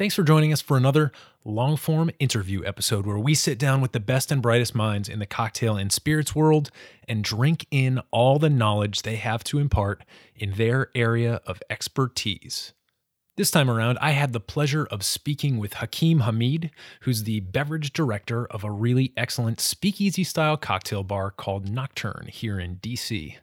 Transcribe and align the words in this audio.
Thanks 0.00 0.14
for 0.14 0.22
joining 0.22 0.50
us 0.50 0.62
for 0.62 0.78
another 0.78 1.12
long 1.44 1.76
form 1.76 2.10
interview 2.18 2.64
episode 2.64 3.04
where 3.04 3.18
we 3.18 3.34
sit 3.34 3.58
down 3.58 3.82
with 3.82 3.92
the 3.92 4.00
best 4.00 4.32
and 4.32 4.40
brightest 4.40 4.74
minds 4.74 5.10
in 5.10 5.18
the 5.18 5.26
cocktail 5.26 5.76
and 5.76 5.92
spirits 5.92 6.34
world 6.34 6.70
and 7.06 7.22
drink 7.22 7.66
in 7.70 8.00
all 8.10 8.38
the 8.38 8.48
knowledge 8.48 9.02
they 9.02 9.16
have 9.16 9.44
to 9.44 9.58
impart 9.58 10.02
in 10.34 10.54
their 10.54 10.88
area 10.94 11.42
of 11.46 11.62
expertise. 11.68 12.72
This 13.36 13.50
time 13.50 13.70
around, 13.70 13.98
I 14.00 14.12
had 14.12 14.32
the 14.32 14.40
pleasure 14.40 14.86
of 14.86 15.02
speaking 15.02 15.58
with 15.58 15.74
Hakim 15.74 16.20
Hamid, 16.20 16.70
who's 17.02 17.24
the 17.24 17.40
beverage 17.40 17.92
director 17.92 18.46
of 18.46 18.64
a 18.64 18.70
really 18.70 19.12
excellent 19.18 19.60
speakeasy 19.60 20.24
style 20.24 20.56
cocktail 20.56 21.02
bar 21.02 21.30
called 21.30 21.68
Nocturne 21.68 22.28
here 22.32 22.58
in 22.58 22.76
DC. 22.76 23.36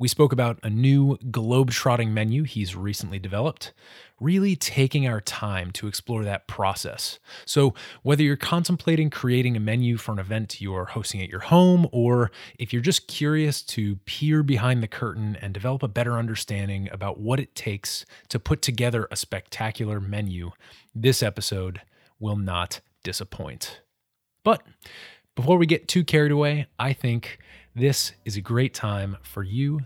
We 0.00 0.06
spoke 0.06 0.32
about 0.32 0.60
a 0.62 0.70
new 0.70 1.18
globe-trotting 1.30 2.14
menu 2.14 2.44
he's 2.44 2.76
recently 2.76 3.18
developed, 3.18 3.72
really 4.20 4.54
taking 4.54 5.08
our 5.08 5.20
time 5.20 5.72
to 5.72 5.88
explore 5.88 6.22
that 6.22 6.46
process. 6.46 7.18
So, 7.44 7.74
whether 8.04 8.22
you're 8.22 8.36
contemplating 8.36 9.10
creating 9.10 9.56
a 9.56 9.60
menu 9.60 9.96
for 9.96 10.12
an 10.12 10.20
event 10.20 10.60
you're 10.60 10.84
hosting 10.84 11.20
at 11.20 11.28
your 11.28 11.40
home, 11.40 11.88
or 11.90 12.30
if 12.60 12.72
you're 12.72 12.80
just 12.80 13.08
curious 13.08 13.60
to 13.62 13.96
peer 14.04 14.44
behind 14.44 14.84
the 14.84 14.88
curtain 14.88 15.36
and 15.40 15.52
develop 15.52 15.82
a 15.82 15.88
better 15.88 16.16
understanding 16.16 16.88
about 16.92 17.18
what 17.18 17.40
it 17.40 17.56
takes 17.56 18.06
to 18.28 18.38
put 18.38 18.62
together 18.62 19.08
a 19.10 19.16
spectacular 19.16 20.00
menu, 20.00 20.52
this 20.94 21.24
episode 21.24 21.80
will 22.20 22.36
not 22.36 22.80
disappoint. 23.02 23.80
But 24.44 24.62
before 25.34 25.58
we 25.58 25.66
get 25.66 25.88
too 25.88 26.04
carried 26.04 26.32
away, 26.32 26.68
I 26.78 26.92
think 26.92 27.38
this 27.78 28.10
is 28.24 28.36
a 28.36 28.40
great 28.40 28.74
time 28.74 29.16
for 29.22 29.44
you 29.44 29.78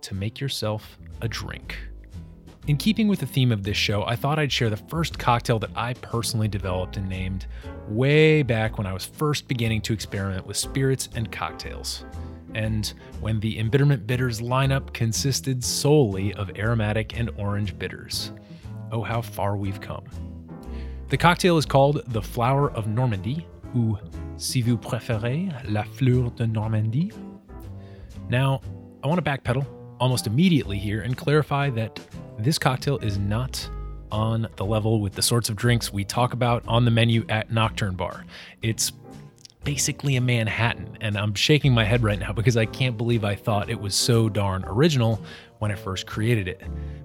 to 0.00 0.14
make 0.14 0.38
yourself 0.38 0.96
a 1.22 1.28
drink. 1.28 1.76
In 2.68 2.76
keeping 2.76 3.08
with 3.08 3.18
the 3.18 3.26
theme 3.26 3.50
of 3.50 3.64
this 3.64 3.76
show, 3.76 4.04
I 4.04 4.14
thought 4.14 4.38
I'd 4.38 4.52
share 4.52 4.70
the 4.70 4.76
first 4.76 5.18
cocktail 5.18 5.58
that 5.58 5.70
I 5.74 5.94
personally 5.94 6.46
developed 6.46 6.96
and 6.96 7.08
named 7.08 7.46
way 7.88 8.44
back 8.44 8.78
when 8.78 8.86
I 8.86 8.92
was 8.92 9.04
first 9.04 9.48
beginning 9.48 9.80
to 9.82 9.92
experiment 9.92 10.46
with 10.46 10.56
spirits 10.56 11.08
and 11.16 11.32
cocktails. 11.32 12.04
And 12.54 12.92
when 13.20 13.40
the 13.40 13.58
embitterment 13.58 14.06
bitters 14.06 14.40
lineup 14.40 14.92
consisted 14.92 15.64
solely 15.64 16.32
of 16.34 16.56
aromatic 16.56 17.18
and 17.18 17.28
orange 17.38 17.76
bitters. 17.76 18.30
Oh, 18.92 19.02
how 19.02 19.20
far 19.20 19.56
we've 19.56 19.80
come. 19.80 20.04
The 21.08 21.16
cocktail 21.16 21.58
is 21.58 21.66
called 21.66 22.02
the 22.06 22.22
Flower 22.22 22.70
of 22.70 22.86
Normandy, 22.86 23.48
ou 23.74 23.98
si 24.36 24.62
vous 24.62 24.76
préférez, 24.76 25.50
la 25.68 25.82
Fleur 25.82 26.30
de 26.30 26.46
Normandie. 26.46 27.10
Now, 28.28 28.60
I 29.02 29.06
want 29.06 29.24
to 29.24 29.30
backpedal 29.30 29.66
almost 30.00 30.26
immediately 30.26 30.78
here 30.78 31.02
and 31.02 31.16
clarify 31.16 31.70
that 31.70 32.00
this 32.38 32.58
cocktail 32.58 32.98
is 32.98 33.18
not 33.18 33.68
on 34.10 34.48
the 34.56 34.64
level 34.64 35.00
with 35.00 35.14
the 35.14 35.22
sorts 35.22 35.48
of 35.48 35.56
drinks 35.56 35.92
we 35.92 36.04
talk 36.04 36.32
about 36.32 36.62
on 36.66 36.84
the 36.84 36.90
menu 36.90 37.24
at 37.28 37.50
Nocturne 37.50 37.94
Bar. 37.94 38.24
It's 38.60 38.92
basically 39.64 40.16
a 40.16 40.20
Manhattan, 40.20 40.98
and 41.00 41.16
I'm 41.16 41.34
shaking 41.34 41.72
my 41.72 41.84
head 41.84 42.02
right 42.02 42.18
now 42.18 42.32
because 42.32 42.56
I 42.56 42.66
can't 42.66 42.96
believe 42.96 43.24
I 43.24 43.34
thought 43.34 43.70
it 43.70 43.80
was 43.80 43.94
so 43.94 44.28
darn 44.28 44.64
original 44.66 45.22
when 45.60 45.70
I 45.70 45.76
first 45.76 46.06
created 46.06 46.48
it. 46.48 46.60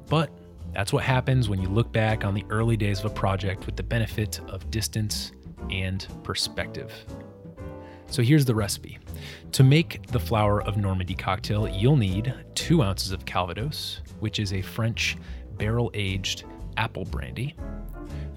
But 0.10 0.32
that's 0.74 0.92
what 0.92 1.04
happens 1.04 1.50
when 1.50 1.62
you 1.62 1.70
look 1.70 1.92
back 1.92 2.26
on 2.26 2.34
the 2.34 2.46
early 2.50 2.78
days 2.78 3.00
of 3.00 3.06
a 3.06 3.10
project 3.14 3.66
with 3.66 3.76
the 3.76 3.84
benefit 3.84 4.40
of 4.48 4.70
distance 4.72 5.32
and 5.70 6.06
perspective. 6.24 6.92
So 8.10 8.22
here's 8.22 8.46
the 8.46 8.56
recipe. 8.56 9.00
To 9.54 9.64
make 9.64 10.08
the 10.08 10.20
Flower 10.20 10.62
of 10.62 10.78
Normandy 10.78 11.16
cocktail, 11.16 11.68
you'll 11.68 11.98
need 11.98 12.34
two 12.56 12.82
ounces 12.82 13.12
of 13.12 13.26
Calvados, 13.26 14.02
which 14.20 14.40
is 14.40 14.54
a 14.54 14.62
French 14.62 15.18
barrel 15.58 15.92
aged 15.94 16.46
apple 16.78 17.06
brandy, 17.06 17.56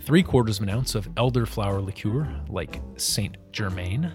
three 0.00 0.22
quarters 0.22 0.58
of 0.58 0.64
an 0.64 0.70
ounce 0.70 0.94
of 0.94 1.08
elderflower 1.14 1.84
liqueur, 1.84 2.28
like 2.48 2.80
Saint 2.96 3.36
Germain, 3.52 4.10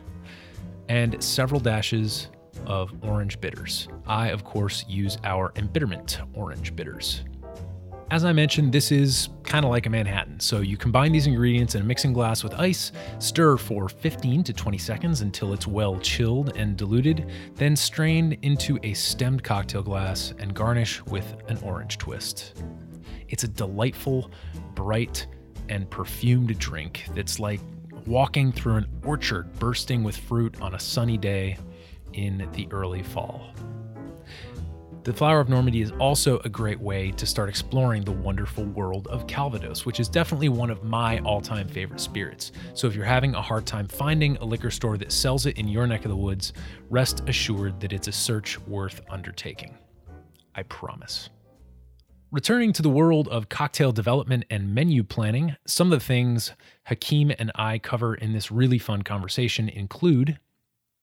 and 0.90 1.24
several 1.24 1.60
dashes 1.60 2.30
of 2.66 2.94
orange 3.04 3.40
bitters. 3.40 3.88
I, 4.08 4.30
of 4.30 4.44
course, 4.44 4.86
use 4.88 5.18
our 5.24 5.52
embitterment 5.56 6.20
orange 6.34 6.76
bitters. 6.76 7.24
As 8.12 8.24
I 8.24 8.34
mentioned, 8.34 8.72
this 8.72 8.92
is 8.92 9.30
kind 9.44 9.66
of 9.66 9.72
like 9.72 9.88
a 9.88 9.90
Manhattan. 9.90 10.40
So 10.40 10.60
you 10.60 10.78
combine 10.78 11.12
these 11.12 11.26
ingredients 11.26 11.74
in 11.74 11.82
a 11.82 11.84
mixing 11.84 12.14
glass 12.14 12.44
with 12.44 12.54
ice, 12.54 12.92
stir 13.18 13.58
for 13.58 13.90
15 13.90 14.44
to 14.44 14.54
20 14.54 14.78
seconds 14.78 15.22
until 15.22 15.54
it's 15.54 15.66
well 15.66 15.98
chilled 16.00 16.56
and 16.56 16.78
diluted, 16.78 17.32
then 17.56 17.76
strain 17.76 18.38
into 18.44 18.78
a 18.84 18.94
stemmed 18.94 19.44
cocktail 19.44 19.82
glass 19.82 20.36
and 20.38 20.54
garnish 20.54 21.04
with 21.08 21.36
an 21.48 21.58
orange 21.64 21.98
twist. 21.98 22.62
It's 23.30 23.44
a 23.44 23.48
delightful, 23.48 24.30
bright, 24.76 25.26
and 25.70 25.90
perfumed 25.90 26.60
drink 26.60 27.06
that's 27.16 27.40
like 27.40 27.60
walking 28.06 28.52
through 28.52 28.76
an 28.76 28.88
orchard 29.04 29.52
bursting 29.58 30.04
with 30.04 30.16
fruit 30.16 30.62
on 30.62 30.76
a 30.76 30.80
sunny 30.80 31.18
day 31.18 31.58
in 32.14 32.48
the 32.54 32.68
early 32.70 33.02
fall. 33.02 33.52
The 35.06 35.14
Flower 35.14 35.40
of 35.40 35.50
Normandy 35.50 35.84
is 35.84 35.92
also 36.00 36.40
a 36.40 36.50
great 36.50 36.80
way 36.80 37.12
to 37.12 37.28
start 37.28 37.48
exploring 37.48 38.04
the 38.04 38.12
wonderful 38.12 38.64
world 38.66 39.06
of 39.06 39.28
Calvados, 39.28 39.86
which 39.86 40.00
is 40.00 40.10
definitely 40.10 40.50
one 40.50 40.72
of 40.72 40.84
my 40.84 41.20
all 41.20 41.42
time 41.42 41.68
favorite 41.68 42.00
spirits. 42.00 42.52
So 42.74 42.88
if 42.88 42.96
you're 42.96 43.06
having 43.06 43.36
a 43.36 43.42
hard 43.42 43.68
time 43.68 43.88
finding 43.88 44.36
a 44.38 44.44
liquor 44.44 44.72
store 44.72 44.98
that 44.98 45.12
sells 45.12 45.46
it 45.46 45.60
in 45.60 45.68
your 45.68 45.86
neck 45.86 46.06
of 46.06 46.10
the 46.10 46.18
woods, 46.18 46.54
rest 46.90 47.22
assured 47.28 47.80
that 47.82 47.94
it's 47.94 48.08
a 48.08 48.12
search 48.12 48.60
worth 48.62 49.00
undertaking. 49.08 49.78
I 50.56 50.64
promise. 50.64 51.30
Returning 52.32 52.74
to 52.74 52.82
the 52.82 52.90
world 52.90 53.28
of 53.28 53.48
cocktail 53.48 53.92
development 53.92 54.46
and 54.50 54.74
menu 54.74 55.04
planning, 55.04 55.56
some 55.68 55.94
of 55.94 56.00
the 56.00 56.04
things 56.04 56.52
Hakim 56.86 57.32
and 57.38 57.52
I 57.54 57.78
cover 57.78 58.16
in 58.16 58.34
this 58.34 58.52
really 58.52 58.80
fun 58.80 59.04
conversation 59.04 59.70
include 59.70 60.40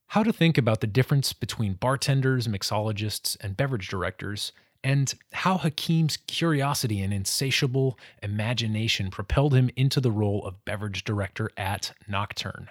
how 0.07 0.23
to 0.23 0.33
think 0.33 0.57
about 0.57 0.81
the 0.81 0.87
difference 0.87 1.33
between 1.33 1.73
bartenders, 1.73 2.47
mixologists, 2.47 3.35
and 3.41 3.57
beverage 3.57 3.87
directors, 3.87 4.51
and 4.83 5.13
how 5.31 5.57
Hakim's 5.57 6.17
curiosity 6.17 7.01
and 7.01 7.13
insatiable 7.13 7.97
imagination 8.21 9.09
propelled 9.09 9.53
him 9.53 9.69
into 9.75 10.01
the 10.01 10.11
role 10.11 10.45
of 10.45 10.63
beverage 10.65 11.03
director 11.03 11.49
at 11.55 11.93
Nocturne. 12.07 12.69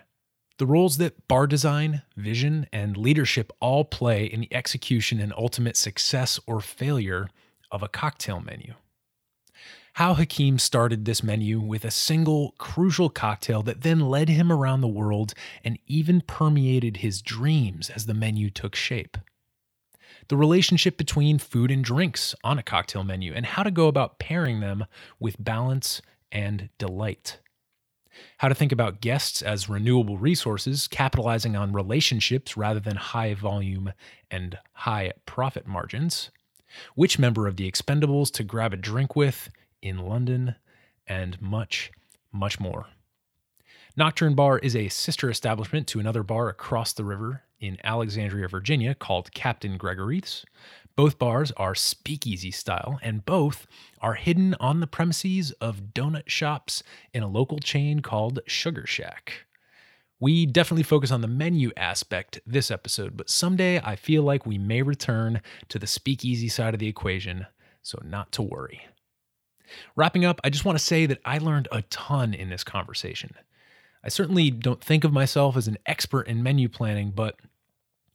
The 0.59 0.66
roles 0.66 0.98
that 0.98 1.26
bar 1.26 1.47
design, 1.47 2.03
vision, 2.16 2.66
and 2.72 2.97
leadership 2.97 3.53
all 3.60 3.84
play 3.84 4.26
in 4.26 4.41
the 4.41 4.54
execution 4.54 5.19
and 5.19 5.32
ultimate 5.37 5.76
success 5.76 6.38
or 6.47 6.60
failure 6.60 7.28
of 7.70 7.82
a 7.82 7.88
cocktail 7.88 8.41
menu 8.41 8.75
how 9.94 10.14
Hakim 10.14 10.58
started 10.58 11.04
this 11.04 11.22
menu 11.22 11.60
with 11.60 11.84
a 11.84 11.90
single 11.90 12.54
crucial 12.58 13.10
cocktail 13.10 13.62
that 13.62 13.82
then 13.82 14.00
led 14.00 14.28
him 14.28 14.50
around 14.50 14.80
the 14.80 14.88
world 14.88 15.34
and 15.62 15.78
even 15.86 16.22
permeated 16.22 16.98
his 16.98 17.20
dreams 17.20 17.90
as 17.90 18.06
the 18.06 18.14
menu 18.14 18.48
took 18.48 18.74
shape. 18.74 19.18
The 20.28 20.36
relationship 20.36 20.96
between 20.96 21.38
food 21.38 21.70
and 21.70 21.84
drinks 21.84 22.34
on 22.42 22.58
a 22.58 22.62
cocktail 22.62 23.04
menu, 23.04 23.34
and 23.34 23.44
how 23.44 23.62
to 23.62 23.70
go 23.70 23.88
about 23.88 24.19
pairing 24.19 24.60
them 24.60 24.87
with 25.19 25.42
balance 25.42 26.00
and 26.31 26.70
delight. 26.78 27.40
How 28.38 28.48
to 28.48 28.54
think 28.54 28.72
about 28.72 29.00
guests 29.00 29.42
as 29.42 29.69
renewable 29.69 30.19
resources, 30.19 30.87
capitalizing 30.87 31.56
on 31.56 31.72
relationships 31.72 32.56
rather 32.56 32.81
than 32.81 32.96
high 32.96 33.34
volume 33.34 33.92
and 34.31 34.58
high 34.72 35.12
profit 35.26 35.66
margins. 35.66 36.31
Which 36.94 37.19
member 37.19 37.46
of 37.46 37.56
the 37.56 37.70
Expendables 37.70 38.30
to 38.32 38.44
grab 38.44 38.72
a 38.72 38.76
drink 38.76 39.16
with, 39.16 39.50
in 39.80 39.98
London, 39.98 40.56
and 41.06 41.40
much, 41.40 41.90
much 42.32 42.60
more. 42.60 42.86
Nocturne 43.96 44.34
Bar 44.34 44.58
is 44.60 44.74
a 44.74 44.88
sister 44.88 45.28
establishment 45.28 45.86
to 45.88 46.00
another 46.00 46.22
bar 46.22 46.48
across 46.48 46.92
the 46.92 47.04
river 47.04 47.42
in 47.60 47.76
Alexandria, 47.84 48.48
Virginia 48.48 48.94
called 48.94 49.32
Captain 49.32 49.76
Gregory's. 49.76 50.44
Both 50.96 51.19
bars 51.19 51.52
are 51.52 51.74
speakeasy 51.74 52.50
style, 52.50 52.98
and 53.02 53.25
both 53.25 53.66
are 54.00 54.14
hidden 54.14 54.54
on 54.60 54.80
the 54.80 54.86
premises 54.86 55.52
of 55.52 55.94
donut 55.94 56.28
shops 56.28 56.82
in 57.12 57.22
a 57.22 57.28
local 57.28 57.58
chain 57.58 58.00
called 58.00 58.40
Sugar 58.46 58.86
Shack. 58.86 59.46
We 60.22 60.46
definitely 60.46 60.84
focus 60.84 61.10
on 61.10 61.20
the 61.20 61.26
menu 61.26 61.72
aspect 61.76 62.38
this 62.46 62.70
episode, 62.70 63.16
but 63.16 63.28
someday 63.28 63.80
I 63.80 63.96
feel 63.96 64.22
like 64.22 64.46
we 64.46 64.56
may 64.56 64.80
return 64.80 65.42
to 65.69 65.80
the 65.80 65.86
speakeasy 65.88 66.48
side 66.48 66.74
of 66.74 66.78
the 66.78 66.86
equation, 66.86 67.48
so 67.82 68.00
not 68.04 68.30
to 68.32 68.42
worry. 68.42 68.86
Wrapping 69.96 70.24
up, 70.24 70.40
I 70.44 70.50
just 70.50 70.64
want 70.64 70.78
to 70.78 70.84
say 70.84 71.06
that 71.06 71.19
I 71.24 71.38
learned 71.38 71.66
a 71.72 71.82
ton 71.82 72.34
in 72.34 72.50
this 72.50 72.62
conversation. 72.62 73.34
I 74.04 74.10
certainly 74.10 74.52
don't 74.52 74.80
think 74.80 75.02
of 75.02 75.12
myself 75.12 75.56
as 75.56 75.66
an 75.66 75.78
expert 75.86 76.28
in 76.28 76.40
menu 76.40 76.68
planning, 76.68 77.10
but 77.10 77.40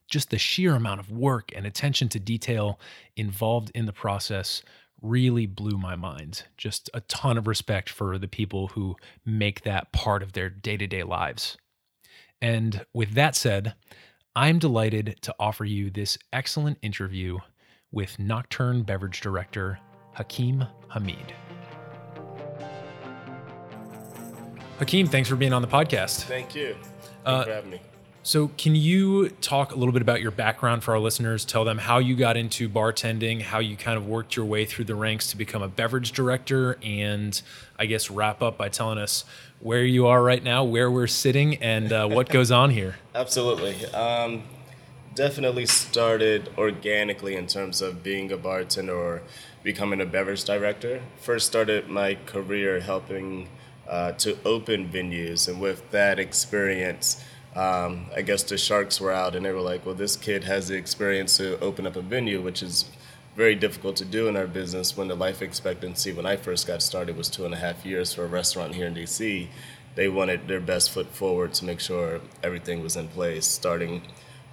just 0.10 0.30
the 0.30 0.38
sheer 0.38 0.76
amount 0.76 1.02
of 1.02 1.12
work 1.12 1.52
and 1.54 1.66
attention 1.66 2.08
to 2.08 2.22
detail 2.22 2.80
involved 3.18 3.70
in 3.76 3.86
the 3.86 3.92
process 3.92 4.62
really 5.02 5.46
blew 5.46 5.78
my 5.78 5.98
mind. 5.98 6.44
Just 6.56 6.90
a 6.94 7.02
ton 7.02 7.38
of 7.38 7.48
respect 7.48 7.90
for 7.90 8.18
the 8.18 8.30
people 8.30 8.70
who 8.70 8.96
make 9.26 9.64
that 9.64 9.92
part 9.92 10.24
of 10.24 10.32
their 10.32 10.50
day 10.50 10.78
to 10.78 10.88
day 10.88 11.04
lives. 11.04 11.58
And 12.42 12.86
with 12.94 13.14
that 13.14 13.36
said, 13.36 13.74
I'm 14.36 14.60
delighted 14.60 15.18
to 15.22 15.36
offer 15.40 15.66
you 15.66 15.90
this 15.90 16.18
excellent 16.32 16.78
interview 16.82 17.40
with 17.92 18.20
Nocturne 18.20 18.84
Beverage 18.84 19.22
Director 19.22 19.80
Hakim 20.14 20.66
Hamid. 20.90 21.34
Hakim, 24.80 25.08
thanks 25.08 25.28
for 25.28 25.36
being 25.36 25.54
on 25.54 25.64
the 25.64 25.68
podcast. 25.68 26.24
Thank 26.24 26.54
you. 26.54 26.76
Uh, 27.26 27.44
for 27.44 27.52
having 27.52 27.72
me. 27.72 27.82
So, 28.28 28.50
can 28.58 28.76
you 28.76 29.30
talk 29.30 29.72
a 29.72 29.76
little 29.76 29.94
bit 29.94 30.02
about 30.02 30.22
your 30.22 30.32
background 30.32 30.84
for 30.84 30.92
our 30.92 31.00
listeners? 31.00 31.46
Tell 31.46 31.64
them 31.64 31.78
how 31.78 32.00
you 32.00 32.16
got 32.16 32.36
into 32.36 32.68
bartending, 32.68 33.42
how 33.42 33.60
you 33.60 33.78
kind 33.78 33.98
of 33.98 34.06
worked 34.06 34.36
your 34.36 34.46
way 34.46 34.66
through 34.66 34.84
the 34.84 34.96
ranks 34.96 35.32
to 35.32 35.38
become 35.38 35.62
a 35.64 35.70
beverage 35.70 36.12
director, 36.12 36.78
and 36.84 37.42
I 37.80 37.86
guess 37.86 38.10
wrap 38.10 38.42
up 38.42 38.58
by 38.58 38.70
telling 38.70 38.98
us 38.98 39.24
where 39.60 39.84
you 39.84 40.08
are 40.08 40.22
right 40.22 40.44
now, 40.44 40.64
where 40.64 40.90
we're 40.90 41.08
sitting, 41.08 41.56
and 41.56 41.92
uh, 41.92 42.08
what 42.08 42.30
goes 42.30 42.52
on 42.52 42.72
here. 42.72 42.96
Absolutely. 43.16 43.86
Um, 43.88 44.44
definitely 45.16 45.66
started 45.66 46.50
organically 46.58 47.36
in 47.36 47.48
terms 47.48 47.82
of 47.82 48.04
being 48.04 48.32
a 48.32 48.38
bartender 48.38 48.96
or 48.96 49.22
becoming 49.64 50.00
a 50.02 50.06
beverage 50.06 50.44
director. 50.44 51.02
First 51.20 51.48
started 51.48 51.90
my 51.90 52.18
career 52.26 52.80
helping 52.80 53.50
uh, 53.88 54.12
to 54.14 54.38
open 54.46 54.90
venues, 54.90 55.48
and 55.48 55.60
with 55.60 55.90
that 55.92 56.20
experience, 56.20 57.24
um, 57.56 58.06
I 58.16 58.22
guess 58.22 58.44
the 58.44 58.58
sharks 58.58 59.02
were 59.02 59.12
out 59.12 59.36
and 59.36 59.44
they 59.44 59.52
were 59.52 59.62
like, 59.62 59.84
well, 59.86 59.96
this 59.96 60.16
kid 60.16 60.44
has 60.44 60.68
the 60.68 60.76
experience 60.76 61.38
to 61.38 61.60
open 61.60 61.88
up 61.88 61.96
a 61.96 62.02
venue, 62.02 62.40
which 62.40 62.62
is 62.62 62.86
very 63.38 63.54
difficult 63.54 63.96
to 63.96 64.04
do 64.04 64.28
in 64.28 64.36
our 64.36 64.48
business 64.48 64.98
when 64.98 65.08
the 65.08 65.16
life 65.16 65.44
expectancy 65.44 66.12
when 66.12 66.26
I 66.26 66.36
first 66.36 66.66
got 66.66 66.82
started 66.82 67.16
was 67.16 67.30
two 67.30 67.46
and 67.46 67.54
a 67.54 67.58
half 67.58 67.86
years 67.86 68.12
for 68.12 68.26
a 68.26 68.28
restaurant 68.28 68.74
here 68.74 68.88
in 68.88 68.96
DC. 68.96 69.48
They 69.94 70.10
wanted 70.10 70.48
their 70.48 70.60
best 70.60 70.90
foot 70.90 71.06
forward 71.14 71.54
to 71.54 71.66
make 71.66 71.80
sure 71.80 72.20
everything 72.42 72.82
was 72.82 72.96
in 72.96 73.08
place, 73.10 73.46
starting 73.46 74.02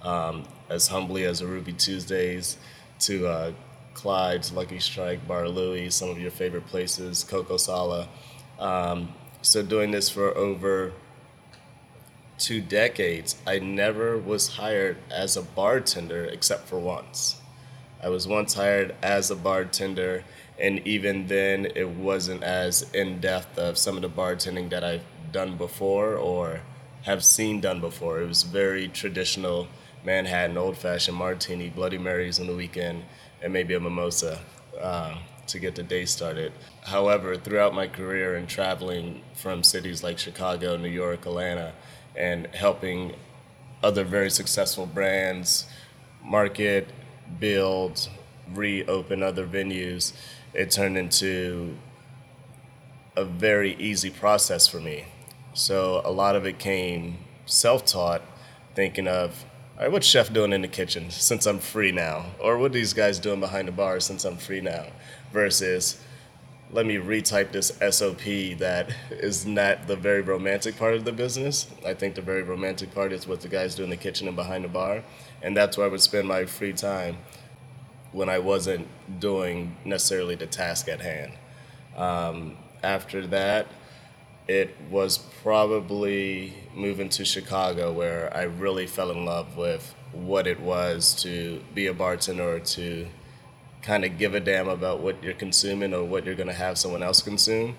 um, 0.03 0.43
as 0.69 0.89
humbly 0.89 1.25
as 1.25 1.41
a 1.41 1.47
Ruby 1.47 1.73
Tuesdays 1.73 2.57
to 2.99 3.25
uh, 3.25 3.51
Clyde's, 3.95 4.51
Lucky 4.51 4.79
Strike, 4.79 5.27
Bar 5.27 5.49
Louie, 5.49 5.89
some 5.89 6.11
of 6.11 6.19
your 6.19 6.29
favorite 6.29 6.67
places, 6.67 7.23
Coco 7.23 7.57
Sala. 7.57 8.07
Um, 8.59 9.15
so 9.41 9.63
doing 9.63 9.89
this 9.89 10.09
for 10.09 10.37
over 10.37 10.93
two 12.37 12.61
decades, 12.61 13.35
I 13.47 13.57
never 13.57 14.15
was 14.15 14.47
hired 14.49 14.97
as 15.09 15.35
a 15.35 15.41
bartender 15.41 16.25
except 16.25 16.67
for 16.67 16.77
once. 16.77 17.37
I 18.03 18.09
was 18.09 18.27
once 18.27 18.53
hired 18.53 18.95
as 19.01 19.31
a 19.31 19.35
bartender, 19.35 20.23
and 20.59 20.85
even 20.87 21.27
then, 21.27 21.67
it 21.75 21.89
wasn't 21.89 22.43
as 22.43 22.83
in 22.93 23.19
depth 23.19 23.57
of 23.57 23.77
some 23.77 23.95
of 23.95 24.01
the 24.01 24.09
bartending 24.09 24.69
that 24.69 24.83
I've 24.83 25.05
done 25.31 25.57
before 25.57 26.15
or 26.15 26.61
have 27.03 27.23
seen 27.23 27.61
done 27.61 27.81
before. 27.81 28.21
It 28.21 28.27
was 28.27 28.43
very 28.43 28.87
traditional 28.87 29.67
Manhattan, 30.03 30.57
old 30.57 30.77
fashioned 30.77 31.17
martini, 31.17 31.69
Bloody 31.69 31.97
Marys 31.97 32.39
on 32.39 32.47
the 32.47 32.55
weekend, 32.55 33.03
and 33.41 33.51
maybe 33.51 33.73
a 33.73 33.79
mimosa. 33.79 34.39
Uh, 34.79 35.15
to 35.47 35.59
get 35.59 35.75
the 35.75 35.83
day 35.83 36.05
started. 36.05 36.51
However, 36.83 37.35
throughout 37.35 37.73
my 37.73 37.87
career 37.87 38.35
and 38.35 38.47
traveling 38.47 39.21
from 39.35 39.63
cities 39.63 40.03
like 40.03 40.17
Chicago, 40.17 40.77
New 40.77 40.89
York, 40.89 41.25
Atlanta, 41.25 41.73
and 42.15 42.47
helping 42.47 43.15
other 43.83 44.03
very 44.03 44.29
successful 44.29 44.85
brands 44.85 45.65
market, 46.23 46.89
build, 47.39 48.09
reopen 48.53 49.23
other 49.23 49.45
venues, 49.45 50.13
it 50.53 50.71
turned 50.71 50.97
into 50.97 51.77
a 53.15 53.25
very 53.25 53.75
easy 53.75 54.09
process 54.09 54.67
for 54.67 54.79
me. 54.79 55.05
So 55.53 56.01
a 56.03 56.11
lot 56.11 56.35
of 56.35 56.45
it 56.45 56.59
came 56.59 57.17
self 57.45 57.85
taught, 57.85 58.21
thinking 58.73 59.07
of, 59.07 59.45
all 59.77 59.83
right, 59.83 59.91
what's 59.91 60.07
Chef 60.07 60.31
doing 60.31 60.53
in 60.53 60.61
the 60.61 60.67
kitchen 60.67 61.09
since 61.11 61.45
I'm 61.45 61.59
free 61.59 61.91
now? 61.91 62.25
Or 62.39 62.57
what 62.57 62.73
these 62.73 62.93
guys 62.93 63.19
doing 63.19 63.39
behind 63.39 63.67
the 63.67 63.71
bar 63.71 63.99
since 63.99 64.25
I'm 64.25 64.37
free 64.37 64.61
now? 64.61 64.87
Versus, 65.31 66.01
let 66.71 66.85
me 66.85 66.95
retype 66.95 67.51
this 67.51 67.67
SOP 67.89 68.57
that 68.59 68.89
is 69.11 69.45
not 69.45 69.87
the 69.87 69.95
very 69.95 70.21
romantic 70.21 70.77
part 70.77 70.93
of 70.93 71.05
the 71.05 71.11
business. 71.11 71.67
I 71.85 71.93
think 71.93 72.15
the 72.15 72.21
very 72.21 72.43
romantic 72.43 72.93
part 72.93 73.11
is 73.11 73.27
what 73.27 73.41
the 73.41 73.47
guys 73.47 73.75
do 73.75 73.83
in 73.83 73.89
the 73.89 73.97
kitchen 73.97 74.27
and 74.27 74.35
behind 74.35 74.63
the 74.63 74.69
bar. 74.69 75.03
And 75.41 75.55
that's 75.55 75.77
where 75.77 75.85
I 75.85 75.89
would 75.89 76.01
spend 76.01 76.27
my 76.27 76.45
free 76.45 76.73
time 76.73 77.17
when 78.11 78.29
I 78.29 78.39
wasn't 78.39 78.87
doing 79.19 79.75
necessarily 79.83 80.35
the 80.35 80.47
task 80.47 80.87
at 80.87 81.01
hand. 81.01 81.33
Um, 81.97 82.57
after 82.83 83.27
that, 83.27 83.67
it 84.47 84.75
was 84.89 85.17
probably 85.17 86.53
moving 86.73 87.09
to 87.09 87.25
Chicago 87.25 87.91
where 87.91 88.35
I 88.35 88.43
really 88.43 88.87
fell 88.87 89.11
in 89.11 89.25
love 89.25 89.57
with 89.57 89.95
what 90.11 90.47
it 90.47 90.59
was 90.59 91.15
to 91.23 91.61
be 91.73 91.87
a 91.87 91.93
bartender 91.93 92.59
to 92.59 93.07
kind 93.81 94.05
of 94.05 94.17
give 94.17 94.33
a 94.33 94.39
damn 94.39 94.67
about 94.67 94.99
what 94.99 95.21
you're 95.23 95.33
consuming 95.33 95.93
or 95.93 96.03
what 96.03 96.25
you're 96.25 96.35
going 96.35 96.47
to 96.47 96.53
have 96.53 96.77
someone 96.77 97.03
else 97.03 97.21
consume. 97.21 97.75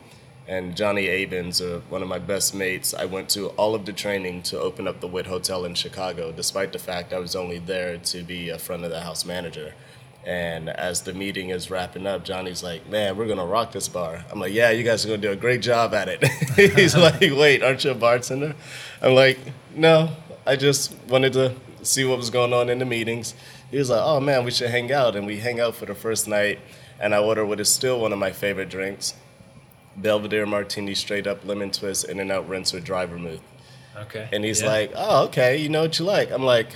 And 0.49 0.77
Johnny 0.77 1.09
Abens, 1.09 1.61
uh, 1.61 1.81
one 1.89 2.03
of 2.03 2.09
my 2.09 2.21
best 2.21 2.55
mates, 2.55 2.95
I 2.95 3.05
went 3.05 3.29
to 3.31 3.49
all 3.51 3.75
of 3.75 3.85
the 3.85 3.93
training 3.93 4.43
to 4.45 4.61
open 4.61 4.87
up 4.87 5.01
the 5.01 5.09
Wit 5.09 5.27
Hotel 5.27 5.65
in 5.65 5.75
Chicago, 5.75 6.31
despite 6.31 6.73
the 6.73 6.79
fact 6.79 7.13
I 7.13 7.19
was 7.19 7.35
only 7.35 7.59
there 7.59 7.99
to 7.99 8.23
be 8.23 8.51
a 8.51 8.59
front 8.59 8.85
of 8.85 8.91
the 8.91 9.01
house 9.01 9.25
manager. 9.25 9.75
And 10.25 10.69
as 10.69 11.03
the 11.03 11.15
meeting 11.15 11.51
is 11.51 11.69
wrapping 11.71 12.07
up, 12.07 12.25
Johnny's 12.25 12.63
like, 12.63 12.89
"Man, 12.89 13.17
we're 13.17 13.27
gonna 13.27 13.47
rock 13.47 13.73
this 13.73 13.89
bar." 13.89 14.25
I'm 14.31 14.41
like, 14.41 14.53
"Yeah, 14.53 14.71
you 14.71 14.85
guys 14.85 15.05
are 15.05 15.09
gonna 15.09 15.23
do 15.23 15.31
a 15.33 15.37
great 15.37 15.63
job 15.63 15.95
at 15.95 16.09
it." 16.09 16.25
He's 16.77 16.97
like, 17.07 17.21
"Wait, 17.21 17.63
aren't 17.63 17.85
you 17.85 17.91
a 17.93 17.95
bartender?" 17.95 18.55
I'm 19.03 19.15
like, 19.15 19.39
"No, 19.75 20.11
I 20.45 20.57
just 20.57 20.95
wanted 21.09 21.33
to 21.35 21.55
see 21.83 22.05
what 22.05 22.19
was 22.19 22.31
going 22.31 22.53
on 22.53 22.69
in 22.69 22.79
the 22.79 22.85
meetings." 22.85 23.35
He 23.71 23.79
was 23.79 23.91
like, 23.91 24.03
"Oh 24.03 24.21
man, 24.21 24.45
we 24.45 24.51
should 24.53 24.71
hang 24.71 24.93
out," 24.93 25.15
and 25.17 25.27
we 25.27 25.39
hang 25.39 25.61
out 25.61 25.75
for 25.77 25.87
the 25.87 25.95
first 25.95 26.27
night. 26.29 26.59
And 26.99 27.15
I 27.15 27.19
order 27.19 27.45
what 27.45 27.61
is 27.61 27.69
still 27.69 28.01
one 28.01 28.13
of 28.13 28.19
my 28.19 28.33
favorite 28.33 28.69
drinks, 28.69 29.15
Belvedere 29.97 30.47
Martini, 30.47 30.95
straight 30.95 31.27
up 31.27 31.45
lemon 31.45 31.71
twist, 31.71 32.05
in 32.05 32.21
and 32.21 32.31
out 32.31 32.49
rinse 32.49 32.73
with 32.73 32.85
dry 32.85 33.07
vermouth. 33.07 33.41
Okay. 33.97 34.29
And 34.33 34.45
he's 34.45 34.61
Yeah. 34.61 34.69
like, 34.69 34.93
"Oh, 34.95 35.25
okay, 35.25 35.57
you 35.57 35.69
know 35.69 35.83
what 35.83 35.99
you 35.99 36.05
like." 36.05 36.31
I'm 36.31 36.45
like, 36.45 36.69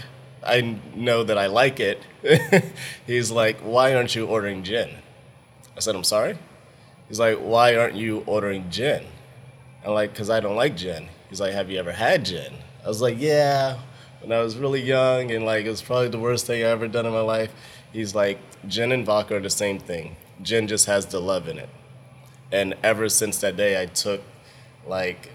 "I 0.43 0.77
know 0.95 1.23
that 1.25 1.37
I 1.37 1.47
like 1.47 1.81
it." 1.81 2.03
he's 3.07 3.31
like, 3.31 3.61
"Why 3.61 3.95
aren't 3.95 4.15
you 4.15 4.27
ordering 4.27 4.63
gin?" 4.63 4.89
I 5.77 5.81
said, 5.81 5.95
"I'm 5.95 6.05
sorry." 6.05 6.39
He's 7.09 7.21
like, 7.21 7.39
"Why 7.39 7.77
aren't 7.77 7.95
you 7.97 8.23
ordering 8.27 8.71
gin?" 8.71 9.05
I'm 9.85 9.93
like, 9.93 10.15
"Cause 10.15 10.31
I 10.31 10.41
don't 10.41 10.57
like 10.57 10.77
gin." 10.77 11.09
He's 11.29 11.41
like, 11.41 11.53
"Have 11.53 11.71
you 11.71 11.79
ever 11.79 11.93
had 11.93 12.25
gin?" 12.25 12.55
I 12.85 12.89
was 12.89 13.03
like, 13.03 13.17
"Yeah." 13.19 13.79
When 14.23 14.33
I 14.33 14.41
was 14.43 14.57
really 14.57 14.83
young 14.83 15.31
and 15.31 15.45
like 15.47 15.65
it 15.65 15.71
was 15.71 15.81
probably 15.83 16.09
the 16.09 16.19
worst 16.19 16.47
thing 16.47 16.63
I 16.63 16.69
ever 16.69 16.89
done 16.89 17.07
in 17.07 17.13
my 17.13 17.21
life. 17.21 17.53
He's 17.93 18.15
like, 18.15 18.39
"Gin 18.67 18.93
and 18.93 19.05
vodka 19.05 19.37
are 19.37 19.41
the 19.41 19.51
same 19.51 19.79
thing. 19.79 20.17
Gin 20.43 20.67
just 20.69 20.87
has 20.87 21.07
the 21.07 21.21
love 21.21 21.49
in 21.49 21.59
it." 21.59 21.69
And 22.53 22.75
ever 22.83 23.09
since 23.09 23.39
that 23.39 23.57
day, 23.57 23.81
I 23.81 23.87
took 23.87 24.23
like 24.87 25.31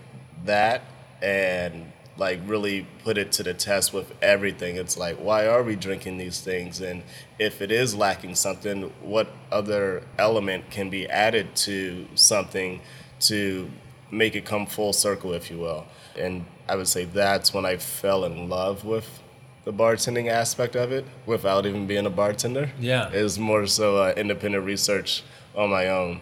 that 0.46 0.82
and 1.22 1.92
like 2.18 2.40
really 2.46 2.88
put 3.04 3.18
it 3.18 3.32
to 3.34 3.44
the 3.44 3.54
test 3.54 3.94
with 3.94 4.14
everything. 4.22 4.78
It's 4.78 4.98
like, 4.98 5.18
why 5.18 5.48
are 5.48 5.64
we 5.64 5.76
drinking 5.76 6.18
these 6.18 6.40
things? 6.40 6.82
And 6.82 7.04
if 7.40 7.62
it 7.62 7.72
is 7.72 7.94
lacking 7.96 8.36
something, 8.36 8.84
what 9.02 9.28
other 9.52 10.04
element 10.18 10.70
can 10.70 10.90
be 10.90 11.08
added 11.08 11.56
to 11.58 12.08
something 12.16 12.82
to 13.22 13.70
make 14.12 14.36
it 14.36 14.46
come 14.46 14.66
full 14.66 14.94
circle, 14.94 15.34
if 15.34 15.52
you 15.52 15.58
will? 15.58 15.86
And 16.18 16.46
I 16.70 16.76
would 16.76 16.88
say 16.88 17.06
that's 17.06 17.54
when 17.54 17.66
I 17.66 17.78
fell 17.78 18.24
in 18.24 18.50
love 18.50 18.86
with 18.86 19.22
the 19.66 19.74
bartending 19.74 20.30
aspect 20.30 20.76
of 20.76 20.92
it 20.92 21.06
without 21.26 21.66
even 21.66 21.88
being 21.88 22.06
a 22.06 22.10
bartender. 22.10 22.72
Yeah. 22.80 23.12
It 23.12 23.24
was 23.24 23.38
more 23.38 23.66
so 23.68 23.98
uh, 23.98 24.14
independent 24.16 24.64
research 24.64 25.24
on 25.56 25.70
my 25.72 25.90
own. 25.90 26.22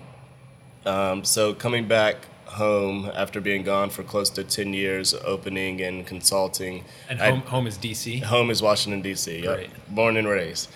Um, 0.85 1.23
so 1.23 1.53
coming 1.53 1.87
back 1.87 2.15
home 2.45 3.09
after 3.15 3.41
being 3.41 3.63
gone 3.63 3.89
for 3.89 4.03
close 4.03 4.29
to 4.31 4.43
10 4.43 4.73
years, 4.73 5.13
opening 5.13 5.81
and 5.81 6.05
consulting. 6.05 6.85
And 7.09 7.21
I- 7.21 7.31
home, 7.31 7.41
home 7.41 7.67
is 7.67 7.77
DC. 7.77 8.21
Home 8.23 8.49
is 8.51 8.61
Washington, 8.61 9.01
D.C. 9.01 9.41
Great. 9.41 9.69
Born 9.89 10.17
and 10.17 10.27
raised. 10.27 10.69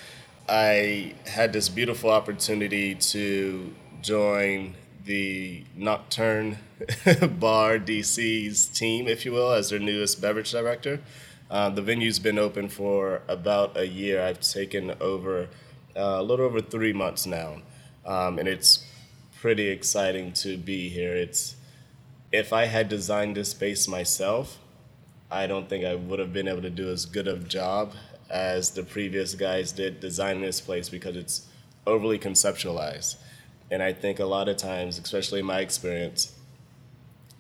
I 0.50 1.14
had 1.26 1.54
this 1.54 1.70
beautiful 1.70 2.10
opportunity 2.10 2.96
to 2.96 3.74
join 4.02 4.76
the 5.06 5.64
Nocturne 5.76 6.58
Bar 7.40 7.80
DC's 7.80 8.68
team, 8.68 9.08
if 9.08 9.26
you 9.26 9.32
will, 9.34 9.52
as 9.52 9.70
their 9.70 9.80
newest 9.80 10.22
beverage 10.22 10.52
director. 10.52 11.00
Uh, 11.50 11.70
the 11.70 11.82
venue's 11.82 12.20
been 12.20 12.38
open 12.40 12.68
for 12.70 13.22
about 13.28 13.78
a 13.78 13.88
year. 13.88 14.22
I've 14.22 14.42
taken 14.42 14.94
over 15.00 15.48
uh, 15.96 16.18
a 16.18 16.24
little 16.24 16.46
over 16.46 16.62
three 16.62 16.94
months 16.94 17.26
now, 17.26 17.62
um, 18.06 18.38
and 18.38 18.48
it's 18.48 18.86
pretty 19.42 19.68
exciting 19.68 20.34
to 20.34 20.58
be 20.58 20.90
here. 20.90 21.16
It's 21.16 21.56
if 22.32 22.52
I 22.52 22.66
had 22.66 22.90
designed 22.90 23.36
this 23.36 23.52
space 23.52 23.88
myself, 23.88 24.60
I 25.30 25.48
don't 25.48 25.70
think 25.70 25.86
I 25.86 25.96
would 25.96 26.20
have 26.20 26.34
been 26.34 26.48
able 26.48 26.62
to 26.62 26.70
do 26.70 26.90
as 26.90 27.06
good 27.06 27.28
of 27.28 27.48
job 27.48 27.94
as 28.30 28.72
the 28.72 28.84
previous 28.84 29.36
guys 29.36 29.72
did 29.72 30.00
designing 30.00 30.42
this 30.42 30.62
place 30.62 30.90
because 30.90 31.16
it's 31.16 31.48
overly 31.86 32.20
conceptualized. 32.20 33.16
And 33.70 33.84
I 33.84 33.94
think 33.94 34.20
a 34.20 34.26
lot 34.26 34.48
of 34.48 34.58
times, 34.58 34.98
especially 34.98 35.40
in 35.40 35.46
my 35.46 35.60
experience, 35.60 36.34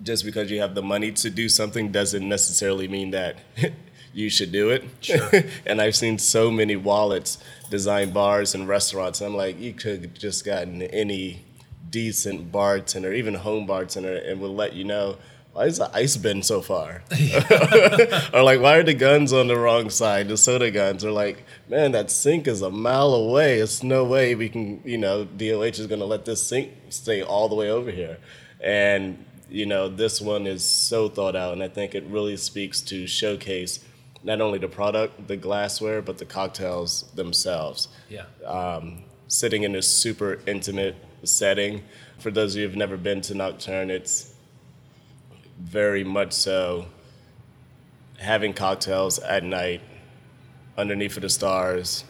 just 0.03 0.25
because 0.25 0.51
you 0.51 0.59
have 0.61 0.75
the 0.75 0.81
money 0.81 1.11
to 1.11 1.29
do 1.29 1.49
something 1.49 1.91
doesn't 1.91 2.27
necessarily 2.27 2.87
mean 2.87 3.11
that 3.11 3.37
you 4.13 4.29
should 4.29 4.51
do 4.51 4.69
it. 4.69 4.83
Sure. 5.01 5.29
and 5.65 5.81
I've 5.81 5.95
seen 5.95 6.17
so 6.17 6.51
many 6.51 6.75
wallets 6.75 7.37
design 7.69 8.11
bars 8.11 8.53
and 8.53 8.67
restaurants. 8.67 9.21
I'm 9.21 9.35
like, 9.35 9.59
you 9.59 9.73
could 9.73 10.01
have 10.01 10.13
just 10.13 10.45
gotten 10.45 10.81
any 10.81 11.46
decent 11.89 12.51
bartender, 12.51 13.13
even 13.13 13.33
home 13.35 13.65
bartender, 13.65 14.15
and 14.15 14.39
will 14.39 14.55
let 14.55 14.73
you 14.73 14.83
know 14.83 15.17
why 15.53 15.65
is 15.65 15.79
the 15.79 15.89
ice 15.91 16.15
bin 16.17 16.43
so 16.43 16.61
far? 16.61 17.01
or 18.33 18.43
like, 18.43 18.61
why 18.61 18.75
are 18.77 18.83
the 18.83 18.93
guns 18.93 19.33
on 19.33 19.47
the 19.47 19.57
wrong 19.57 19.89
side? 19.89 20.27
The 20.27 20.37
soda 20.37 20.69
guns 20.69 21.03
are 21.03 21.11
like, 21.11 21.43
man, 21.67 21.93
that 21.93 22.11
sink 22.11 22.47
is 22.47 22.61
a 22.61 22.69
mile 22.69 23.13
away. 23.15 23.59
It's 23.59 23.81
no 23.81 24.03
way 24.03 24.35
we 24.35 24.49
can, 24.49 24.81
you 24.85 24.99
know, 24.99 25.25
DOH 25.25 25.79
is 25.81 25.87
going 25.87 25.99
to 25.99 26.05
let 26.05 26.25
this 26.25 26.43
sink 26.43 26.71
stay 26.89 27.23
all 27.23 27.49
the 27.49 27.55
way 27.55 27.71
over 27.71 27.89
here. 27.89 28.17
And, 28.61 29.25
you 29.49 29.65
know, 29.65 29.89
this 29.89 30.21
one 30.21 30.45
is 30.45 30.63
so 30.63 31.09
thought 31.09 31.35
out. 31.35 31.53
And 31.53 31.63
I 31.63 31.69
think 31.69 31.95
it 31.95 32.03
really 32.03 32.37
speaks 32.37 32.79
to 32.81 33.07
showcase 33.07 33.83
not 34.23 34.41
only 34.41 34.59
the 34.59 34.67
product, 34.67 35.27
the 35.27 35.37
glassware, 35.37 36.03
but 36.03 36.19
the 36.19 36.25
cocktails 36.25 37.03
themselves 37.15 37.87
Yeah. 38.09 38.25
um, 38.45 39.03
sitting 39.27 39.63
in 39.63 39.71
this 39.71 39.87
super 39.87 40.39
intimate 40.45 40.95
setting. 41.23 41.83
For 42.19 42.31
those 42.31 42.55
of 42.55 42.61
you 42.61 42.67
who've 42.67 42.77
never 42.77 42.97
been 42.97 43.21
to 43.21 43.35
Nocturne, 43.35 43.89
it's 43.89 44.33
very 45.59 46.03
much 46.03 46.33
so 46.33 46.85
having 48.19 48.53
cocktails 48.53 49.19
at 49.19 49.43
night 49.43 49.81
underneath 50.77 51.15
of 51.15 51.23
the 51.23 51.29
stars 51.29 52.03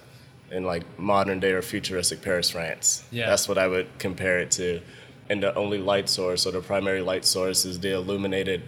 in 0.52 0.64
like 0.64 0.84
modern 0.98 1.40
day 1.40 1.52
or 1.52 1.62
futuristic 1.62 2.22
Paris, 2.22 2.50
France. 2.50 3.04
Yeah. 3.12 3.28
That's 3.30 3.48
what 3.48 3.58
I 3.58 3.68
would 3.68 3.88
compare 4.00 4.40
it 4.40 4.52
to. 4.52 4.82
And 5.30 5.44
the 5.44 5.54
only 5.56 5.78
light 5.78 6.08
source, 6.08 6.46
or 6.46 6.52
the 6.52 6.62
primary 6.62 7.02
light 7.02 7.26
source, 7.26 7.66
is 7.66 7.80
the 7.80 7.94
illuminated 7.94 8.64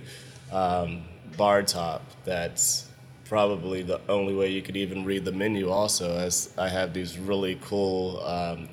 um, 0.51 1.03
bar 1.38 1.63
top. 1.63 2.01
That's 2.25 2.89
probably 3.24 3.81
the 3.81 4.01
only 4.10 4.36
way 4.36 4.50
you 4.51 4.62
could 4.62 4.75
even 4.75 5.05
read 5.05 5.24
the 5.24 5.31
menu. 5.31 5.69
Also, 5.69 6.17
as 6.17 6.53
I 6.58 6.67
have 6.67 6.93
these 6.93 7.17
really 7.17 7.58
cool 7.62 8.22
um, 8.25 8.67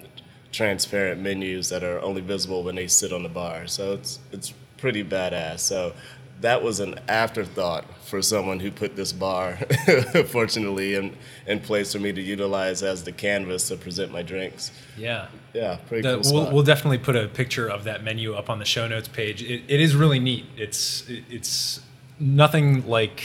transparent 0.57 1.21
menus 1.21 1.69
that 1.69 1.85
are 1.85 2.01
only 2.01 2.23
visible 2.23 2.63
when 2.65 2.75
they 2.75 2.87
sit 2.87 3.13
on 3.13 3.23
the 3.23 3.29
bar. 3.29 3.67
So 3.67 3.93
it's 3.93 4.19
it's 4.33 4.55
pretty 4.79 5.05
badass. 5.05 5.61
So 5.61 5.93
that 6.41 6.63
was 6.63 6.81
an 6.81 6.99
afterthought 7.09 7.85
for 8.05 8.21
someone 8.23 8.61
who 8.61 8.71
put 8.71 8.95
this 8.95 9.11
bar, 9.13 9.57
fortunately, 10.27 10.95
in, 10.95 11.17
in 11.47 11.61
place 11.61 11.93
for 11.95 11.99
me 11.99 12.13
to 12.13 12.21
utilize 12.21 12.83
as 12.83 13.03
the 13.05 13.11
canvas 13.13 13.69
to 13.69 13.77
present 13.77 14.13
my 14.13 14.23
drinks. 14.23 14.71
Yeah. 14.99 15.29
Yeah, 15.55 15.77
pretty 15.89 16.03
The- 16.07 16.21
cool 16.21 16.33
we'll, 16.35 16.53
we'll 16.53 16.63
definitely 16.63 16.99
put 16.99 17.17
a 17.17 17.27
picture 17.29 17.69
of 17.69 17.85
that 17.85 18.05
menu 18.05 18.35
up 18.35 18.51
on 18.51 18.59
the 18.59 18.65
show 18.67 18.87
notes 18.87 19.09
page. 19.09 19.43
It, 19.43 19.63
it 19.69 19.81
is 19.81 19.95
really 19.97 20.19
neat. 20.19 20.45
It's 20.57 21.09
it- 21.09 21.25
it's 21.31 21.81
nothing 22.21 22.87
like 22.87 23.23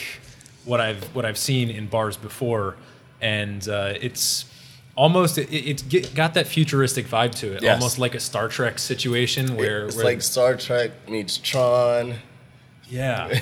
what 0.66 0.80
I've 0.80 1.04
what 1.16 1.26
I've 1.26 1.38
seen 1.38 1.70
in 1.70 1.88
bars 1.88 2.16
before, 2.18 2.78
and 3.22 3.68
uh, 3.68 3.94
it's 4.02 4.46
almost 5.02 5.40
it, 5.40 5.52
it's 5.52 5.82
get, 5.82 6.14
got 6.14 6.36
that 6.36 6.46
futuristic 6.46 7.08
vibe 7.08 7.32
to 7.32 7.56
it, 7.56 7.64
Yes. 7.64 7.74
almost 7.74 7.98
like 7.98 8.14
a 8.14 8.20
Star 8.20 8.48
Trek 8.48 8.78
situation 8.78 9.56
where, 9.56 9.86
it's 9.88 9.96
where 9.96 10.06
like 10.06 10.22
Star 10.22 10.56
Trek 10.56 10.92
meets 11.10 11.38
Tron. 11.40 12.16
yeah, 12.88 13.28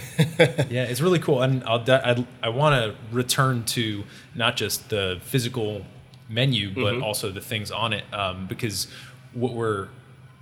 yeah, 0.69 0.83
it's 0.91 1.01
really 1.01 1.19
cool, 1.19 1.41
and 1.41 1.61
I'll 1.65 1.83
I'd, 1.91 2.25
I 2.41 2.47
want 2.49 2.73
to 2.81 2.95
return 3.13 3.65
to 3.75 4.03
not 4.35 4.55
just 4.55 4.89
the 4.89 5.19
physical 5.21 5.85
menu, 6.29 6.73
but 6.73 7.01
also 7.01 7.29
the 7.29 7.41
things 7.41 7.71
on 7.71 7.91
it, 7.91 8.05
um, 8.13 8.47
because 8.47 8.87
what 9.33 9.53
we're 9.53 9.89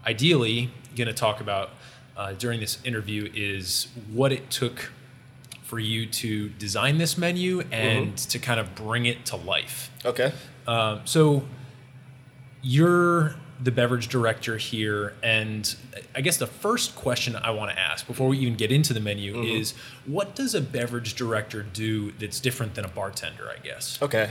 ideally 0.06 0.70
going 0.96 1.08
to 1.08 1.14
talk 1.14 1.42
about 1.42 1.72
uh, 2.16 2.34
during 2.34 2.60
this 2.60 2.78
interview 2.84 3.30
is 3.34 3.88
what 4.14 4.32
it 4.32 4.52
took 4.52 4.92
for 5.64 5.80
you 5.80 6.06
to 6.06 6.50
design 6.50 6.98
this 6.98 7.18
menu 7.18 7.62
and 7.72 8.18
to 8.18 8.40
kind 8.40 8.60
of 8.60 8.74
bring 8.76 9.06
it 9.06 9.26
to 9.26 9.36
life. 9.36 9.92
Okay. 10.06 10.32
Um, 10.68 11.02
so 11.06 11.44
you're 12.62 13.36
the 13.64 13.72
beverage 13.72 14.08
director 14.10 14.58
here, 14.58 15.16
and 15.24 15.76
I 16.16 16.22
guess 16.22 16.38
the 16.38 16.46
first 16.48 16.96
question 16.96 17.36
I 17.36 17.50
want 17.52 17.72
to 17.72 17.80
ask 17.80 18.06
before 18.06 18.28
we 18.28 18.38
even 18.40 18.56
get 18.56 18.72
into 18.72 18.94
the 18.94 19.00
menu 19.00 19.34
Mm-hmm. 19.36 19.44
is 19.62 19.74
what 20.06 20.36
does 20.36 20.54
a 20.54 20.62
beverage 20.62 21.16
director 21.16 21.64
do 21.64 22.12
that's 22.14 22.40
different 22.40 22.76
than 22.76 22.86
a 22.86 22.90
bartender, 22.90 23.50
I 23.50 23.60
guess? 23.66 24.00
Okay. 24.02 24.30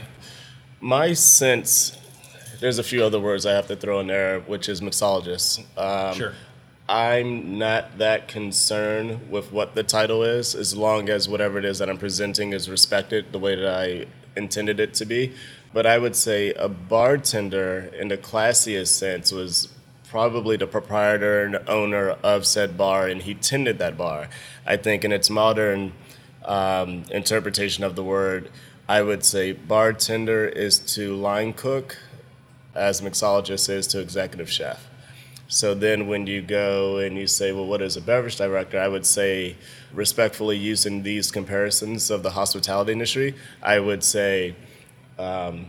My 0.81 1.13
sense, 1.15 1.97
there's 2.61 2.79
a 2.79 2.85
few 2.85 3.03
other 3.03 3.19
words 3.19 3.47
I 3.47 3.53
have 3.53 3.67
to 3.69 3.77
throw 3.77 3.99
in 4.01 4.07
there, 4.07 4.41
which 4.41 4.69
is 4.69 4.81
mixologist. 4.81 5.65
Um, 5.77 6.15
Sure. 6.15 6.33
I'm 6.89 7.59
not 7.59 7.99
that 7.99 8.29
concerned 8.29 9.29
with 9.29 9.51
what 9.51 9.75
the 9.75 9.83
title 9.83 10.23
is, 10.23 10.55
as 10.55 10.77
long 10.77 11.09
as 11.09 11.29
whatever 11.29 11.59
it 11.59 11.65
is 11.65 11.81
that 11.81 11.91
I'm 11.91 11.99
presenting 11.99 12.53
is 12.53 12.71
respected 12.71 13.33
the 13.33 13.41
way 13.41 13.57
that 13.57 13.67
I 13.75 14.07
intended 14.37 14.79
it 14.79 14.95
to 14.95 15.05
be. 15.05 15.33
But 15.77 15.85
I 15.85 15.99
would 15.99 16.17
say 16.17 16.55
a 16.55 16.71
bartender, 16.71 17.93
in 18.01 18.09
the 18.09 18.17
classiest 18.17 18.95
sense, 18.95 19.31
was 19.31 19.69
probably 20.09 20.57
the 20.57 20.67
proprietor 20.67 21.45
and 21.45 21.69
owner 21.69 22.17
of 22.23 22.47
said 22.47 22.79
bar, 22.79 23.07
and 23.07 23.21
he 23.21 23.35
tended 23.35 23.79
that 23.81 23.99
bar. 23.99 24.31
I 24.67 24.79
think 24.79 25.05
in 25.05 25.13
its 25.13 25.29
modern 25.29 25.93
um, 26.47 27.05
interpretation 27.11 27.85
of 27.85 27.95
the 27.95 28.03
word, 28.03 28.51
I 28.89 29.03
would 29.03 29.23
say 29.23 29.53
bartender 29.53 30.47
is 30.47 30.79
to 30.95 31.15
line 31.15 31.53
cook, 31.53 31.99
as 32.75 33.03
mixologist 33.03 33.69
is 33.69 33.87
to 33.89 34.01
executive 34.01 34.51
chef. 34.51 34.89
So 35.47 35.75
then 35.75 36.07
when 36.07 36.27
you 36.27 36.41
go 36.41 36.97
and 36.97 37.19
you 37.19 37.27
say, 37.27 37.53
well, 37.53 37.67
what 37.67 37.83
is 37.83 37.99
a 37.99 38.01
beverage 38.01 38.37
director? 38.37 38.81
I 38.81 38.89
would 38.89 39.05
say, 39.05 39.57
respectfully 39.93 40.57
using 40.57 41.03
these 41.03 41.31
comparisons 41.31 42.11
of 42.11 42.23
the 42.23 42.31
hospitality 42.31 42.93
industry, 42.93 43.35
I 43.63 43.79
would 43.79 44.03
say 44.03 44.57
um, 45.19 45.67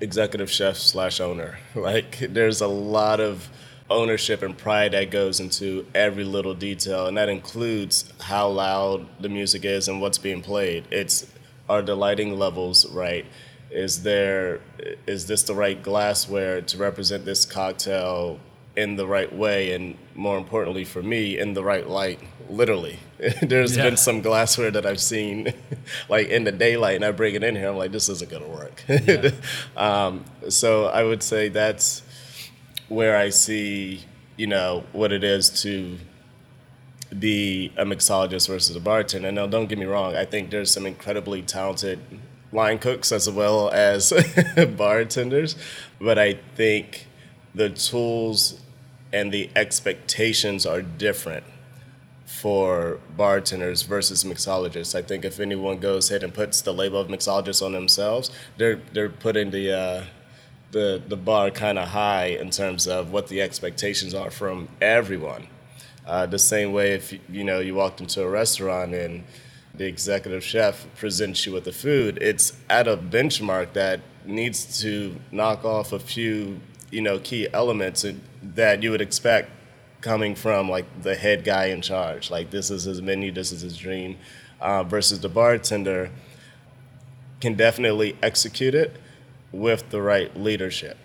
executive 0.00 0.50
chef 0.50 0.76
slash 0.76 1.20
owner. 1.20 1.58
Like 1.74 2.18
there's 2.18 2.60
a 2.60 2.68
lot 2.68 3.20
of 3.20 3.48
ownership 3.90 4.42
and 4.42 4.56
pride 4.56 4.92
that 4.92 5.10
goes 5.10 5.40
into 5.40 5.86
every 5.94 6.24
little 6.24 6.54
detail, 6.54 7.06
and 7.06 7.16
that 7.16 7.28
includes 7.28 8.12
how 8.20 8.48
loud 8.48 9.06
the 9.20 9.28
music 9.28 9.64
is 9.64 9.88
and 9.88 10.00
what's 10.00 10.18
being 10.18 10.42
played. 10.42 10.86
It's 10.90 11.26
are 11.68 11.82
the 11.82 11.94
lighting 11.94 12.38
levels 12.38 12.86
right? 12.90 13.26
Is 13.70 14.02
there 14.02 14.60
is 15.06 15.26
this 15.26 15.42
the 15.42 15.54
right 15.54 15.82
glassware 15.82 16.62
to 16.62 16.78
represent 16.78 17.24
this 17.24 17.44
cocktail 17.44 18.40
in 18.76 18.96
the 18.96 19.06
right 19.06 19.32
way, 19.34 19.72
and 19.72 19.96
more 20.14 20.38
importantly 20.38 20.84
for 20.84 21.02
me, 21.02 21.38
in 21.38 21.54
the 21.54 21.62
right 21.62 21.88
light? 21.88 22.20
Literally, 22.48 22.98
there's 23.42 23.76
Yeah. 23.76 23.84
been 23.84 23.96
some 23.96 24.20
glassware 24.22 24.70
that 24.70 24.86
I've 24.86 25.00
seen, 25.00 25.52
like 26.08 26.28
in 26.28 26.44
the 26.44 26.52
daylight, 26.52 26.96
and 26.96 27.04
I 27.04 27.10
bring 27.10 27.34
it 27.34 27.44
in 27.44 27.56
here. 27.56 27.68
I'm 27.68 27.76
like, 27.76 27.92
this 27.92 28.08
isn't 28.08 28.30
gonna 28.30 28.48
work. 28.48 28.82
Yeah. 28.88 29.30
um, 29.76 30.24
so 30.48 30.86
I 30.86 31.02
would 31.04 31.22
say 31.22 31.48
that's 31.48 32.02
where 32.88 33.16
I 33.16 33.28
see, 33.30 34.04
you 34.36 34.46
know, 34.46 34.84
what 34.92 35.12
it 35.12 35.22
is 35.24 35.50
to 35.62 35.98
be 37.18 37.72
a 37.76 37.84
mixologist 37.84 38.48
versus 38.48 38.76
a 38.76 38.80
bartender. 38.80 39.32
Now, 39.32 39.46
don't 39.46 39.66
get 39.66 39.78
me 39.78 39.84
wrong. 39.86 40.14
I 40.16 40.24
think 40.24 40.50
there's 40.50 40.70
some 40.70 40.86
incredibly 40.86 41.42
talented 41.42 41.98
line 42.52 42.78
cooks 42.78 43.12
as 43.12 43.28
well 43.30 43.70
as 43.70 44.12
bartenders, 44.76 45.54
but 46.00 46.18
I 46.18 46.38
think 46.54 47.06
the 47.54 47.68
tools 47.70 48.60
and 49.12 49.32
the 49.32 49.50
expectations 49.56 50.64
are 50.66 50.82
different 50.82 51.44
for 52.28 53.00
bartenders 53.16 53.82
versus 53.82 54.22
mixologists. 54.22 54.94
I 54.94 55.00
think 55.00 55.24
if 55.24 55.40
anyone 55.40 55.78
goes 55.78 56.10
ahead 56.10 56.22
and 56.22 56.32
puts 56.32 56.60
the 56.60 56.74
label 56.74 57.00
of 57.00 57.08
mixologist 57.08 57.64
on 57.64 57.72
themselves, 57.72 58.30
they're 58.58 58.80
they're 58.92 59.08
putting 59.08 59.50
the 59.50 59.72
uh, 59.72 60.04
the 60.70 61.02
the 61.08 61.16
bar 61.16 61.50
kind 61.50 61.78
of 61.78 61.88
high 61.88 62.26
in 62.26 62.50
terms 62.50 62.86
of 62.86 63.10
what 63.12 63.28
the 63.28 63.40
expectations 63.40 64.12
are 64.12 64.30
from 64.30 64.68
everyone. 64.82 65.48
Uh, 66.06 66.26
the 66.26 66.38
same 66.38 66.72
way 66.72 66.92
if 66.92 67.18
you 67.30 67.44
know 67.44 67.60
you 67.60 67.74
walked 67.74 68.00
into 68.00 68.22
a 68.22 68.28
restaurant 68.28 68.92
and 68.92 69.24
the 69.74 69.86
executive 69.86 70.44
chef 70.44 70.86
presents 70.96 71.46
you 71.46 71.52
with 71.52 71.64
the 71.64 71.72
food, 71.72 72.18
it's 72.20 72.52
at 72.68 72.86
a 72.86 72.96
benchmark 72.96 73.72
that 73.72 74.00
needs 74.26 74.80
to 74.82 75.16
knock 75.32 75.64
off 75.64 75.94
a 75.94 75.98
few 75.98 76.60
you 76.90 77.00
know 77.00 77.18
key 77.18 77.48
elements 77.54 78.04
that 78.42 78.82
you 78.82 78.90
would 78.90 79.00
expect 79.00 79.50
coming 80.00 80.34
from 80.34 80.68
like 80.70 80.86
the 81.02 81.14
head 81.14 81.44
guy 81.44 81.66
in 81.66 81.82
charge. 81.82 82.30
Like 82.30 82.50
this 82.50 82.70
is 82.70 82.84
his 82.84 83.02
menu, 83.02 83.32
this 83.32 83.52
is 83.52 83.62
his 83.62 83.76
dream, 83.76 84.16
uh, 84.60 84.84
versus 84.84 85.20
the 85.20 85.28
bartender 85.28 86.10
can 87.40 87.54
definitely 87.54 88.16
execute 88.22 88.74
it 88.74 88.96
with 89.52 89.90
the 89.90 90.00
right 90.02 90.36
leadership. 90.36 90.96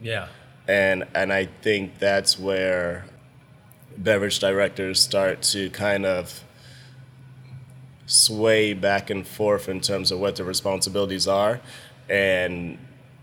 Yeah. 0.00 0.28
and 0.68 1.04
and 1.14 1.32
I 1.32 1.46
think 1.62 1.98
that's 1.98 2.38
where 2.38 3.04
beverage 3.96 4.38
directors 4.38 5.00
start 5.00 5.42
to 5.42 5.68
kind 5.70 6.06
of 6.06 6.42
sway 8.06 8.72
back 8.72 9.10
and 9.10 9.26
forth 9.26 9.68
in 9.68 9.80
terms 9.80 10.10
of 10.10 10.18
what 10.18 10.36
their 10.36 10.46
responsibilities 10.46 11.26
are, 11.28 11.60
and 12.08 12.78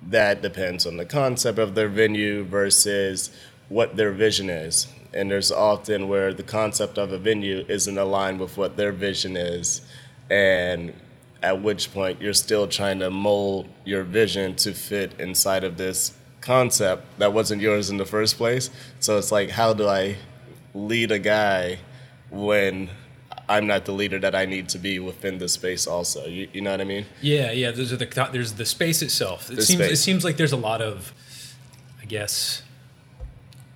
that 0.10 0.42
depends 0.42 0.86
on 0.86 0.98
the 0.98 1.06
concept 1.06 1.58
of 1.58 1.74
their 1.76 1.90
venue 1.90 2.44
versus 2.44 3.32
what 3.70 3.96
their 3.96 4.12
vision 4.12 4.50
is. 4.50 4.88
And 5.14 5.32
there's 5.32 5.52
often 5.52 6.08
where 6.08 6.34
the 6.34 6.44
concept 6.44 6.98
of 6.98 7.12
a 7.12 7.18
venue 7.18 7.66
isn't 7.68 7.98
aligned 7.98 8.40
with 8.40 8.58
what 8.58 8.78
their 8.78 8.92
vision 8.92 9.36
is, 9.38 9.82
and 10.30 10.94
at 11.42 11.62
which 11.62 11.94
point 11.94 12.22
you're 12.22 12.34
still 12.34 12.68
trying 12.68 13.00
to 13.00 13.10
mold 13.10 13.68
your 13.86 14.04
vision 14.04 14.56
to 14.56 14.74
fit 14.74 15.14
inside 15.20 15.64
of 15.64 15.78
this 15.78 16.14
concept 16.42 17.04
that 17.20 17.32
wasn't 17.34 17.62
yours 17.62 17.90
in 17.90 17.98
the 17.98 18.06
first 18.06 18.38
place. 18.38 18.70
So 19.00 19.18
it's 19.18 19.32
like, 19.32 19.50
how 19.52 19.74
do 19.74 19.88
I 19.88 20.18
lead 20.74 21.12
a 21.12 21.20
guy 21.20 21.80
when 22.30 22.90
I'm 23.50 23.68
not 23.68 23.86
the 23.86 23.92
leader 23.94 24.20
that 24.20 24.36
I 24.36 24.46
need 24.46 24.70
to 24.70 24.78
be 24.80 25.00
within 25.00 25.38
the 25.38 25.48
space? 25.48 25.88
Also, 25.88 26.26
you, 26.26 26.48
you 26.54 26.62
know 26.62 26.72
what 26.72 26.82
I 26.82 26.86
mean? 26.86 27.06
Yeah, 27.22 27.52
yeah. 27.52 27.72
There's 27.72 27.92
the 27.92 28.30
there's 28.32 28.54
the 28.54 28.66
space 28.66 29.02
itself. 29.02 29.50
It 29.50 29.58
The 29.58 29.62
seems 29.62 29.82
it 29.82 29.98
seems 29.98 30.24
like 30.24 30.38
there's 30.38 30.52
a 30.52 30.58
lot 30.58 30.82
of, 30.82 31.14
I 32.02 32.06
guess, 32.06 32.62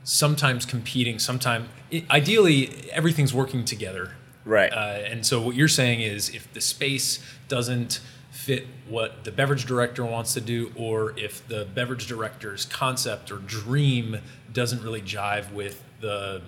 sometimes 0.03 0.65
competing. 0.65 1.20
Sometimes 1.20 1.70
ideally 2.10 2.89
everything's 2.91 3.34
working 3.34 3.65
together. 3.65 4.12
Right. 4.46 4.72
Uh, 4.72 5.03
and 5.05 5.25
so 5.25 5.41
what 5.41 5.55
you're 5.55 5.67
saying 5.67 6.01
is 6.01 6.29
if 6.29 6.51
the 6.53 6.62
space 6.62 7.20
doesn't 7.48 8.01
fit 8.31 8.65
what 8.88 9.24
the 9.24 9.31
beverage 9.31 9.65
director 9.65 10.03
wants 10.03 10.34
to 10.34 10.41
do, 10.41 10.72
or 10.75 11.17
if 11.17 11.48
the 11.48 11.67
beverage 11.75 12.08
director's 12.08 12.65
concept 12.65 13.31
or 13.31 13.38
dream 13.38 14.17
doesn't 14.51 14.81
really 14.81 15.01
jive 15.01 15.51
with 15.53 15.84
the 16.00 16.41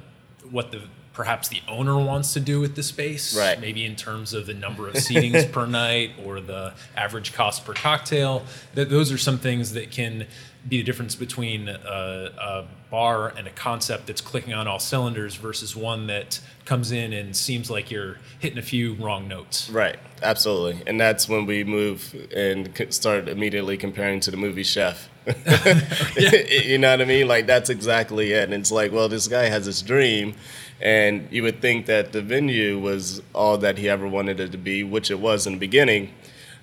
what 0.50 0.72
the 0.72 0.82
perhaps 1.14 1.48
the 1.48 1.62
owner 1.68 1.98
wants 1.98 2.34
to 2.34 2.40
do 2.40 2.60
with 2.60 2.76
the 2.76 2.84
space, 2.84 3.38
Right. 3.38 3.60
maybe 3.62 3.86
in 3.86 3.96
terms 3.96 4.34
of 4.34 4.48
the 4.48 4.54
number 4.54 4.88
of 4.88 4.96
seatings 4.96 5.52
per 5.52 5.66
night 5.84 6.12
or 6.26 6.42
the 6.42 6.74
average 6.98 7.34
cost 7.34 7.66
per 7.66 7.74
cocktail, 7.74 8.44
that 8.74 8.90
those 8.90 9.12
are 9.12 9.18
some 9.18 9.38
things 9.38 9.74
that 9.74 9.92
can 9.92 10.26
be 10.68 10.78
the 10.78 10.84
difference 10.84 11.14
between 11.16 11.68
a, 11.68 12.32
a 12.40 12.66
bar 12.90 13.34
and 13.38 13.48
a 13.48 13.52
concept 13.52 14.08
that's 14.08 14.22
clicking 14.22 14.54
on 14.54 14.66
all 14.68 14.80
cylinders 14.80 15.36
versus 15.36 15.76
one 15.76 16.08
that 16.08 16.40
comes 16.66 16.92
in 16.92 17.12
and 17.12 17.36
seems 17.36 17.70
like 17.70 17.92
you're 17.92 18.18
hitting 18.40 18.58
a 18.58 18.62
few 18.62 18.94
wrong 18.96 19.28
notes. 19.28 19.70
Right, 19.70 19.98
absolutely, 20.22 20.82
and 20.88 21.00
that's 21.00 21.28
when 21.28 21.46
we 21.46 21.64
move 21.66 22.16
and 22.34 22.72
start 22.92 23.28
immediately 23.28 23.76
comparing 23.78 24.20
to 24.22 24.32
the 24.32 24.38
movie 24.38 24.64
Chef. 24.64 25.10
you 26.18 26.78
know 26.78 26.92
what 26.92 27.02
I 27.02 27.06
mean? 27.06 27.28
Like 27.28 27.46
that's 27.46 27.70
exactly 27.70 28.32
it. 28.34 28.46
And 28.46 28.54
it's 28.54 28.72
like, 28.72 28.92
well, 28.92 29.10
this 29.10 29.28
guy 29.28 29.44
has 29.46 29.66
this 29.66 29.82
dream, 29.82 30.36
and 30.82 31.28
you 31.32 31.44
would 31.44 31.62
think 31.62 31.86
that 31.86 32.12
the 32.12 32.22
venue 32.22 32.80
was 32.80 33.22
all 33.34 33.58
that 33.60 33.78
he 33.78 33.90
ever 33.90 34.08
wanted 34.08 34.40
it 34.40 34.52
to 34.52 34.58
be, 34.58 34.84
which 34.84 35.10
it 35.12 35.20
was 35.20 35.48
in 35.48 35.54
the 35.54 35.60
beginning. 35.60 36.14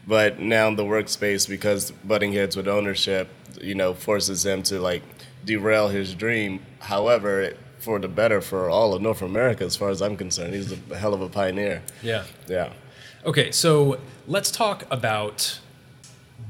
But 0.07 0.41
now 0.41 0.75
the 0.75 0.85
workspace, 0.85 1.49
because 1.49 1.91
butting 1.91 2.33
heads 2.33 2.57
with 2.57 2.69
ownership, 2.69 3.29
you 3.61 3.75
know, 3.75 3.95
forces 3.95 4.45
him 4.45 4.63
to 4.65 4.81
like 4.81 5.03
derail 5.45 5.89
his 5.89 6.15
dream. 6.15 6.61
However, 6.81 7.53
for 7.79 7.99
the 7.99 8.09
better 8.09 8.41
for 8.41 8.69
all 8.69 8.95
of 8.95 9.03
North 9.03 9.23
America, 9.23 9.65
as 9.65 9.77
far 9.77 9.91
as 9.91 10.03
I'm 10.03 10.17
concerned, 10.17 10.55
he's 10.55 10.73
a 10.73 10.99
hell 10.99 11.15
of 11.15 11.23
a 11.23 11.29
pioneer. 11.29 11.83
Yeah. 12.03 12.25
Yeah. 12.49 12.73
Okay, 13.25 13.51
so 13.53 14.01
let's 14.27 14.51
talk 14.51 14.85
about 14.91 15.61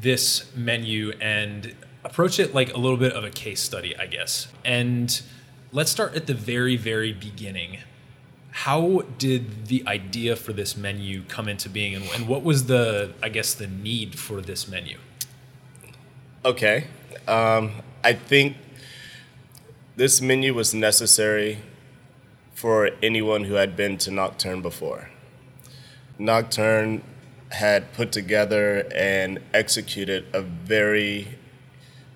this 0.00 0.54
menu 0.54 1.12
and 1.20 1.74
approach 2.04 2.38
it 2.38 2.54
like 2.54 2.72
a 2.72 2.78
little 2.78 2.96
bit 2.96 3.12
of 3.12 3.24
a 3.24 3.30
case 3.30 3.60
study, 3.60 3.96
I 3.96 4.06
guess. 4.06 4.48
And 4.64 5.20
let's 5.72 5.90
start 5.90 6.14
at 6.14 6.26
the 6.26 6.34
very, 6.34 6.76
very 6.76 7.12
beginning. 7.12 7.78
How 8.50 9.02
did 9.18 9.66
the 9.66 9.84
idea 9.86 10.34
for 10.36 10.52
this 10.52 10.76
menu 10.76 11.22
come 11.28 11.48
into 11.48 11.68
being, 11.68 11.94
and, 11.94 12.04
and 12.14 12.28
what 12.28 12.42
was 12.42 12.66
the, 12.66 13.12
I 13.22 13.28
guess, 13.28 13.54
the 13.54 13.66
need 13.66 14.18
for 14.18 14.40
this 14.40 14.66
menu? 14.68 14.98
Okay. 16.44 16.86
Um, 17.28 17.72
I 18.02 18.14
think 18.14 18.56
this 19.96 20.20
menu 20.20 20.54
was 20.54 20.74
necessary 20.74 21.58
for 22.54 22.90
anyone 23.02 23.44
who 23.44 23.54
had 23.54 23.76
been 23.76 23.98
to 23.98 24.10
Nocturne 24.10 24.62
before. 24.62 25.10
Nocturne 26.18 27.02
had 27.50 27.92
put 27.92 28.12
together 28.12 28.86
and 28.94 29.40
executed 29.54 30.26
a 30.32 30.40
very 30.40 31.28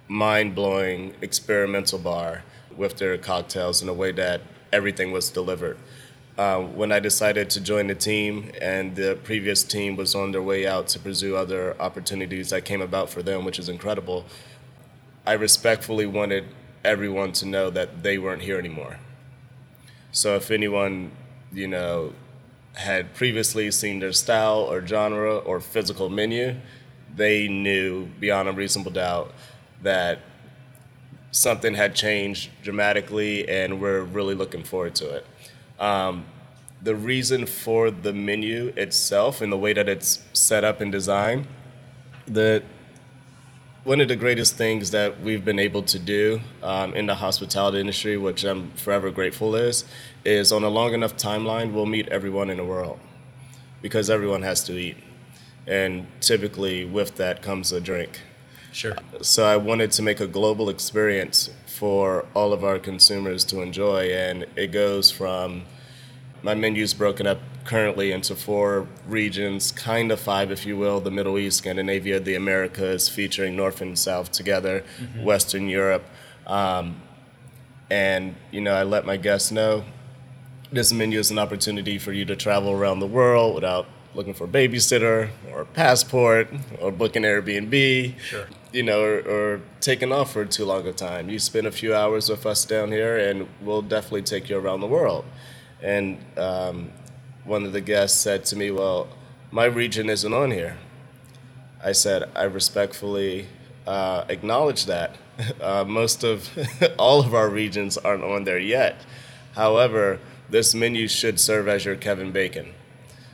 mind 0.08 0.54
blowing 0.54 1.14
experimental 1.20 1.98
bar 1.98 2.42
with 2.76 2.96
their 2.98 3.16
cocktails 3.18 3.82
in 3.82 3.88
a 3.88 3.92
way 3.92 4.12
that 4.12 4.40
everything 4.72 5.12
was 5.12 5.30
delivered. 5.30 5.78
Uh, 6.36 6.60
when 6.60 6.90
I 6.90 6.98
decided 6.98 7.48
to 7.50 7.60
join 7.60 7.86
the 7.86 7.94
team, 7.94 8.50
and 8.60 8.96
the 8.96 9.16
previous 9.22 9.62
team 9.62 9.94
was 9.94 10.16
on 10.16 10.32
their 10.32 10.42
way 10.42 10.66
out 10.66 10.88
to 10.88 10.98
pursue 10.98 11.36
other 11.36 11.80
opportunities 11.80 12.50
that 12.50 12.64
came 12.64 12.82
about 12.82 13.08
for 13.08 13.22
them, 13.22 13.44
which 13.44 13.58
is 13.58 13.68
incredible, 13.68 14.24
I 15.24 15.34
respectfully 15.34 16.06
wanted 16.06 16.44
everyone 16.84 17.32
to 17.32 17.46
know 17.46 17.70
that 17.70 18.02
they 18.02 18.18
weren't 18.18 18.42
here 18.42 18.58
anymore. 18.58 18.98
So 20.10 20.34
if 20.34 20.50
anyone, 20.50 21.12
you 21.52 21.68
know, 21.68 22.12
had 22.74 23.14
previously 23.14 23.70
seen 23.70 24.00
their 24.00 24.12
style 24.12 24.58
or 24.58 24.84
genre 24.84 25.36
or 25.36 25.60
physical 25.60 26.08
menu, 26.08 26.56
they 27.14 27.46
knew 27.46 28.06
beyond 28.18 28.48
a 28.48 28.52
reasonable 28.52 28.90
doubt 28.90 29.32
that 29.82 30.18
something 31.34 31.74
had 31.74 31.96
changed 31.96 32.48
dramatically 32.62 33.48
and 33.48 33.80
we're 33.80 34.02
really 34.02 34.36
looking 34.36 34.62
forward 34.62 34.94
to 34.94 35.16
it. 35.16 35.26
Um, 35.80 36.26
the 36.80 36.94
reason 36.94 37.44
for 37.46 37.90
the 37.90 38.12
menu 38.12 38.72
itself 38.76 39.40
and 39.40 39.50
the 39.50 39.56
way 39.56 39.72
that 39.72 39.88
it's 39.88 40.22
set 40.32 40.62
up 40.62 40.80
and 40.80 40.92
designed, 40.92 41.48
the 42.26 42.62
one 43.82 44.00
of 44.00 44.08
the 44.08 44.16
greatest 44.16 44.54
things 44.54 44.92
that 44.92 45.20
we've 45.20 45.44
been 45.44 45.58
able 45.58 45.82
to 45.82 45.98
do 45.98 46.40
um, 46.62 46.94
in 46.94 47.06
the 47.06 47.16
hospitality 47.16 47.80
industry, 47.80 48.16
which 48.16 48.44
I'm 48.44 48.70
forever 48.72 49.10
grateful 49.10 49.56
is, 49.56 49.84
is 50.24 50.52
on 50.52 50.62
a 50.62 50.70
long 50.70 50.94
enough 50.94 51.16
timeline, 51.16 51.72
we'll 51.72 51.84
meet 51.84 52.08
everyone 52.08 52.48
in 52.48 52.56
the 52.56 52.64
world 52.64 52.98
because 53.82 54.08
everyone 54.08 54.42
has 54.42 54.64
to 54.64 54.78
eat. 54.78 54.96
And 55.66 56.06
typically, 56.20 56.84
with 56.84 57.16
that 57.16 57.42
comes 57.42 57.72
a 57.72 57.80
drink. 57.80 58.20
Sure. 58.74 58.96
So 59.20 59.44
I 59.44 59.56
wanted 59.56 59.92
to 59.92 60.02
make 60.02 60.18
a 60.18 60.26
global 60.26 60.68
experience 60.68 61.48
for 61.66 62.26
all 62.34 62.52
of 62.52 62.64
our 62.64 62.80
consumers 62.80 63.44
to 63.44 63.62
enjoy, 63.62 64.12
and 64.12 64.46
it 64.56 64.72
goes 64.72 65.12
from 65.12 65.62
my 66.42 66.54
menu's 66.54 66.92
broken 66.92 67.24
up 67.24 67.38
currently 67.64 68.10
into 68.10 68.34
four 68.34 68.88
regions, 69.06 69.70
kind 69.70 70.10
of 70.10 70.18
five, 70.18 70.50
if 70.50 70.66
you 70.66 70.76
will: 70.76 71.00
the 71.00 71.12
Middle 71.12 71.38
East, 71.38 71.58
Scandinavia, 71.58 72.18
the 72.18 72.34
Americas, 72.34 73.08
featuring 73.08 73.54
North 73.54 73.80
and 73.80 73.96
South 73.96 74.32
together, 74.32 74.82
Western 75.22 75.68
Europe, 75.68 76.04
um, 76.48 77.00
and 77.90 78.34
you 78.50 78.60
know 78.60 78.74
I 78.74 78.82
let 78.82 79.06
my 79.06 79.16
guests 79.16 79.52
know 79.52 79.84
this 80.72 80.92
menu 80.92 81.20
is 81.20 81.30
an 81.30 81.38
opportunity 81.38 81.96
for 81.96 82.12
you 82.12 82.24
to 82.24 82.34
travel 82.34 82.72
around 82.72 82.98
the 82.98 83.06
world 83.06 83.54
without 83.54 83.86
looking 84.16 84.34
for 84.34 84.44
a 84.44 84.48
babysitter 84.48 85.30
or 85.52 85.60
a 85.62 85.64
passport 85.64 86.48
or 86.80 86.90
booking 86.90 87.22
Airbnb, 87.22 88.18
Sure. 88.18 88.46
You 88.74 88.82
know, 88.82 89.04
or, 89.04 89.18
or 89.20 89.60
taking 89.80 90.10
off 90.12 90.32
for 90.32 90.44
too 90.44 90.64
long 90.64 90.84
a 90.88 90.92
time. 90.92 91.30
You 91.30 91.38
spend 91.38 91.68
a 91.68 91.70
few 91.70 91.94
hours 91.94 92.28
with 92.28 92.44
us 92.44 92.64
down 92.64 92.90
here, 92.90 93.16
and 93.16 93.46
we'll 93.62 93.82
definitely 93.82 94.22
take 94.22 94.50
you 94.50 94.58
around 94.58 94.80
the 94.80 94.88
world. 94.88 95.24
And 95.80 96.18
um, 96.36 96.90
one 97.44 97.64
of 97.64 97.72
the 97.72 97.80
guests 97.80 98.20
said 98.20 98.44
to 98.46 98.56
me, 98.56 98.72
"Well, 98.72 99.06
my 99.52 99.66
region 99.66 100.10
isn't 100.10 100.34
on 100.34 100.50
here." 100.50 100.76
I 101.82 101.92
said, 101.92 102.28
"I 102.34 102.42
respectfully 102.44 103.46
uh, 103.86 104.24
acknowledge 104.28 104.86
that. 104.86 105.16
Uh, 105.60 105.84
most 105.84 106.22
of 106.22 106.48
all 106.96 107.18
of 107.18 107.34
our 107.34 107.48
regions 107.48 107.98
aren't 107.98 108.22
on 108.22 108.44
there 108.44 108.60
yet. 108.60 109.04
However, 109.56 110.20
this 110.48 110.76
menu 110.76 111.08
should 111.08 111.40
serve 111.40 111.66
as 111.66 111.84
your 111.84 111.96
Kevin 111.96 112.30
Bacon. 112.30 112.72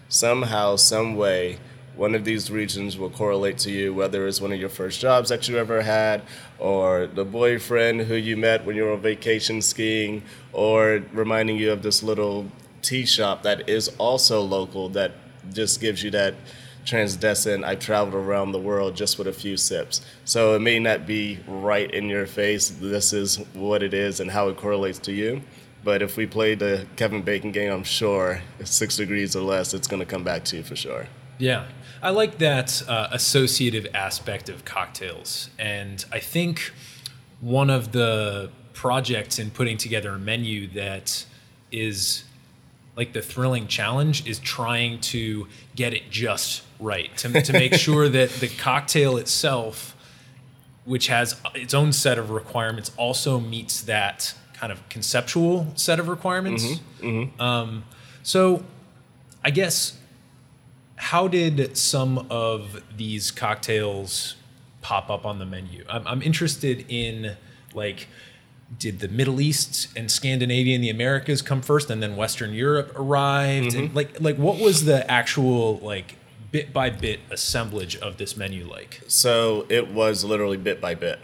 Somehow, 0.09 0.77
some 0.77 1.15
way, 1.15 1.59
one 2.01 2.15
of 2.15 2.25
these 2.25 2.51
regions 2.51 2.97
will 2.97 3.11
correlate 3.11 3.59
to 3.59 3.71
you, 3.71 3.93
whether 3.93 4.27
it's 4.27 4.41
one 4.41 4.53
of 4.55 4.59
your 4.59 4.71
first 4.71 5.03
jobs 5.03 5.29
that 5.29 5.47
you 5.47 5.59
ever 5.59 5.83
had, 5.83 6.23
or 6.59 7.07
the 7.07 7.27
boyfriend 7.27 8.01
who 8.01 8.15
you 8.15 8.39
met 8.39 8.65
when 8.65 8.75
you 8.75 8.85
were 8.85 8.95
on 8.95 9.01
vacation 9.03 9.61
skiing, 9.61 10.23
or 10.55 11.03
reminding 11.13 11.59
you 11.59 11.71
of 11.71 11.83
this 11.83 12.03
little 12.03 12.47
tea 12.81 13.05
shop 13.05 13.43
that 13.43 13.69
is 13.69 13.91
also 13.99 14.41
local 14.41 14.89
that 14.89 15.13
just 15.53 15.79
gives 15.79 16.03
you 16.03 16.11
that 16.11 16.35
transcendent 16.87 17.67
I 17.67 17.75
traveled 17.75 18.15
around 18.15 18.53
the 18.53 18.59
world 18.59 18.97
just 18.97 19.19
with 19.19 19.27
a 19.27 19.33
few 19.35 19.59
sips. 19.59 20.01
So 20.25 20.55
it 20.55 20.61
may 20.61 20.79
not 20.79 21.07
be 21.07 21.41
right 21.47 21.91
in 21.91 22.09
your 22.09 22.27
face, 22.27 22.71
this 22.71 23.13
is 23.13 23.37
what 23.53 23.83
it 23.83 23.93
is 23.93 24.21
and 24.21 24.31
how 24.31 24.49
it 24.49 24.57
correlates 24.57 24.99
to 25.01 25.13
you. 25.13 25.43
But 25.85 26.01
if 26.01 26.17
we 26.17 26.27
play 26.27 26.55
the 26.55 26.87
Kevin 26.97 27.21
Bacon 27.21 27.53
game, 27.53 27.71
I'm 27.71 27.85
sure 27.85 28.41
six 28.65 28.97
degrees 28.97 29.37
or 29.37 29.43
less, 29.43 29.75
it's 29.75 29.87
going 29.87 30.01
to 30.01 30.07
come 30.07 30.25
back 30.25 30.45
to 30.45 30.57
you 30.57 30.63
for 30.63 30.77
sure. 30.77 31.07
Yeah, 31.37 31.67
I 32.03 32.11
like 32.11 32.39
that 32.39 32.83
uh, 32.89 33.09
associative 33.13 33.87
aspect 33.95 34.49
of 34.49 34.65
cocktails, 34.65 35.51
and 35.59 36.05
I 36.11 36.19
think 36.19 36.73
one 37.41 37.71
of 37.71 37.93
the 37.93 38.51
projects 38.73 39.39
in 39.39 39.51
putting 39.51 39.77
together 39.77 40.11
a 40.11 40.19
menu 40.19 40.67
that 40.69 41.27
is 41.71 42.25
like 42.97 43.13
the 43.13 43.23
thrilling 43.23 43.67
challenge 43.67 44.27
is 44.27 44.39
trying 44.39 45.01
to 45.01 45.47
get 45.77 45.93
it 45.95 46.11
just 46.11 46.63
right 46.79 47.15
to, 47.19 47.43
to 47.43 47.53
make 47.53 47.75
sure 47.87 48.09
that 48.09 48.31
the 48.31 48.49
cocktail 48.49 49.17
itself 49.17 49.97
which 50.87 51.09
has 51.09 51.37
its 51.55 51.75
own 51.75 51.93
set 51.93 52.19
of 52.19 52.31
requirements 52.31 52.91
also 52.97 53.39
meets 53.39 53.83
that 53.83 54.35
kind 54.55 54.73
of 54.73 54.87
conceptual 54.89 55.67
set 55.77 56.01
of 56.01 56.09
requirements. 56.09 56.65
Um, 57.39 57.85
so 58.23 58.65
i 59.45 59.51
guess 59.51 59.97
how 61.01 61.27
did 61.29 61.79
some 61.79 62.27
of 62.29 62.83
these 62.95 63.31
cocktails 63.31 64.37
pop 64.83 65.09
up 65.09 65.25
on 65.25 65.39
the 65.39 65.47
menu? 65.47 65.83
I'm, 65.89 66.07
I'm 66.07 66.21
interested 66.21 66.85
in 66.91 67.37
like, 67.73 68.07
did 68.79 69.01
the 69.01 69.09
Middle 69.09 69.41
East 69.41 69.89
and 69.97 70.11
Scandinavia 70.11 70.75
and 70.75 70.85
the 70.85 70.91
Americas 70.91 71.41
come 71.41 71.63
first, 71.63 71.89
and 71.89 72.03
then 72.03 72.17
Western 72.17 72.53
Europe 72.53 72.93
arrived? 72.97 73.75
And 73.75 73.89
mm-hmm. 73.89 73.97
like, 73.97 74.21
like 74.21 74.37
what 74.37 74.61
was 74.61 74.85
the 74.85 75.11
actual 75.11 75.79
like 75.79 76.17
bit 76.53 76.73
by 76.75 76.91
bit 76.91 77.21
assemblage 77.31 77.97
of 77.97 78.19
this 78.19 78.37
menu 78.37 78.69
like? 78.69 79.01
So 79.09 79.65
it 79.71 79.91
was 79.91 80.23
literally 80.23 80.59
bit 80.59 80.83
by 80.83 80.95
bit. 80.95 81.19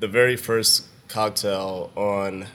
The 0.00 0.08
very 0.08 0.36
first 0.36 0.86
cocktail 1.06 1.92
on 1.94 2.46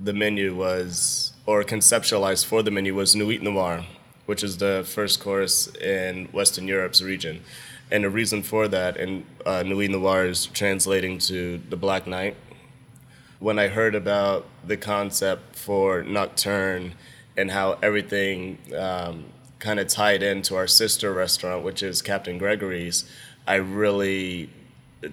the 0.00 0.14
menu 0.14 0.56
was, 0.56 1.34
or 1.44 1.62
conceptualized 1.62 2.46
for 2.46 2.62
the 2.62 2.70
menu, 2.70 2.94
was 2.94 3.14
Nuit 3.14 3.42
Noir, 3.42 3.84
which 4.26 4.42
is 4.42 4.58
the 4.58 4.84
first 4.86 5.20
course 5.20 5.74
in 5.76 6.26
Western 6.26 6.68
Europe's 6.68 7.00
region. 7.00 7.40
And 7.90 8.04
the 8.04 8.10
reason 8.10 8.42
for 8.42 8.68
that, 8.68 8.96
and 8.96 9.24
uh, 9.44 9.62
Nuit 9.62 9.90
Noir 9.90 10.26
is 10.26 10.46
translating 10.46 11.18
to 11.18 11.60
the 11.70 11.76
Black 11.76 12.06
Knight. 12.06 12.36
When 13.38 13.58
I 13.58 13.68
heard 13.68 13.94
about 13.94 14.46
the 14.66 14.76
concept 14.76 15.56
for 15.56 16.02
Nocturne 16.02 16.94
and 17.36 17.50
how 17.50 17.78
everything 17.82 18.58
um, 18.76 19.26
kind 19.58 19.78
of 19.78 19.86
tied 19.86 20.22
into 20.22 20.56
our 20.56 20.66
sister 20.66 21.12
restaurant, 21.12 21.64
which 21.64 21.82
is 21.82 22.02
Captain 22.02 22.38
Gregory's, 22.38 23.08
I 23.46 23.56
really 23.56 24.50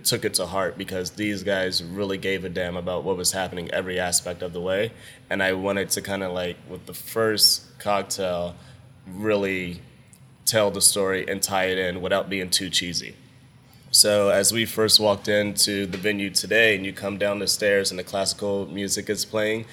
took 0.03 0.25
it 0.25 0.33
to 0.35 0.45
heart 0.45 0.77
because 0.77 1.11
these 1.11 1.43
guys 1.43 1.83
really 1.83 2.17
gave 2.17 2.45
a 2.45 2.49
damn 2.49 2.77
about 2.77 3.03
what 3.03 3.17
was 3.17 3.33
happening 3.33 3.69
every 3.71 3.99
aspect 3.99 4.41
of 4.41 4.53
the 4.53 4.61
way. 4.61 4.91
And 5.29 5.43
I 5.43 5.53
wanted 5.53 5.89
to 5.91 6.01
kind 6.01 6.23
of 6.23 6.31
like, 6.31 6.57
with 6.67 6.85
the 6.85 6.93
first 6.93 7.77
cocktail, 7.77 8.55
really 9.07 9.81
tell 10.45 10.71
the 10.71 10.81
story 10.81 11.27
and 11.27 11.41
tie 11.41 11.65
it 11.65 11.77
in 11.77 12.01
without 12.01 12.29
being 12.29 12.49
too 12.49 12.69
cheesy. 12.69 13.15
So 13.91 14.29
as 14.29 14.51
we 14.51 14.65
first 14.65 14.99
walked 14.99 15.27
into 15.27 15.85
the 15.85 15.97
venue 15.97 16.31
today, 16.31 16.75
and 16.75 16.83
you 16.83 16.93
come 16.93 17.19
down 17.19 17.39
the 17.39 17.47
stairs 17.47 17.91
and 17.91 17.99
the 17.99 18.03
classical 18.03 18.65
music 18.65 19.09
is 19.09 19.23
playing, 19.23 19.65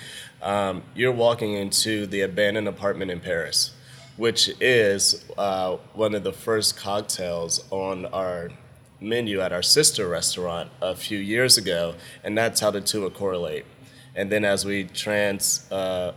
um, 0.43 0.83
you're 0.95 1.13
walking 1.13 1.55
into 1.55 2.07
the 2.07 2.21
abandoned 2.21 2.69
apartment 2.69 3.11
in 3.11 3.21
Paris, 3.21 3.73
which 4.19 4.51
is 4.61 5.25
uh, 5.39 5.77
one 5.95 6.15
of 6.15 6.23
the 6.23 6.33
first 6.33 6.77
cocktails 6.77 7.65
on 7.71 8.05
our 8.07 8.51
menu 9.01 9.41
at 9.41 9.55
our 9.55 9.63
sister 9.63 10.07
restaurant 10.07 10.71
a 10.83 10.95
few 10.95 11.19
years 11.19 11.57
ago, 11.57 11.95
and 12.23 12.37
that's 12.37 12.61
how 12.61 12.71
the 12.71 12.81
two 12.83 13.09
correlate. 13.11 13.65
And 14.15 14.31
then 14.31 14.45
as 14.45 14.67
we 14.67 14.85
trans 14.85 15.71
uh, 15.73 16.13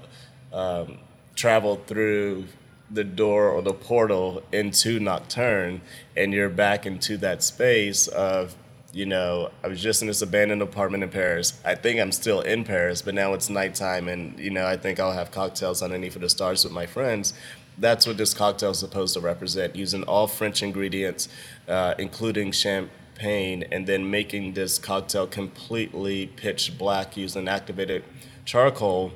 um, 0.52 0.98
travel 1.36 1.82
through 1.88 2.46
the 2.90 3.04
door 3.04 3.50
or 3.50 3.62
the 3.62 3.74
portal 3.74 4.44
into 4.52 5.00
Nocturne, 5.00 5.82
and 6.16 6.34
you're 6.34 6.50
back 6.50 6.86
into 6.86 7.18
that 7.18 7.42
space 7.42 8.08
of, 8.08 8.56
you 8.92 9.06
know, 9.06 9.50
I 9.64 9.68
was 9.68 9.82
just 9.82 10.02
in 10.02 10.08
this 10.08 10.22
abandoned 10.22 10.62
apartment 10.62 11.04
in 11.04 11.10
Paris. 11.10 11.60
I 11.66 11.76
think 11.76 12.00
I'm 12.00 12.12
still 12.12 12.42
in 12.42 12.64
Paris, 12.64 13.02
but 13.02 13.16
now 13.16 13.34
it's 13.34 13.50
nighttime, 13.50 14.08
and 14.08 14.38
you 14.40 14.52
know, 14.52 14.68
I 14.68 14.78
think 14.78 15.00
I'll 15.00 15.14
have 15.14 15.32
cocktails 15.32 15.82
underneath 15.82 16.16
of 16.16 16.22
the 16.22 16.30
stars 16.30 16.64
with 16.64 16.74
my 16.74 16.86
friends. 16.86 17.34
That's 17.78 18.06
what 18.06 18.18
this 18.18 18.36
cocktail 18.36 18.70
is 18.72 18.80
supposed 18.80 19.16
to 19.16 19.20
represent, 19.20 19.76
using 19.76 20.04
all 20.04 20.28
French 20.28 20.62
ingredients, 20.62 21.28
uh, 21.68 21.96
including 21.98 22.52
champagne, 22.52 23.64
and 23.72 23.88
then 23.88 24.12
making 24.12 24.54
this 24.54 24.78
cocktail 24.78 25.26
completely 25.26 26.28
pitch 26.28 26.78
black 26.78 27.18
using 27.18 27.48
activated 27.48 28.04
charcoal 28.46 29.12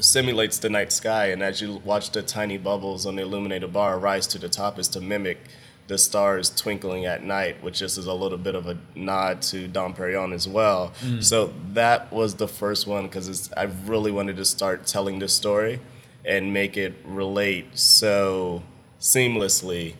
simulates 0.00 0.58
the 0.58 0.70
night 0.70 0.92
sky, 0.92 1.26
and 1.26 1.42
as 1.42 1.60
you 1.60 1.80
watch 1.84 2.10
the 2.10 2.22
tiny 2.22 2.58
bubbles 2.58 3.06
on 3.06 3.16
the 3.16 3.22
illuminated 3.22 3.72
bar 3.72 3.98
rise 3.98 4.26
to 4.28 4.38
the 4.38 4.48
top, 4.48 4.78
is 4.78 4.88
to 4.88 5.00
mimic 5.00 5.38
the 5.86 5.98
stars 5.98 6.50
twinkling 6.50 7.04
at 7.04 7.22
night, 7.22 7.62
which 7.62 7.78
just 7.78 7.98
is 7.98 8.06
a 8.06 8.14
little 8.14 8.38
bit 8.38 8.54
of 8.54 8.66
a 8.66 8.78
nod 8.94 9.42
to 9.42 9.68
Dom 9.68 9.94
Perignon 9.94 10.32
as 10.32 10.48
well. 10.48 10.92
Mm. 11.00 11.22
So 11.22 11.52
that 11.72 12.10
was 12.10 12.34
the 12.36 12.48
first 12.48 12.86
one 12.86 13.04
because 13.04 13.52
I 13.54 13.64
really 13.64 14.10
wanted 14.10 14.36
to 14.36 14.44
start 14.44 14.86
telling 14.86 15.18
this 15.18 15.34
story 15.34 15.80
and 16.24 16.52
make 16.54 16.76
it 16.76 16.94
relate 17.04 17.78
so 17.78 18.62
seamlessly 18.98 19.94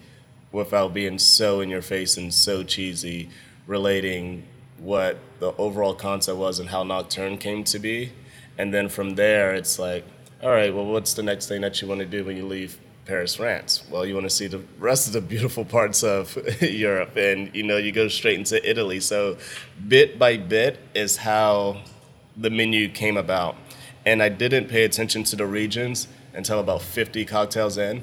without 0.53 0.95
being 0.95 1.19
so 1.19 1.61
in 1.61 1.69
your 1.69 1.83
face 1.83 2.17
and 2.17 2.33
so 2.33 2.63
cheesy, 2.63 3.29
relating 3.67 4.45
what 4.79 5.19
the 5.39 5.53
overall 5.57 5.95
concept 5.95 6.39
was 6.39 6.59
and 6.59 6.71
how 6.71 6.83
Nocturne 6.83 7.37
came 7.37 7.63
to 7.65 7.79
be. 7.79 8.13
And 8.59 8.73
then 8.73 8.89
from 8.89 9.15
there, 9.17 9.55
it's 9.55 9.79
like, 9.79 10.05
all 10.43 10.51
right, 10.51 10.75
well, 10.75 10.85
what's 10.85 11.15
the 11.15 11.23
next 11.23 11.49
thing 11.49 11.61
that 11.63 11.81
you 11.81 11.89
want 11.89 12.01
to 12.01 12.07
do 12.07 12.25
when 12.25 12.37
you 12.37 12.47
leave 12.47 12.79
Paris, 13.05 13.35
France? 13.35 13.85
Well, 13.91 14.07
you 14.07 14.15
want 14.15 14.25
to 14.25 14.31
see 14.31 14.47
the 14.47 14.63
rest 14.79 15.07
of 15.07 15.13
the 15.13 15.21
beautiful 15.21 15.65
parts 15.65 16.03
of 16.03 16.37
Europe, 16.63 17.17
and 17.17 17.55
you 17.55 17.63
know, 17.63 17.77
you 17.77 17.93
go 17.93 18.09
straight 18.09 18.39
into 18.39 18.69
Italy. 18.69 19.01
So, 19.01 19.39
bit 19.89 20.19
by 20.19 20.37
bit 20.37 20.79
is 20.95 21.17
how 21.19 21.83
the 22.37 22.51
menu 22.51 22.89
came 22.89 23.17
about. 23.17 23.57
And 24.07 24.23
I 24.23 24.29
didn't 24.29 24.69
pay 24.69 24.85
attention 24.85 25.25
to 25.25 25.37
the 25.37 25.47
regions 25.47 26.09
until 26.35 26.61
about 26.61 26.83
50 26.83 27.25
cocktails 27.25 27.79
in 27.79 28.03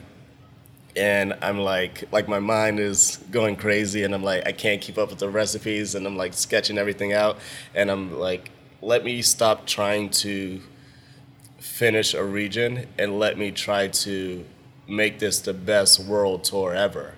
and 0.96 1.34
I'm 1.42 1.60
like, 1.60 2.12
like 2.12 2.28
my 2.28 2.40
mind 2.40 2.80
is 2.80 3.18
going 3.32 3.56
crazy, 3.56 4.04
and 4.04 4.14
I'm 4.14 4.24
like, 4.24 4.46
I 4.46 4.52
can't 4.52 4.82
keep 4.82 4.98
up 4.98 5.10
with 5.10 5.20
the 5.20 5.30
recipes, 5.30 5.96
and 5.96 6.06
I'm 6.06 6.18
like 6.18 6.34
sketching 6.34 6.78
everything 6.78 7.14
out, 7.14 7.38
and 7.74 7.90
I'm 7.90 8.20
like, 8.20 8.52
let 8.82 9.04
me 9.04 9.22
stop 9.22 9.66
trying 9.66 10.10
to 10.10 10.62
finish 11.60 12.14
a 12.14 12.24
region 12.24 12.88
and 12.98 13.20
let 13.20 13.38
me 13.38 13.52
try 13.52 13.88
to 13.88 14.46
make 14.88 15.20
this 15.20 15.40
the 15.40 15.54
best 15.54 16.00
world 16.00 16.44
tour 16.44 16.74
ever, 16.74 17.14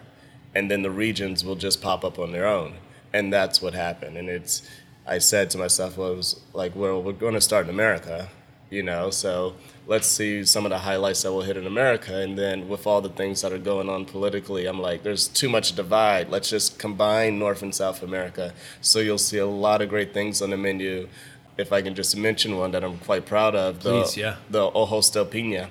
and 0.54 0.70
then 0.70 0.82
the 0.82 0.92
regions 0.92 1.44
will 1.44 1.56
just 1.56 1.82
pop 1.82 2.04
up 2.04 2.20
on 2.20 2.32
their 2.32 2.46
own, 2.46 2.74
and 3.14 3.32
that's 3.32 3.62
what 3.62 3.74
happened, 3.74 4.18
and 4.18 4.30
it's. 4.30 4.62
I 5.06 5.18
said 5.18 5.50
to 5.50 5.58
myself, 5.58 5.98
well, 5.98 6.14
it 6.14 6.16
was 6.16 6.40
like, 6.54 6.78
well, 6.78 7.04
we're 7.04 7.12
going 7.12 7.34
to 7.34 7.42
start 7.42 7.66
in 7.66 7.70
America, 7.70 8.30
you 8.70 8.84
know, 8.84 9.10
so 9.10 9.56
let's 9.86 10.08
see 10.08 10.46
some 10.46 10.66
of 10.66 10.70
the 10.70 10.78
highlights 10.78 11.24
that 11.24 11.32
will 11.34 11.42
hit 11.42 11.58
in 11.58 11.68
America. 11.68 12.16
And 12.16 12.38
then 12.38 12.70
with 12.70 12.88
all 12.88 13.02
the 13.02 13.10
things 13.10 13.42
that 13.42 13.52
are 13.52 13.58
going 13.60 13.90
on 13.90 14.06
politically, 14.06 14.66
I'm 14.66 14.80
like, 14.80 15.04
there's 15.04 15.28
too 15.28 15.50
much 15.50 15.76
divide. 15.76 16.30
Let's 16.30 16.50
just 16.50 16.80
combine 16.80 17.38
North 17.38 17.62
and 17.62 17.76
South 17.76 18.02
America. 18.02 18.54
So 18.80 19.00
you'll 19.00 19.18
see 19.18 19.40
a 19.40 19.46
lot 19.46 19.82
of 19.82 19.90
great 19.90 20.14
things 20.14 20.42
on 20.42 20.52
the 20.52 20.58
menu. 20.58 21.10
If 21.58 21.72
I 21.72 21.82
can 21.82 21.94
just 21.94 22.18
mention 22.18 22.58
one 22.58 22.72
that 22.72 22.84
I'm 22.84 22.98
quite 22.98 23.26
proud 23.26 23.56
of, 23.56 23.84
the, 23.84 24.02
Please, 24.02 24.18
yeah. 24.18 24.38
the 24.50 24.72
Ojos 24.72 25.10
del 25.12 25.26
Pina, 25.26 25.70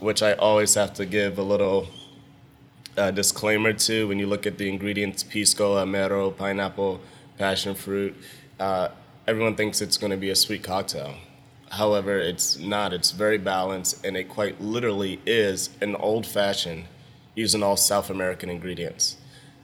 which 0.00 0.22
I 0.22 0.32
always 0.32 0.74
have 0.74 0.92
to 0.94 1.06
give 1.06 1.38
a 1.38 1.42
little 1.42 1.86
uh, 2.96 3.10
disclaimer 3.10 3.72
to 3.72 4.08
when 4.08 4.18
you 4.18 4.26
look 4.26 4.46
at 4.46 4.58
the 4.58 4.68
ingredients 4.68 5.22
pisco, 5.22 5.76
amaro, 5.76 6.36
pineapple, 6.36 7.00
passion 7.38 7.74
fruit. 7.74 8.16
Uh, 8.58 8.88
everyone 9.26 9.54
thinks 9.54 9.80
it's 9.80 9.96
going 9.96 10.10
to 10.10 10.16
be 10.16 10.30
a 10.30 10.36
sweet 10.36 10.62
cocktail. 10.62 11.14
However, 11.70 12.18
it's 12.18 12.58
not. 12.58 12.92
It's 12.92 13.12
very 13.12 13.38
balanced, 13.38 14.04
and 14.04 14.16
it 14.16 14.28
quite 14.28 14.60
literally 14.60 15.20
is 15.24 15.70
an 15.80 15.94
old 15.94 16.26
fashioned 16.26 16.86
using 17.36 17.62
all 17.62 17.76
South 17.76 18.10
American 18.10 18.50
ingredients. 18.50 19.16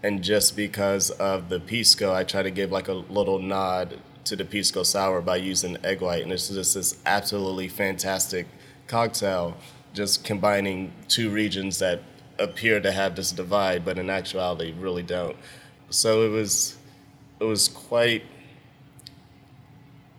And 0.02 0.22
just 0.22 0.56
because 0.56 1.10
of 1.10 1.48
the 1.48 1.58
pisco, 1.58 2.14
I 2.14 2.22
try 2.22 2.42
to 2.44 2.50
give 2.50 2.70
like 2.70 2.86
a 2.86 2.92
little 2.92 3.40
nod 3.40 3.98
to 4.26 4.36
the 4.36 4.44
pisco 4.44 4.82
sour 4.82 5.20
by 5.22 5.36
using 5.36 5.76
egg 5.84 6.00
white, 6.00 6.22
and 6.22 6.32
it's 6.32 6.48
just 6.48 6.74
this 6.74 6.98
absolutely 7.06 7.68
fantastic 7.68 8.46
cocktail, 8.86 9.56
just 9.94 10.24
combining 10.24 10.92
two 11.08 11.30
regions 11.30 11.78
that 11.78 12.02
appear 12.38 12.80
to 12.80 12.92
have 12.92 13.16
this 13.16 13.32
divide, 13.32 13.84
but 13.84 13.98
in 13.98 14.10
actuality 14.10 14.74
really 14.78 15.02
don't. 15.02 15.36
So 15.90 16.22
it 16.22 16.30
was, 16.30 16.76
it 17.40 17.44
was 17.44 17.68
quite 17.68 18.24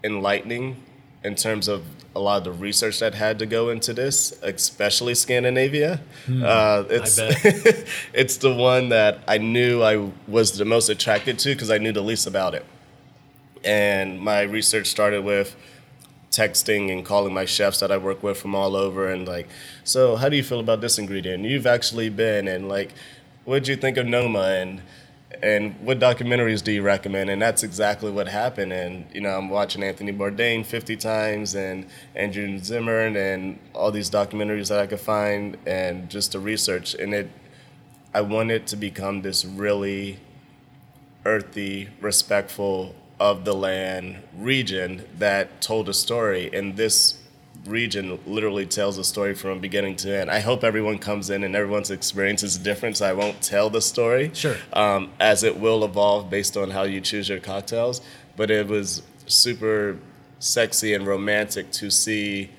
enlightening 0.03 0.77
in 1.23 1.35
terms 1.35 1.67
of 1.67 1.83
a 2.15 2.19
lot 2.19 2.37
of 2.39 2.43
the 2.45 2.51
research 2.51 2.99
that 2.99 3.13
had 3.13 3.37
to 3.39 3.45
go 3.45 3.69
into 3.69 3.93
this, 3.93 4.37
especially 4.41 5.13
Scandinavia. 5.13 6.01
uh, 6.27 6.83
it's 6.89 7.17
bet. 7.17 7.85
it's 8.13 8.37
the 8.37 8.53
one 8.53 8.89
that 8.89 9.19
I 9.27 9.37
knew 9.37 9.83
I 9.83 10.09
was 10.27 10.57
the 10.57 10.65
most 10.65 10.89
attracted 10.89 11.37
to 11.39 11.49
because 11.49 11.69
I 11.69 11.77
knew 11.77 11.91
the 11.91 12.01
least 12.01 12.25
about 12.25 12.55
it. 12.55 12.65
And 13.67 14.19
my 14.19 14.43
research 14.43 14.87
started 14.87 15.25
with 15.25 15.55
texting 16.31 16.91
and 16.91 17.05
calling 17.05 17.33
my 17.33 17.45
chefs 17.45 17.81
that 17.81 17.91
I 17.91 17.97
work 17.97 18.23
with 18.23 18.37
from 18.37 18.55
all 18.55 18.75
over 18.75 19.11
and 19.11 19.27
like, 19.27 19.47
so 19.83 20.15
how 20.15 20.29
do 20.29 20.37
you 20.37 20.43
feel 20.43 20.61
about 20.61 20.81
this 20.81 20.97
ingredient? 20.97 21.43
You've 21.43 21.67
actually 21.67 22.09
been 22.09 22.47
and 22.47 22.69
like, 22.69 22.93
what 23.43 23.59
did 23.59 23.67
you 23.67 23.75
think 23.75 23.97
of 23.97 24.05
Noma? 24.05 24.39
And 24.39 24.81
and 25.41 25.75
what 25.81 25.99
documentaries 25.99 26.63
do 26.63 26.71
you 26.71 26.81
recommend? 26.81 27.29
And 27.29 27.41
that's 27.41 27.61
exactly 27.61 28.09
what 28.09 28.27
happened. 28.27 28.71
And 28.71 29.05
you 29.13 29.21
know, 29.21 29.29
I'm 29.29 29.49
watching 29.49 29.83
Anthony 29.83 30.13
Bourdain 30.13 30.65
50 30.65 30.95
times, 30.95 31.53
and 31.53 31.85
Andrew 32.15 32.57
Zimmern, 32.59 33.15
and 33.17 33.59
all 33.73 33.91
these 33.91 34.09
documentaries 34.09 34.69
that 34.69 34.79
I 34.79 34.87
could 34.87 35.01
find, 35.01 35.57
and 35.65 36.09
just 36.09 36.31
to 36.31 36.39
research. 36.39 36.95
And 36.95 37.13
it, 37.13 37.29
I 38.13 38.21
wanted 38.21 38.67
to 38.67 38.77
become 38.77 39.21
this 39.21 39.43
really 39.45 40.19
earthy, 41.25 41.89
respectful 41.99 42.95
of 43.19 43.45
the 43.45 43.53
land 43.53 44.17
region 44.37 45.03
that 45.17 45.61
told 45.61 45.89
a 45.89 45.93
story. 45.93 46.49
And 46.53 46.75
this 46.77 47.19
region 47.65 48.19
literally 48.25 48.65
tells 48.65 48.97
a 48.97 49.03
story 49.03 49.33
from 49.33 49.59
beginning 49.59 49.95
to 49.97 50.15
end. 50.15 50.31
I 50.31 50.39
hope 50.39 50.63
everyone 50.63 50.99
comes 50.99 51.29
in 51.29 51.43
and 51.43 51.55
everyone's 51.55 51.91
experience 51.91 52.43
is 52.43 52.57
different, 52.57 52.97
so 52.97 53.07
I 53.07 53.13
won't 53.13 53.41
tell 53.41 53.69
the 53.69 53.81
story. 53.81 54.31
Sure. 54.33 54.55
Um, 54.73 55.11
as 55.19 55.43
it 55.43 55.59
will 55.59 55.83
evolve 55.83 56.29
based 56.29 56.57
on 56.57 56.71
how 56.71 56.83
you 56.83 57.01
choose 57.01 57.27
your 57.29 57.39
cocktails. 57.39 58.01
But 58.35 58.51
it 58.51 58.67
was 58.67 59.01
super 59.25 59.97
sexy 60.39 60.93
and 60.93 61.05
romantic 61.05 61.71
to 61.71 61.89
see 61.89 62.51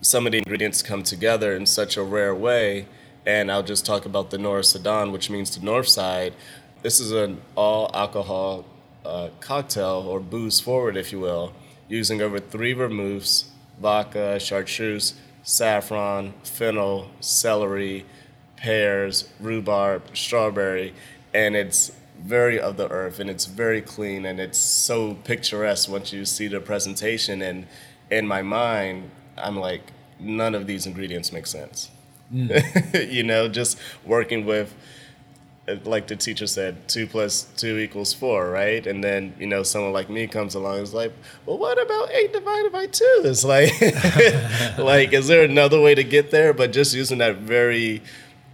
some 0.00 0.26
of 0.26 0.32
the 0.32 0.38
ingredients 0.38 0.82
come 0.82 1.02
together 1.02 1.54
in 1.54 1.64
such 1.66 1.96
a 1.96 2.02
rare 2.02 2.34
way. 2.34 2.86
And 3.24 3.52
I'll 3.52 3.62
just 3.62 3.86
talk 3.86 4.04
about 4.04 4.30
the 4.30 4.38
Nora 4.38 4.64
Sedan, 4.64 5.12
which 5.12 5.30
means 5.30 5.56
the 5.56 5.64
north 5.64 5.88
side. 5.88 6.34
This 6.82 6.98
is 6.98 7.12
an 7.12 7.40
all 7.54 7.88
alcohol 7.94 8.64
uh, 9.04 9.28
cocktail 9.40 10.04
or 10.08 10.20
booze 10.20 10.60
forward, 10.60 10.96
if 10.96 11.12
you 11.12 11.20
will, 11.20 11.52
using 11.88 12.20
over 12.20 12.38
three 12.38 12.72
vermouths, 12.72 13.50
vodka, 13.80 14.38
chartreuse, 14.38 15.14
saffron, 15.42 16.32
fennel, 16.44 17.10
celery, 17.20 18.04
pears, 18.56 19.28
rhubarb, 19.40 20.16
strawberry, 20.16 20.94
and 21.34 21.56
it's 21.56 21.92
very 22.18 22.60
of 22.60 22.76
the 22.76 22.88
earth 22.90 23.18
and 23.18 23.28
it's 23.28 23.46
very 23.46 23.82
clean 23.82 24.24
and 24.24 24.38
it's 24.38 24.58
so 24.58 25.14
picturesque 25.24 25.88
once 25.88 26.12
you 26.12 26.24
see 26.24 26.46
the 26.46 26.60
presentation 26.60 27.42
and 27.42 27.66
in 28.12 28.24
my 28.28 28.42
mind 28.42 29.10
I'm 29.36 29.58
like 29.58 29.90
none 30.20 30.54
of 30.54 30.66
these 30.66 30.86
ingredients 30.86 31.32
make 31.32 31.46
sense. 31.46 31.90
you 32.30 33.22
know, 33.22 33.48
just 33.48 33.78
working 34.06 34.46
with 34.46 34.74
Uh, 35.72 35.76
like 35.84 36.06
the 36.06 36.16
teacher 36.16 36.46
said, 36.46 36.88
two 36.88 37.06
plus 37.06 37.44
two 37.56 37.78
equals 37.78 38.12
four, 38.12 38.50
right? 38.50 38.86
And 38.86 39.02
then 39.02 39.34
you 39.38 39.46
know 39.46 39.62
someone 39.62 39.92
like 39.92 40.10
me 40.10 40.26
comes 40.26 40.54
along 40.54 40.74
and 40.74 40.82
is 40.82 40.94
like, 40.94 41.12
well, 41.46 41.58
what 41.58 41.80
about 41.80 42.10
eight 42.10 42.32
divided 42.32 42.72
by 42.72 42.86
two? 42.86 43.22
It's 43.24 43.44
like, 43.44 43.72
like, 44.78 45.12
is 45.12 45.28
there 45.28 45.44
another 45.44 45.80
way 45.80 45.94
to 45.94 46.04
get 46.04 46.30
there? 46.30 46.52
But 46.52 46.72
just 46.72 46.94
using 46.94 47.18
that 47.18 47.36
very 47.36 48.02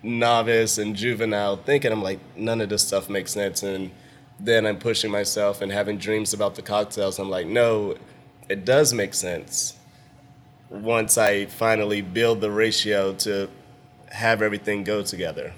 novice 0.02 0.78
and 0.78 0.94
juvenile 0.94 1.57
thinking, 1.57 1.92
I'm 1.92 2.02
like, 2.02 2.20
none 2.37 2.61
of 2.61 2.68
this 2.68 2.87
stuff 2.87 3.09
makes 3.09 3.33
sense. 3.33 3.62
And 3.62 3.90
then 4.38 4.66
I'm 4.66 4.78
pushing 4.78 5.11
myself 5.11 5.61
and 5.61 5.72
having 5.72 5.98
dreams 5.98 6.33
about 6.33 6.54
the 6.54 6.62
cocktails. 6.62 7.18
I'm 7.18 7.31
like, 7.31 7.46
no, 7.46 7.96
it 8.48 8.64
does 8.64 8.92
make 8.92 9.14
sense. 9.14 9.76
Once 10.70 11.18
I 11.18 11.46
finally 11.46 12.02
build 12.02 12.40
the 12.40 12.50
ratio 12.50 13.14
to 13.14 13.48
have 14.11 14.42
everything 14.42 14.85
go 14.85 15.02
together. 15.02 15.52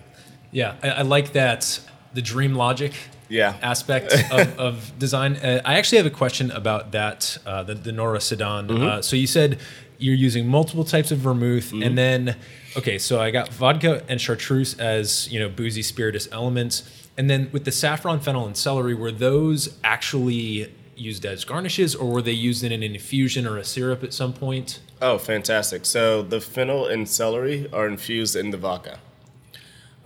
Yeah, 0.53 0.75
I, 0.83 0.89
I 0.89 1.03
like 1.03 1.33
that 1.33 1.81
the 2.15 2.23
dream 2.23 2.55
logic 2.55 2.93
Yeah. 3.29 3.55
aspect 3.63 4.13
of, 4.33 4.59
of 4.59 4.99
design. 4.99 5.37
Uh, 5.37 5.61
I 5.65 5.75
actually 5.79 5.99
have 5.99 6.07
a 6.07 6.11
question 6.17 6.51
about 6.51 6.93
that, 6.93 7.39
uh, 7.47 7.63
the, 7.63 7.75
the 7.75 7.93
Nora 7.93 8.21
Sedan. 8.21 8.67
Mm-hmm. 8.69 8.83
Uh, 8.83 9.03
so 9.03 9.15
you 9.17 9.27
said 9.29 9.59
you're 9.99 10.15
using 10.17 10.49
multiple 10.49 10.85
types 10.85 11.11
of 11.13 11.19
vermouth, 11.19 11.71
Mm-hmm. 11.71 11.83
and 11.83 11.97
then 11.99 12.37
okay, 12.77 12.99
so 12.99 13.21
I 13.21 13.31
got 13.31 13.49
vodka 13.51 14.03
and 14.09 14.21
chartreuse 14.21 14.75
as 14.79 15.31
you 15.33 15.39
know 15.39 15.49
boozy 15.49 15.83
spirituous 15.83 16.27
elements, 16.33 16.83
and 17.19 17.29
then 17.29 17.49
with 17.53 17.65
the 17.65 17.73
saffron, 17.73 18.19
fennel, 18.21 18.47
and 18.47 18.57
celery, 18.57 18.95
were 18.95 19.13
those 19.13 19.77
actually 19.85 20.73
used 20.97 21.25
as 21.27 21.45
garnishes, 21.45 21.95
or 21.95 22.11
were 22.11 22.23
they 22.23 22.33
used 22.33 22.65
in 22.65 22.73
an 22.73 22.83
infusion 22.83 23.47
or 23.47 23.57
a 23.59 23.65
syrup 23.65 24.03
at 24.03 24.13
some 24.15 24.33
point? 24.33 24.81
Oh, 25.03 25.17
fantastic. 25.19 25.85
So 25.87 26.23
the 26.23 26.41
fennel 26.41 26.87
and 26.87 27.09
celery 27.09 27.69
are 27.73 27.87
infused 27.87 28.37
in 28.37 28.51
the 28.51 28.57
vodka. 28.59 28.99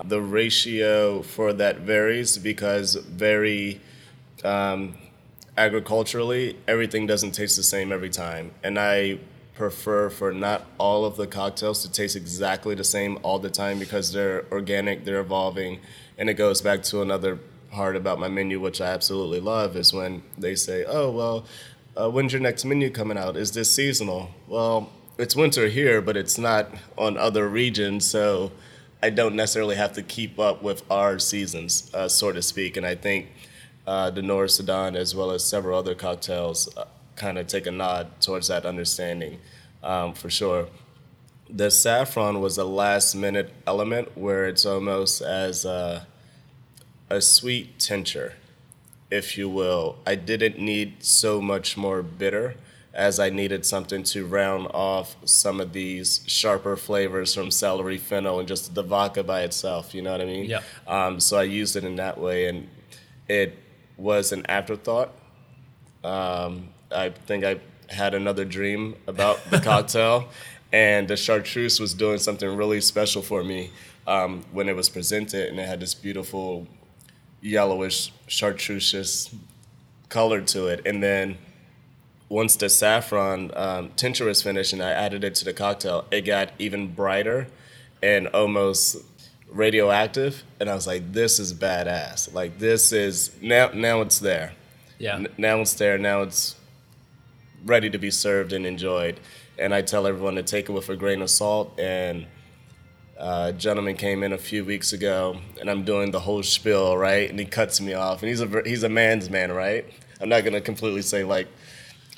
The 0.06 0.20
ratio 0.20 1.22
for 1.22 1.52
that 1.54 1.78
varies 1.78 2.36
because 2.38 2.94
very 2.94 3.80
um, 4.44 4.94
agriculturally, 5.56 6.56
everything 6.68 7.06
doesn't 7.06 7.32
taste 7.32 7.56
the 7.56 7.62
same 7.62 7.92
every 7.92 8.10
time. 8.10 8.50
And 8.62 8.78
I 8.78 9.18
prefer 9.54 10.10
for 10.10 10.32
not 10.32 10.66
all 10.78 11.04
of 11.04 11.16
the 11.16 11.26
cocktails 11.26 11.82
to 11.82 11.90
taste 11.90 12.16
exactly 12.16 12.74
the 12.74 12.84
same 12.84 13.18
all 13.22 13.38
the 13.38 13.50
time 13.50 13.78
because 13.78 14.12
they're 14.12 14.44
organic, 14.50 15.04
they're 15.04 15.20
evolving. 15.20 15.80
And 16.18 16.28
it 16.28 16.34
goes 16.34 16.60
back 16.60 16.82
to 16.84 17.02
another 17.02 17.38
part 17.70 17.96
about 17.96 18.18
my 18.18 18.28
menu, 18.28 18.60
which 18.60 18.80
I 18.80 18.86
absolutely 18.86 19.40
love, 19.40 19.76
is 19.76 19.92
when 19.92 20.22
they 20.36 20.54
say, 20.54 20.84
oh, 20.86 21.10
well, 21.10 21.44
uh, 21.96 22.10
when's 22.10 22.32
your 22.32 22.42
next 22.42 22.64
menu 22.64 22.90
coming 22.90 23.16
out? 23.16 23.36
Is 23.36 23.52
this 23.52 23.70
seasonal? 23.70 24.30
Well, 24.48 24.90
it's 25.18 25.36
winter 25.36 25.68
here, 25.68 26.00
but 26.00 26.16
it's 26.16 26.38
not 26.38 26.68
on 26.98 27.16
other 27.16 27.48
regions, 27.48 28.06
so 28.06 28.50
I 29.04 29.10
don't 29.10 29.36
necessarily 29.36 29.76
have 29.76 29.92
to 29.92 30.02
keep 30.02 30.38
up 30.38 30.62
with 30.62 30.82
our 30.90 31.18
seasons, 31.18 31.90
uh, 31.92 32.08
so 32.08 32.32
to 32.32 32.40
speak. 32.40 32.78
And 32.78 32.86
I 32.86 32.94
think 32.94 33.28
uh, 33.86 34.08
the 34.08 34.22
Nora 34.22 34.48
Sedan, 34.48 34.96
as 34.96 35.14
well 35.14 35.30
as 35.30 35.44
several 35.44 35.78
other 35.78 35.94
cocktails, 35.94 36.74
uh, 36.74 36.86
kind 37.14 37.36
of 37.36 37.46
take 37.46 37.66
a 37.66 37.70
nod 37.70 38.18
towards 38.22 38.48
that 38.48 38.64
understanding 38.64 39.40
um, 39.82 40.14
for 40.14 40.30
sure. 40.30 40.68
The 41.50 41.70
saffron 41.70 42.40
was 42.40 42.56
a 42.56 42.64
last 42.64 43.14
minute 43.14 43.52
element 43.66 44.16
where 44.16 44.46
it's 44.46 44.64
almost 44.64 45.20
as 45.20 45.66
a, 45.66 46.06
a 47.10 47.20
sweet 47.20 47.78
tincture 47.78 48.32
if 49.10 49.36
you 49.36 49.50
will. 49.50 49.98
I 50.06 50.14
didn't 50.14 50.58
need 50.58 51.04
so 51.04 51.42
much 51.42 51.76
more 51.76 52.02
bitter 52.02 52.56
as 52.94 53.18
I 53.18 53.28
needed 53.28 53.66
something 53.66 54.04
to 54.04 54.24
round 54.24 54.68
off 54.72 55.16
some 55.24 55.61
of 55.61 55.72
these 55.72 56.20
sharper 56.26 56.76
flavors 56.76 57.35
from 57.35 57.50
celery, 57.50 57.98
fennel, 57.98 58.38
and 58.38 58.46
just 58.46 58.72
the 58.74 58.85
vodka 58.85 59.24
by 59.24 59.42
itself. 59.42 59.94
You 59.94 60.02
know 60.02 60.12
what 60.12 60.20
I 60.20 60.26
mean? 60.26 60.44
Yeah. 60.44 60.62
Um, 60.87 61.18
so 61.18 61.37
I 61.37 61.42
used 61.42 61.74
it 61.74 61.83
in 61.85 61.96
that 61.96 62.18
way, 62.18 62.46
and 62.46 62.68
it 63.28 63.59
was 63.96 64.30
an 64.30 64.46
afterthought. 64.48 65.11
Um, 66.04 66.68
I 66.94 67.11
think 67.11 67.44
I 67.44 67.59
had 67.88 68.14
another 68.14 68.44
dream 68.44 68.94
about 69.09 69.40
the 69.50 69.61
cocktail, 69.61 70.28
and 70.72 71.09
the 71.09 71.16
chartreuse 71.16 71.80
was 71.80 71.94
doing 71.94 72.18
something 72.18 72.57
really 72.57 72.80
special 72.80 73.22
for 73.22 73.42
me 73.42 73.70
um, 74.07 74.44
when 74.52 74.68
it 74.68 74.76
was 74.76 74.88
presented, 74.88 75.48
and 75.48 75.59
it 75.59 75.66
had 75.66 75.80
this 75.80 75.94
beautiful 75.94 76.68
yellowish 77.40 78.12
chartreuse 78.28 79.35
color 80.09 80.40
to 80.40 80.68
it. 80.68 80.87
And 80.87 81.02
then 81.02 81.38
once 82.34 82.56
the 82.56 82.68
saffron 82.68 83.52
um, 83.54 83.90
tincture 83.94 84.24
was 84.24 84.42
finished 84.42 84.72
and 84.72 84.82
I 84.82 84.90
added 84.90 85.22
it 85.22 85.36
to 85.36 85.44
the 85.44 85.52
cocktail, 85.52 86.04
it 86.10 86.22
got 86.22 86.50
even 86.58 86.92
brighter 86.92 87.46
and 88.02 88.26
almost 88.26 88.96
radioactive. 89.48 90.42
And 90.58 90.68
I 90.68 90.74
was 90.74 90.84
like, 90.84 91.12
this 91.12 91.38
is 91.38 91.54
badass. 91.54 92.34
Like 92.34 92.58
this 92.58 92.90
is 92.90 93.30
now 93.40 93.70
now 93.72 94.00
it's 94.00 94.18
there. 94.18 94.52
Yeah. 94.98 95.14
N- 95.14 95.28
now 95.38 95.60
it's 95.60 95.74
there. 95.74 95.96
Now 95.96 96.22
it's 96.22 96.56
ready 97.64 97.88
to 97.88 97.98
be 97.98 98.10
served 98.10 98.52
and 98.52 98.66
enjoyed. 98.66 99.20
And 99.56 99.72
I 99.72 99.82
tell 99.82 100.04
everyone 100.04 100.34
to 100.34 100.42
take 100.42 100.68
it 100.68 100.72
with 100.72 100.88
a 100.88 100.96
grain 100.96 101.22
of 101.22 101.30
salt 101.30 101.78
and 101.78 102.26
uh, 103.16 103.52
a 103.54 103.56
gentleman 103.56 103.94
came 103.94 104.24
in 104.24 104.32
a 104.32 104.38
few 104.38 104.64
weeks 104.64 104.92
ago, 104.92 105.38
and 105.60 105.70
I'm 105.70 105.84
doing 105.84 106.10
the 106.10 106.18
whole 106.18 106.42
spiel, 106.42 106.96
right? 106.96 107.30
And 107.30 107.38
he 107.38 107.44
cuts 107.44 107.80
me 107.80 107.94
off, 107.94 108.22
and 108.22 108.28
he's 108.28 108.40
a 108.40 108.62
he's 108.66 108.82
a 108.82 108.88
man's 108.88 109.30
man, 109.30 109.52
right? 109.52 109.86
I'm 110.20 110.28
not 110.28 110.42
gonna 110.42 110.60
completely 110.60 111.02
say 111.02 111.22
like 111.22 111.46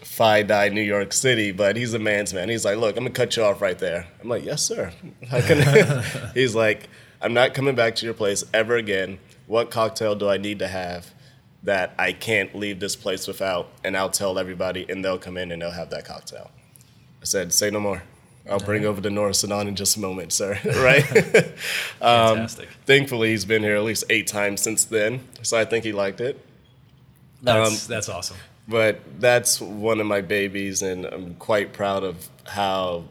Phi 0.03 0.43
Die 0.43 0.69
New 0.69 0.83
York 0.83 1.13
City, 1.13 1.53
but 1.53 1.77
he's 1.77 1.95
a 1.95 1.99
man's 1.99 2.35
man. 2.35 2.49
He's 2.49 2.65
like, 2.65 2.77
look, 2.79 2.97
I'm 2.97 3.05
gonna 3.05 3.11
cut 3.11 3.37
you 3.37 3.43
off 3.43 3.61
right 3.63 3.79
there. 3.79 4.07
I'm 4.21 4.29
like, 4.29 4.45
yes, 4.45 4.63
sir. 4.63 4.93
How 5.31 5.41
can 5.41 6.03
he's 6.35 6.55
like, 6.55 6.89
I'm 7.21 7.35
not 7.35 7.55
coming 7.55 7.75
back 7.75 7.97
to 7.97 8.05
your 8.05 8.15
place 8.15 8.45
ever 8.53 8.77
again. 8.77 9.19
What 9.47 9.71
cocktail 9.71 10.15
do 10.15 10.29
I 10.29 10.37
need 10.37 10.59
to 10.59 10.69
have 10.69 11.15
that 11.63 11.95
I 11.99 12.13
can't 12.13 12.55
leave 12.55 12.81
this 12.81 12.97
place 12.97 13.27
without? 13.27 13.71
And 13.85 13.97
I'll 13.97 14.11
tell 14.11 14.39
everybody, 14.39 14.87
and 14.89 15.05
they'll 15.05 15.19
come 15.19 15.37
in 15.37 15.51
and 15.51 15.63
they'll 15.63 15.71
have 15.71 15.91
that 15.91 16.05
cocktail. 16.05 16.51
I 17.23 17.25
said, 17.25 17.53
say 17.53 17.71
no 17.71 17.81
more. 17.81 18.03
I'll 18.49 18.61
bring 18.61 18.85
over 18.85 19.01
the 19.01 19.11
Norris 19.11 19.41
Sedan 19.41 19.67
in 19.67 19.75
just 19.75 19.97
a 19.97 20.01
moment, 20.01 20.33
sir. 20.33 20.59
right? 20.65 21.05
Um, 22.01 22.37
Fantastic. 22.37 22.69
Thankfully, 22.85 23.31
he's 23.31 23.45
been 23.45 23.63
here 23.63 23.77
at 23.77 23.83
least 23.83 24.05
eight 24.09 24.27
times 24.27 24.61
since 24.61 24.85
then, 24.85 25.27
so 25.43 25.59
I 25.59 25.65
think 25.65 25.85
he 25.85 25.93
liked 25.93 26.21
it. 26.21 26.45
That's 27.43 27.85
um, 27.85 27.89
that's 27.89 28.09
awesome. 28.09 28.37
But 28.69 29.21
that's 29.21 29.61
one 29.61 30.01
of 30.01 30.07
my 30.07 30.21
babies, 30.21 30.83
and 30.83 31.05
I'm 31.07 31.35
quite 31.35 31.73
proud 31.73 32.03
of 32.03 32.29
how 32.47 33.05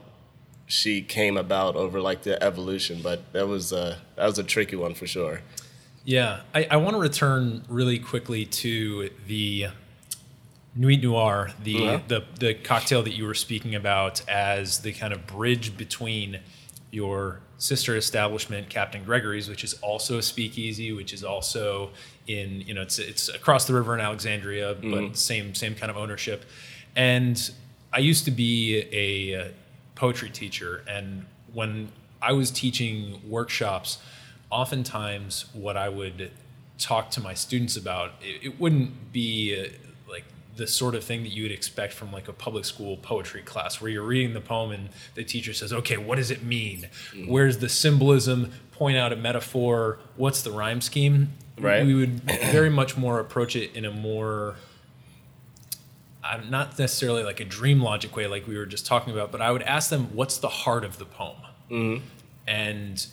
she 0.68 1.02
came 1.02 1.38
about 1.38 1.76
over 1.76 2.02
like 2.02 2.24
the 2.24 2.42
evolution. 2.44 3.00
But 3.02 3.32
that 3.34 3.48
was 3.48 3.72
a 3.72 4.00
that 4.16 4.26
was 4.26 4.38
a 4.38 4.44
tricky 4.44 4.76
one 4.76 4.96
for 4.96 5.08
sure. 5.08 5.42
Yeah, 6.04 6.42
I, 6.54 6.68
I 6.72 6.78
want 6.78 6.96
to 6.96 7.00
return 7.00 7.64
really 7.68 7.98
quickly 8.00 8.46
to 8.46 9.10
the 9.28 9.68
Nuit 10.76 11.02
Noir, 11.02 11.52
the, 11.64 11.72
Yeah. 11.72 12.02
the 12.08 12.26
the 12.38 12.54
cocktail 12.54 13.02
that 13.04 13.14
you 13.14 13.26
were 13.26 13.34
speaking 13.34 13.74
about 13.76 14.28
as 14.30 14.80
the 14.80 14.92
kind 14.92 15.14
of 15.14 15.26
bridge 15.26 15.78
between 15.78 16.42
your 16.92 17.40
sister 17.58 17.96
establishment, 17.96 18.70
Captain 18.70 19.04
Gregory's, 19.06 19.48
which 19.48 19.64
is 19.64 19.74
also 19.76 20.18
a 20.18 20.22
speakeasy, 20.22 20.92
which 20.92 21.14
is 21.14 21.24
also 21.24 21.92
in 22.28 22.62
you 22.62 22.74
know 22.74 22.82
it's 22.82 23.00
it's 23.00 23.30
across 23.30 23.66
the 23.66 23.74
river 23.74 23.94
in 23.94 24.02
Alexandria, 24.02 24.76
but 24.82 25.18
same 25.18 25.54
same 25.56 25.76
kind 25.76 25.90
of 25.90 25.98
ownership. 25.98 26.46
And 26.96 27.52
I 27.94 28.00
used 28.00 28.26
to 28.26 28.32
be 28.32 28.86
a 28.92 29.40
uh, 29.40 29.48
poetry 29.96 30.30
teacher, 30.30 30.84
and 30.88 31.26
when 31.54 31.92
I 32.22 32.34
was 32.34 32.52
teaching 32.52 33.22
workshops, 33.30 34.00
oftentimes 34.50 35.46
what 35.54 35.78
I 35.78 35.90
would 35.90 36.32
talk 36.78 37.10
to 37.12 37.22
my 37.22 37.34
students 37.34 37.78
about, 37.78 38.14
it, 38.22 38.48
it 38.48 38.60
wouldn't 38.60 39.12
be 39.14 39.60
uh, 39.60 39.70
like 40.10 40.24
the 40.56 40.68
sort 40.68 40.96
of 40.96 41.04
thing 41.04 41.24
that 41.24 41.30
you 41.30 41.44
would 41.44 41.52
expect 41.52 41.94
from 41.94 42.12
like 42.12 42.28
a 42.28 42.34
public 42.34 42.66
school 42.66 42.98
poetry 42.98 43.42
class 43.42 43.80
where 43.82 43.90
you're 43.92 44.04
reading 44.04 44.34
the 44.34 44.42
poem 44.42 44.72
and 44.72 44.90
the 45.16 45.24
teacher 45.24 45.54
says, 45.54 45.72
okay, 45.72 45.98
what 45.98 46.16
does 46.16 46.32
it 46.32 46.44
mean? 46.44 46.88
Where's 47.28 47.60
the 47.60 47.70
symbolism? 47.70 48.52
Point 48.72 48.98
out 48.98 49.14
a 49.14 49.16
metaphor. 49.16 50.00
What's 50.18 50.42
the 50.42 50.52
rhyme 50.52 50.82
scheme? 50.82 51.30
Right. 51.58 51.86
We 51.86 51.94
would 51.94 52.22
very 52.52 52.70
much 52.70 52.98
more 52.98 53.20
approach 53.20 53.56
it 53.56 53.76
in 53.76 53.86
a 53.86 53.92
more 53.92 54.56
uh, 56.26 56.40
not 56.50 56.78
necessarily 56.80 57.24
like 57.24 57.40
a 57.40 57.46
dream 57.46 57.82
logic 57.82 58.16
way, 58.16 58.28
like 58.28 58.48
we 58.48 58.58
were 58.58 58.66
just 58.66 58.86
talking 58.86 59.14
about, 59.14 59.32
but 59.32 59.42
I 59.42 59.52
would 59.52 59.62
ask 59.64 59.90
them, 59.90 60.10
what's 60.14 60.38
the 60.38 60.50
heart 60.50 60.84
of 60.84 60.98
the 60.98 61.06
poem? 61.06 61.38
And 62.48 63.06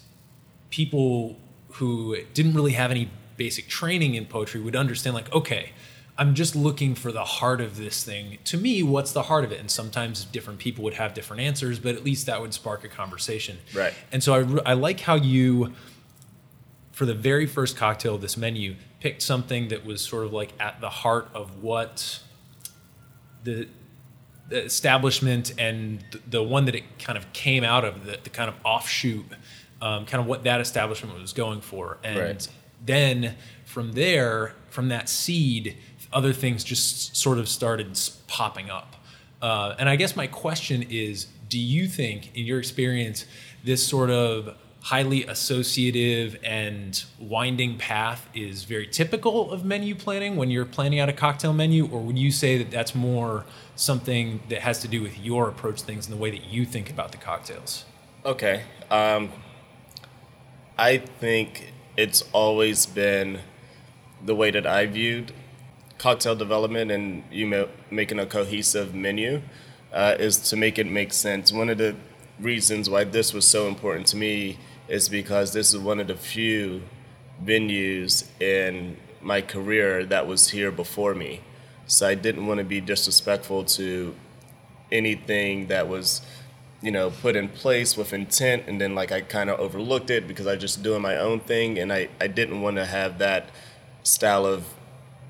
people 0.71 1.37
who 1.73 2.17
didn't 2.35 2.55
really 2.55 2.73
have 2.73 2.91
any 2.91 3.11
basic 3.37 3.69
training 3.69 4.15
in 4.15 4.27
poetry 4.27 4.61
would 4.61 4.77
understand, 4.77 5.15
like, 5.15 5.33
okay, 5.33 5.73
I'm 6.17 6.35
just 6.35 6.55
looking 6.55 6.95
for 6.95 7.13
the 7.13 7.25
heart 7.25 7.61
of 7.61 7.77
this 7.77 8.05
thing. 8.05 8.39
To 8.45 8.57
me, 8.57 8.83
what's 8.83 9.13
the 9.13 9.25
heart 9.25 9.45
of 9.45 9.53
it? 9.53 9.61
And 9.61 9.71
sometimes 9.71 10.25
different 10.27 10.59
people 10.59 10.85
would 10.85 10.95
have 10.95 11.15
different 11.15 11.43
answers, 11.43 11.79
but 11.79 11.95
at 11.95 12.05
least 12.05 12.27
that 12.27 12.41
would 12.41 12.55
spark 12.55 12.85
a 12.85 12.89
conversation. 12.89 13.59
Right. 13.75 13.95
And 14.11 14.23
so 14.23 14.35
I, 14.35 14.71
I 14.71 14.75
like 14.75 15.01
how 15.01 15.15
you 15.15 15.73
for 17.03 17.07
the 17.07 17.15
very 17.15 17.47
first 17.47 17.77
cocktail 17.77 18.15
of 18.15 18.21
this 18.21 18.37
menu, 18.37 18.77
picked 19.01 19.23
something 19.23 19.67
that 19.67 19.85
was 19.85 20.01
sort 20.01 20.25
of 20.25 20.33
like 20.33 20.53
at 20.61 20.81
the 20.81 20.89
heart 20.89 21.29
of 21.35 21.61
what 21.61 22.21
the, 23.43 23.67
the 24.49 24.63
establishment 24.63 25.53
and 25.59 26.05
the 26.31 26.41
one 26.41 26.65
that 26.67 26.77
it 26.77 26.85
kind 27.01 27.19
of 27.19 27.33
came 27.33 27.65
out 27.65 27.85
of, 27.85 28.07
the, 28.07 28.21
the 28.23 28.31
kind 28.31 28.49
of 28.49 28.55
offshoot, 28.65 29.25
um, 29.81 30.07
kind 30.07 30.21
of 30.21 30.29
what 30.29 30.45
that 30.45 30.61
establishment 30.61 31.21
was 31.21 31.33
going 31.33 31.61
for. 31.61 31.99
And 32.05 32.21
Right. 32.21 32.49
then 32.87 33.35
from 33.65 33.95
there, 33.95 34.55
from 34.71 34.87
that 34.91 35.09
seed, 35.09 35.77
other 36.13 36.33
things 36.33 36.63
just 36.63 37.17
sort 37.17 37.39
of 37.39 37.49
started 37.49 37.99
popping 38.29 38.71
up. 38.71 38.95
Uh, 39.43 39.75
and 39.77 39.89
I 39.89 39.97
guess 39.97 40.15
my 40.15 40.29
question 40.29 40.85
is 40.89 41.27
do 41.49 41.59
you 41.59 41.89
think, 41.89 42.31
in 42.37 42.47
your 42.47 42.61
experience, 42.61 43.27
this 43.65 43.85
sort 43.85 44.11
of 44.11 44.57
highly 44.83 45.25
associative 45.25 46.37
and 46.43 47.05
winding 47.19 47.79
path 47.79 48.29
is 48.35 48.65
very 48.65 48.87
typical 48.87 49.53
of 49.53 49.65
menu 49.65 49.95
planning 49.95 50.35
when 50.35 50.51
you're 50.51 50.65
planning 50.67 50.99
out 50.99 51.09
a 51.09 51.13
cocktail 51.13 51.53
menu? 51.53 51.87
Or 51.87 52.01
would 52.01 52.19
you 52.19 52.33
say 52.33 52.59
that 52.59 52.71
that's 52.71 52.95
more 52.95 53.45
something 53.77 54.41
that 54.49 54.61
has 54.63 54.81
to 54.81 54.89
do 54.89 55.01
with 55.01 55.19
your 55.19 55.49
approach 55.49 55.83
things 55.83 56.07
and 56.07 56.17
the 56.17 56.21
way 56.21 56.31
that 56.31 56.45
you 56.45 56.65
think 56.65 56.91
about 56.91 57.13
the 57.13 57.19
cocktails? 57.19 57.85
Okay. 58.25 58.65
Um, 58.91 59.31
I 60.77 60.99
think 60.99 61.73
it's 61.97 62.25
always 62.33 62.87
been 62.87 63.39
the 64.25 64.35
way 64.35 64.51
that 64.51 64.67
I 64.67 64.87
viewed 64.87 65.33
cocktail 65.99 66.35
development 66.35 66.91
and 66.91 67.23
you 67.31 67.47
know, 67.47 67.69
making 67.89 68.19
a 68.19 68.27
cohesive 68.27 68.93
menu 68.93 69.41
uh, 69.93 70.17
is 70.19 70.39
to 70.51 70.57
make 70.57 70.77
it 70.77 70.87
make 70.89 71.13
sense. 71.13 71.53
One 71.53 71.69
of 71.69 71.79
the 71.79 71.95
reasons 72.41 72.91
why 72.91 73.05
this 73.05 73.33
was 73.33 73.47
so 73.47 73.69
important 73.69 74.09
to 74.09 74.17
me 74.17 74.59
is 74.89 75.09
because 75.09 75.53
this 75.53 75.73
is 75.73 75.79
one 75.79 76.01
of 76.01 76.09
the 76.09 76.17
few 76.17 76.83
venues 77.45 78.27
in 78.41 78.97
my 79.21 79.41
career 79.41 80.05
that 80.07 80.27
was 80.27 80.51
here 80.51 80.71
before 80.71 81.15
me. 81.15 81.41
So 81.87 82.07
I 82.09 82.15
didn't 82.15 82.47
want 82.47 82.59
to 82.59 82.65
be 82.65 82.81
disrespectful 82.81 83.65
to 83.65 84.15
anything 84.91 85.67
that 85.69 85.89
was 85.89 86.21
you 86.83 86.91
know 86.91 87.11
put 87.11 87.37
in 87.37 87.49
place 87.49 87.97
with 87.97 88.13
intent 88.13 88.65
and 88.67 88.81
then 88.81 88.95
like 88.95 89.11
i 89.11 89.21
kind 89.21 89.49
of 89.49 89.59
overlooked 89.59 90.11
it 90.11 90.29
because 90.29 90.47
i 90.47 90.53
was 90.53 90.61
just 90.61 90.83
doing 90.83 91.01
my 91.01 91.17
own 91.17 91.41
thing 91.41 91.79
and 91.79 91.93
i, 91.93 92.09
I 92.21 92.27
didn't 92.27 92.61
want 92.61 92.77
to 92.77 92.85
have 92.85 93.19
that 93.19 93.49
style 94.03 94.45
of 94.45 94.67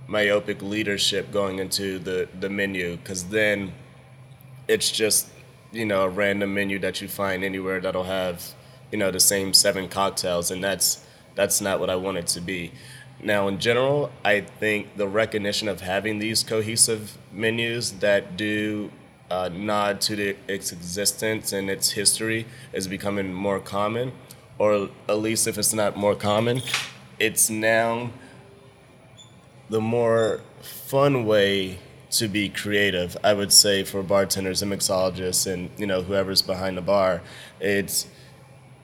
myopic 0.08 0.62
leadership 0.62 1.30
going 1.30 1.58
into 1.58 1.98
the, 1.98 2.28
the 2.40 2.48
menu 2.48 2.96
because 2.96 3.24
then 3.24 3.72
it's 4.66 4.90
just 4.90 5.28
you 5.70 5.84
know 5.84 6.02
a 6.04 6.08
random 6.08 6.54
menu 6.54 6.78
that 6.80 7.00
you 7.00 7.06
find 7.08 7.44
anywhere 7.44 7.80
that'll 7.80 8.04
have 8.04 8.54
you 8.92 8.98
know 8.98 9.10
the 9.10 9.20
same 9.20 9.52
seven 9.52 9.88
cocktails 9.88 10.50
and 10.50 10.62
that's 10.62 11.04
that's 11.34 11.60
not 11.60 11.80
what 11.80 11.90
i 11.90 11.96
want 11.96 12.18
it 12.18 12.26
to 12.26 12.40
be. 12.40 12.70
Now 13.22 13.48
in 13.48 13.58
general 13.58 14.12
i 14.24 14.40
think 14.40 14.96
the 14.96 15.08
recognition 15.08 15.68
of 15.68 15.80
having 15.80 16.18
these 16.18 16.42
cohesive 16.44 17.18
menus 17.32 17.92
that 18.00 18.36
do 18.36 18.90
uh, 19.30 19.48
nod 19.50 20.00
to 20.02 20.14
the, 20.14 20.36
its 20.46 20.72
existence 20.72 21.52
and 21.52 21.70
its 21.70 21.92
history 21.92 22.46
is 22.72 22.86
becoming 22.86 23.32
more 23.32 23.60
common 23.60 24.12
or 24.58 24.90
at 25.08 25.18
least 25.18 25.46
if 25.48 25.56
it's 25.56 25.72
not 25.72 25.96
more 25.96 26.14
common 26.14 26.60
it's 27.18 27.48
now 27.48 28.10
the 29.70 29.80
more 29.80 30.40
fun 30.60 31.24
way 31.24 31.78
to 32.10 32.28
be 32.28 32.48
creative, 32.50 33.16
I 33.24 33.32
would 33.32 33.52
say, 33.52 33.84
for 33.84 34.02
bartenders 34.02 34.60
and 34.60 34.70
mixologists 34.70 35.50
and 35.50 35.70
you 35.78 35.86
know 35.86 36.02
whoever's 36.02 36.42
behind 36.42 36.76
the 36.76 36.82
bar, 36.82 37.22
it's 37.58 38.06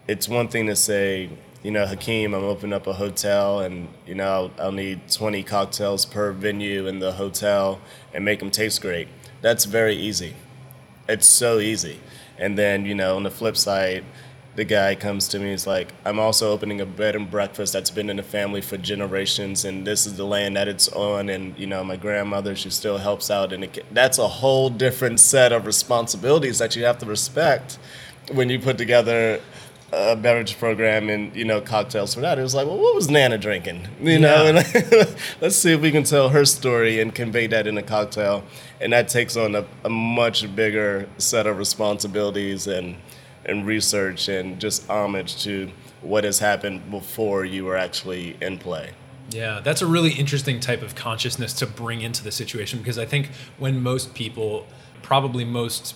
it's 0.09 0.27
one 0.27 0.49
thing 0.49 0.67
to 0.67 0.75
say, 0.75 1.29
you 1.63 1.71
know, 1.71 1.87
Hakim, 1.87 2.35
I'm 2.35 2.43
opening 2.43 2.73
up 2.73 2.87
a 2.87 2.95
hotel 2.95 3.61
and 3.61 3.89
you 4.07 4.15
know 4.15 4.51
I'll, 4.59 4.67
I'll 4.67 4.73
need 4.73 5.11
20 5.11 5.43
cocktails 5.43 6.07
per 6.07 6.33
venue 6.33 6.87
in 6.87 6.99
the 6.99 7.13
hotel 7.13 7.81
and 8.15 8.25
make 8.25 8.41
them 8.41 8.51
taste 8.51 8.81
great. 8.81 9.09
That's 9.43 9.67
very 9.67 9.95
easy. 9.95 10.35
It's 11.09 11.29
so 11.29 11.59
easy. 11.59 12.01
And 12.39 12.57
then 12.57 12.87
you 12.87 12.95
know 12.95 13.17
on 13.17 13.23
the 13.23 13.31
flip 13.31 13.57
side, 13.57 14.05
the 14.57 14.65
guy 14.65 14.93
comes 14.97 15.29
to 15.29 15.39
me 15.39 15.51
he's 15.51 15.69
like 15.69 15.93
i'm 16.05 16.19
also 16.19 16.51
opening 16.51 16.81
a 16.81 16.85
bed 16.85 17.15
and 17.15 17.31
breakfast 17.31 17.73
that's 17.73 17.93
been 17.93 18.11
in 18.11 18.17
the 18.17 18.25
family 18.25 18.61
for 18.61 18.77
generations 18.77 19.65
and 19.65 19.87
this 19.87 20.05
is 20.05 20.17
the 20.17 20.25
land 20.25 20.57
that 20.57 20.67
it's 20.67 20.89
on 20.89 21.29
and 21.29 21.57
you 21.57 21.65
know 21.65 21.85
my 21.85 21.95
grandmother 21.95 22.57
she 22.57 22.69
still 22.69 22.99
helps 22.99 23.31
out 23.31 23.53
and 23.53 23.63
it, 23.63 23.85
that's 23.93 24.19
a 24.19 24.27
whole 24.27 24.69
different 24.69 25.21
set 25.21 25.53
of 25.53 25.65
responsibilities 25.65 26.59
that 26.59 26.75
you 26.75 26.85
have 26.85 26.99
to 26.99 27.07
respect 27.07 27.79
when 28.33 28.51
you 28.51 28.59
put 28.59 28.77
together 28.77 29.41
a 29.93 30.17
beverage 30.17 30.59
program 30.59 31.09
and 31.09 31.35
you 31.35 31.45
know 31.45 31.61
cocktails 31.61 32.15
for 32.15 32.21
that. 32.21 32.39
It 32.39 32.43
was 32.43 32.55
like 32.55 32.67
well 32.67 32.79
what 32.79 32.95
was 32.95 33.11
nana 33.11 33.39
drinking? 33.39 33.89
You 34.01 34.19
know 34.19 34.47
and 34.47 34.57
let's 35.41 35.57
see 35.57 35.73
if 35.73 35.81
we 35.81 35.91
can 35.91 36.05
tell 36.05 36.29
her 36.31 36.45
story 36.45 37.01
and 37.01 37.15
convey 37.15 37.47
that 37.49 37.67
in 37.67 37.79
a 37.79 37.83
cocktail. 37.83 38.45
And 38.81 38.93
that 38.93 39.09
takes 39.09 39.37
on 39.37 39.55
a, 39.55 39.67
a 39.85 39.89
much 39.89 40.55
bigger 40.55 41.09
set 41.19 41.47
of 41.47 41.59
responsibilities 41.59 42.67
and 42.67 42.97
and 43.45 43.67
research 43.67 44.29
and 44.29 44.61
just 44.61 44.89
homage 44.91 45.43
to 45.45 45.71
what 46.03 46.25
has 46.25 46.39
happened 46.39 46.91
before 46.91 47.45
you 47.45 47.65
were 47.65 47.77
actually 47.77 48.37
in 48.41 48.59
play. 48.59 48.91
Yeah, 49.31 49.61
that's 49.61 49.83
a 49.83 49.87
really 49.87 50.13
interesting 50.13 50.61
type 50.61 50.83
of 50.83 50.95
consciousness 50.95 51.53
to 51.55 51.67
bring 51.67 52.01
into 52.01 52.23
the 52.23 52.33
situation 52.33 52.79
because 52.79 52.99
I 52.99 53.05
think 53.05 53.31
when 53.59 53.83
most 53.83 54.15
people, 54.15 54.67
probably 55.03 55.45
most 55.45 55.95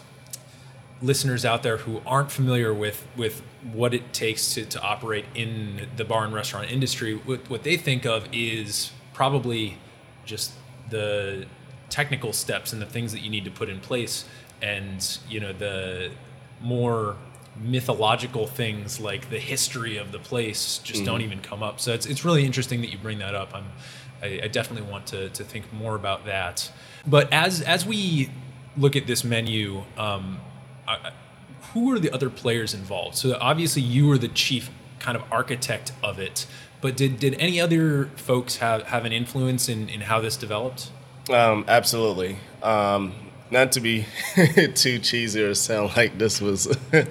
listeners 1.02 1.44
out 1.44 1.62
there 1.62 1.78
who 1.78 2.00
aren't 2.06 2.30
familiar 2.30 2.72
with 2.72 3.06
with 3.16 3.42
what 3.72 3.92
it 3.92 4.12
takes 4.12 4.54
to, 4.54 4.64
to 4.64 4.80
operate 4.80 5.24
in 5.34 5.88
the 5.96 6.04
bar 6.04 6.24
and 6.24 6.34
restaurant 6.34 6.70
industry, 6.70 7.14
what, 7.14 7.48
what 7.50 7.62
they 7.62 7.76
think 7.76 8.06
of 8.06 8.26
is 8.32 8.92
probably 9.12 9.78
just 10.24 10.52
the 10.90 11.46
technical 11.90 12.32
steps 12.32 12.72
and 12.72 12.80
the 12.80 12.86
things 12.86 13.12
that 13.12 13.20
you 13.20 13.30
need 13.30 13.44
to 13.44 13.50
put 13.50 13.68
in 13.68 13.78
place 13.80 14.24
and 14.62 15.18
you 15.28 15.38
know 15.40 15.52
the 15.52 16.10
more 16.60 17.16
mythological 17.60 18.46
things 18.46 18.98
like 18.98 19.28
the 19.28 19.38
history 19.38 19.98
of 19.98 20.10
the 20.10 20.18
place 20.18 20.78
just 20.78 21.04
don't 21.04 21.20
even 21.20 21.40
come 21.40 21.62
up. 21.62 21.78
So 21.78 21.92
it's, 21.92 22.06
it's 22.06 22.24
really 22.24 22.46
interesting 22.46 22.80
that 22.80 22.90
you 22.90 22.96
bring 22.96 23.18
that 23.18 23.34
up. 23.34 23.54
I'm 23.54 23.66
I, 24.22 24.42
I 24.44 24.48
definitely 24.48 24.90
want 24.90 25.06
to, 25.08 25.28
to 25.30 25.44
think 25.44 25.70
more 25.72 25.96
about 25.96 26.24
that. 26.26 26.70
But 27.06 27.32
as 27.32 27.60
as 27.60 27.84
we 27.84 28.30
look 28.76 28.96
at 28.96 29.06
this 29.06 29.22
menu 29.22 29.82
um, 29.98 30.40
Who 31.72 31.92
are 31.92 31.98
the 31.98 32.10
other 32.10 32.30
players 32.30 32.74
involved 32.74 33.16
so 33.16 33.36
obviously 33.40 33.82
you 33.82 34.06
were 34.06 34.18
the 34.18 34.28
chief 34.28 34.70
kind 34.98 35.16
of 35.16 35.24
architect 35.32 35.92
of 36.02 36.18
it 36.18 36.46
but 36.80 36.96
did, 36.96 37.20
did 37.20 37.34
any 37.34 37.60
other 37.60 38.06
folks 38.16 38.56
have, 38.56 38.82
have 38.84 39.04
an 39.04 39.12
influence 39.12 39.68
in, 39.68 39.88
in 39.88 40.02
how 40.02 40.20
this 40.20 40.36
developed 40.36 40.90
Um, 41.30 41.64
absolutely. 41.68 42.36
Um, 42.62 43.14
not 43.52 43.72
to 43.72 43.80
be 43.80 44.06
too 44.74 44.98
cheesy 44.98 45.42
or 45.42 45.54
sound 45.54 45.96
like 45.96 46.18
this 46.18 46.40
was 46.40 46.66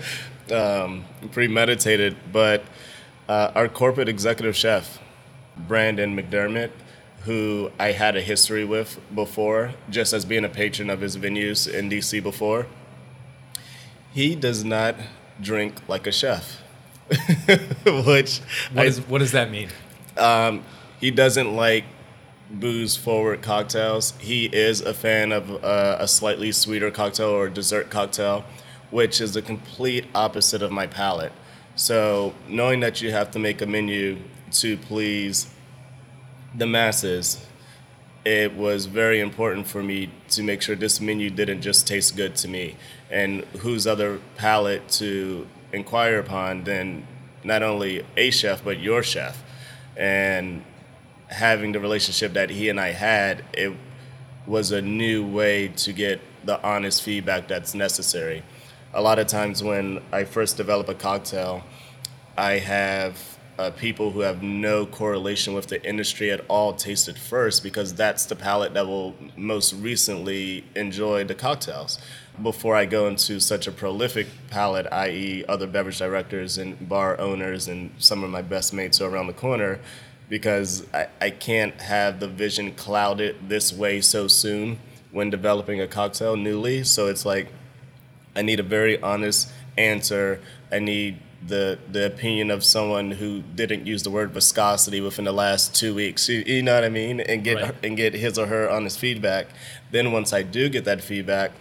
um, 0.51 1.05
premeditated, 1.31 2.17
but 2.31 2.63
uh, 3.29 3.51
our 3.55 3.69
corporate 3.69 4.09
executive 4.09 4.55
chef, 4.55 4.99
Brandon 5.55 6.17
McDermott, 6.17 6.71
who 7.23 7.71
I 7.79 7.91
had 7.91 8.15
a 8.15 8.21
history 8.21 8.65
with 8.65 8.99
before, 9.13 9.73
just 9.89 10.13
as 10.13 10.25
being 10.25 10.43
a 10.43 10.49
patron 10.49 10.89
of 10.89 11.01
his 11.01 11.15
venues 11.15 11.71
in 11.71 11.89
DC 11.89 12.21
before, 12.23 12.65
he 14.13 14.35
does 14.35 14.63
not 14.63 14.95
drink 15.41 15.75
like 15.87 16.07
a 16.07 16.11
chef, 16.11 16.61
which 18.05 18.39
What, 18.71 18.83
I- 18.83 18.85
is, 18.85 18.99
what 19.01 19.19
does 19.19 19.31
that 19.31 19.49
mean? 19.51 19.69
um, 20.17 20.63
he 20.99 21.09
doesn't 21.11 21.55
like 21.55 21.85
booze 22.49 22.95
forward 22.97 23.41
cocktails. 23.41 24.13
He 24.19 24.45
is 24.45 24.81
a 24.81 24.93
fan 24.93 25.31
of 25.31 25.63
uh, 25.63 25.97
a 25.99 26.07
slightly 26.07 26.51
sweeter 26.51 26.91
cocktail 26.91 27.29
or 27.29 27.49
dessert 27.49 27.89
cocktail, 27.89 28.43
which 28.91 29.19
is 29.21 29.33
the 29.33 29.41
complete 29.41 30.05
opposite 30.13 30.61
of 30.61 30.71
my 30.71 30.85
palate. 30.85 31.31
So, 31.75 32.33
knowing 32.47 32.81
that 32.81 33.01
you 33.01 33.11
have 33.11 33.31
to 33.31 33.39
make 33.39 33.61
a 33.61 33.65
menu 33.65 34.17
to 34.51 34.77
please 34.77 35.47
the 36.53 36.67
masses, 36.67 37.43
it 38.25 38.53
was 38.53 38.85
very 38.85 39.21
important 39.21 39.65
for 39.65 39.81
me 39.81 40.09
to 40.29 40.43
make 40.43 40.61
sure 40.61 40.75
this 40.75 40.99
menu 41.01 41.29
didn't 41.29 41.61
just 41.61 41.87
taste 41.87 42.15
good 42.17 42.35
to 42.35 42.47
me 42.49 42.75
and 43.11 43.43
whose 43.59 43.85
other 43.85 44.19
palate 44.37 44.87
to 44.89 45.47
inquire 45.73 46.19
upon 46.19 46.63
than 46.63 47.05
not 47.43 47.61
only 47.61 48.05
a 48.17 48.31
chef 48.31 48.63
but 48.63 48.79
your 48.79 49.03
chef 49.03 49.43
and 49.97 50.63
having 51.27 51.71
the 51.71 51.79
relationship 51.79 52.33
that 52.33 52.49
he 52.49 52.69
and 52.69 52.79
I 52.79 52.91
had 52.91 53.43
it 53.53 53.73
was 54.47 54.71
a 54.71 54.81
new 54.81 55.25
way 55.25 55.67
to 55.69 55.93
get 55.93 56.19
the 56.45 56.61
honest 56.63 57.03
feedback 57.03 57.47
that's 57.47 57.73
necessary 57.73 58.43
a 58.93 59.01
lot 59.01 59.19
of 59.19 59.27
times 59.27 59.63
when 59.63 60.01
I 60.11 60.23
first 60.23 60.57
develop 60.57 60.89
a 60.89 60.95
cocktail 60.95 61.63
I 62.37 62.53
have 62.53 63.17
uh, 63.59 63.69
people 63.71 64.11
who 64.11 64.21
have 64.21 64.41
no 64.41 64.85
correlation 64.85 65.53
with 65.53 65.67
the 65.67 65.83
industry 65.87 66.31
at 66.31 66.43
all 66.47 66.73
tasted 66.73 67.17
first 67.17 67.61
because 67.61 67.93
that's 67.93 68.25
the 68.25 68.35
palate 68.35 68.73
that 68.73 68.87
will 68.87 69.15
most 69.35 69.73
recently 69.73 70.63
enjoy 70.75 71.23
the 71.23 71.35
cocktails. 71.35 71.99
Before 72.41 72.75
I 72.75 72.85
go 72.85 73.07
into 73.07 73.39
such 73.39 73.67
a 73.67 73.71
prolific 73.71 74.27
palette, 74.49 74.87
i.e., 74.91 75.43
other 75.47 75.67
beverage 75.67 75.99
directors 75.99 76.57
and 76.57 76.87
bar 76.87 77.19
owners 77.19 77.67
and 77.67 77.91
some 77.99 78.23
of 78.23 78.29
my 78.29 78.41
best 78.41 78.73
mates 78.73 79.01
are 79.01 79.09
around 79.09 79.27
the 79.27 79.33
corner, 79.33 79.79
because 80.29 80.85
I, 80.93 81.07
I 81.19 81.29
can't 81.29 81.79
have 81.81 82.19
the 82.19 82.27
vision 82.27 82.73
clouded 82.73 83.49
this 83.49 83.73
way 83.73 84.01
so 84.01 84.27
soon 84.27 84.79
when 85.11 85.29
developing 85.29 85.81
a 85.81 85.87
cocktail 85.87 86.37
newly. 86.37 86.83
So 86.85 87.07
it's 87.07 87.25
like, 87.25 87.49
I 88.35 88.41
need 88.41 88.59
a 88.59 88.63
very 88.63 88.99
honest 89.01 89.51
answer. 89.77 90.39
I 90.71 90.79
need 90.79 91.19
the 91.45 91.79
the 91.91 92.05
opinion 92.05 92.51
of 92.51 92.63
someone 92.63 93.09
who 93.11 93.41
didn't 93.41 93.87
use 93.87 94.03
the 94.03 94.11
word 94.11 94.29
viscosity 94.31 95.01
within 95.01 95.25
the 95.25 95.31
last 95.31 95.75
two 95.75 95.93
weeks. 95.95 96.29
You, 96.29 96.43
you 96.45 96.61
know 96.61 96.75
what 96.75 96.83
I 96.83 96.89
mean? 96.89 97.19
And 97.19 97.43
get 97.43 97.57
Right. 97.61 97.75
and 97.83 97.97
get 97.97 98.13
his 98.13 98.37
or 98.39 98.45
her 98.45 98.69
honest 98.69 98.99
feedback. 98.99 99.47
Then 99.91 100.11
once 100.11 100.31
I 100.33 100.43
do 100.43 100.69
get 100.69 100.85
that 100.85 101.01
feedback, 101.03 101.51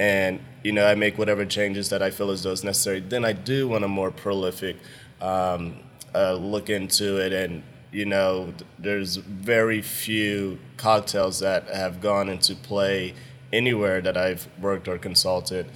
and 0.00 0.40
you 0.64 0.72
know 0.72 0.86
I 0.86 0.94
make 0.94 1.18
whatever 1.18 1.44
changes 1.44 1.90
that 1.90 2.02
I 2.02 2.10
feel 2.10 2.30
as 2.30 2.42
though 2.42 2.52
is 2.52 2.64
necessary, 2.64 3.00
then 3.00 3.24
I 3.24 3.34
do 3.34 3.68
want 3.68 3.84
a 3.84 3.88
more 3.88 4.10
prolific 4.10 4.76
um, 5.20 5.80
uh, 6.14 6.34
look 6.34 6.70
into 6.70 7.18
it 7.18 7.32
and. 7.32 7.62
You 7.92 8.04
know, 8.04 8.54
there's 8.78 9.16
very 9.16 9.82
few 9.82 10.60
cocktails 10.76 11.40
that 11.40 11.68
have 11.70 12.00
gone 12.00 12.28
into 12.28 12.54
play 12.54 13.14
anywhere 13.52 14.00
that 14.00 14.16
I've 14.16 14.46
worked 14.60 14.86
or 14.86 14.96
consulted 14.96 15.66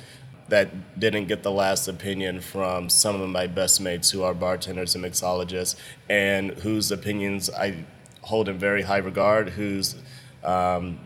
that 0.48 0.98
didn't 0.98 1.26
get 1.26 1.42
the 1.42 1.50
last 1.50 1.88
opinion 1.88 2.40
from 2.40 2.88
some 2.88 3.20
of 3.20 3.28
my 3.28 3.48
best 3.48 3.80
mates 3.80 4.10
who 4.10 4.22
are 4.22 4.32
bartenders 4.32 4.94
and 4.94 5.04
mixologists 5.04 5.74
and 6.08 6.52
whose 6.52 6.92
opinions 6.92 7.50
I 7.50 7.84
hold 8.22 8.48
in 8.48 8.58
very 8.58 8.82
high 8.82 8.98
regard, 8.98 9.50
whose 9.50 9.96
um, 10.42 11.00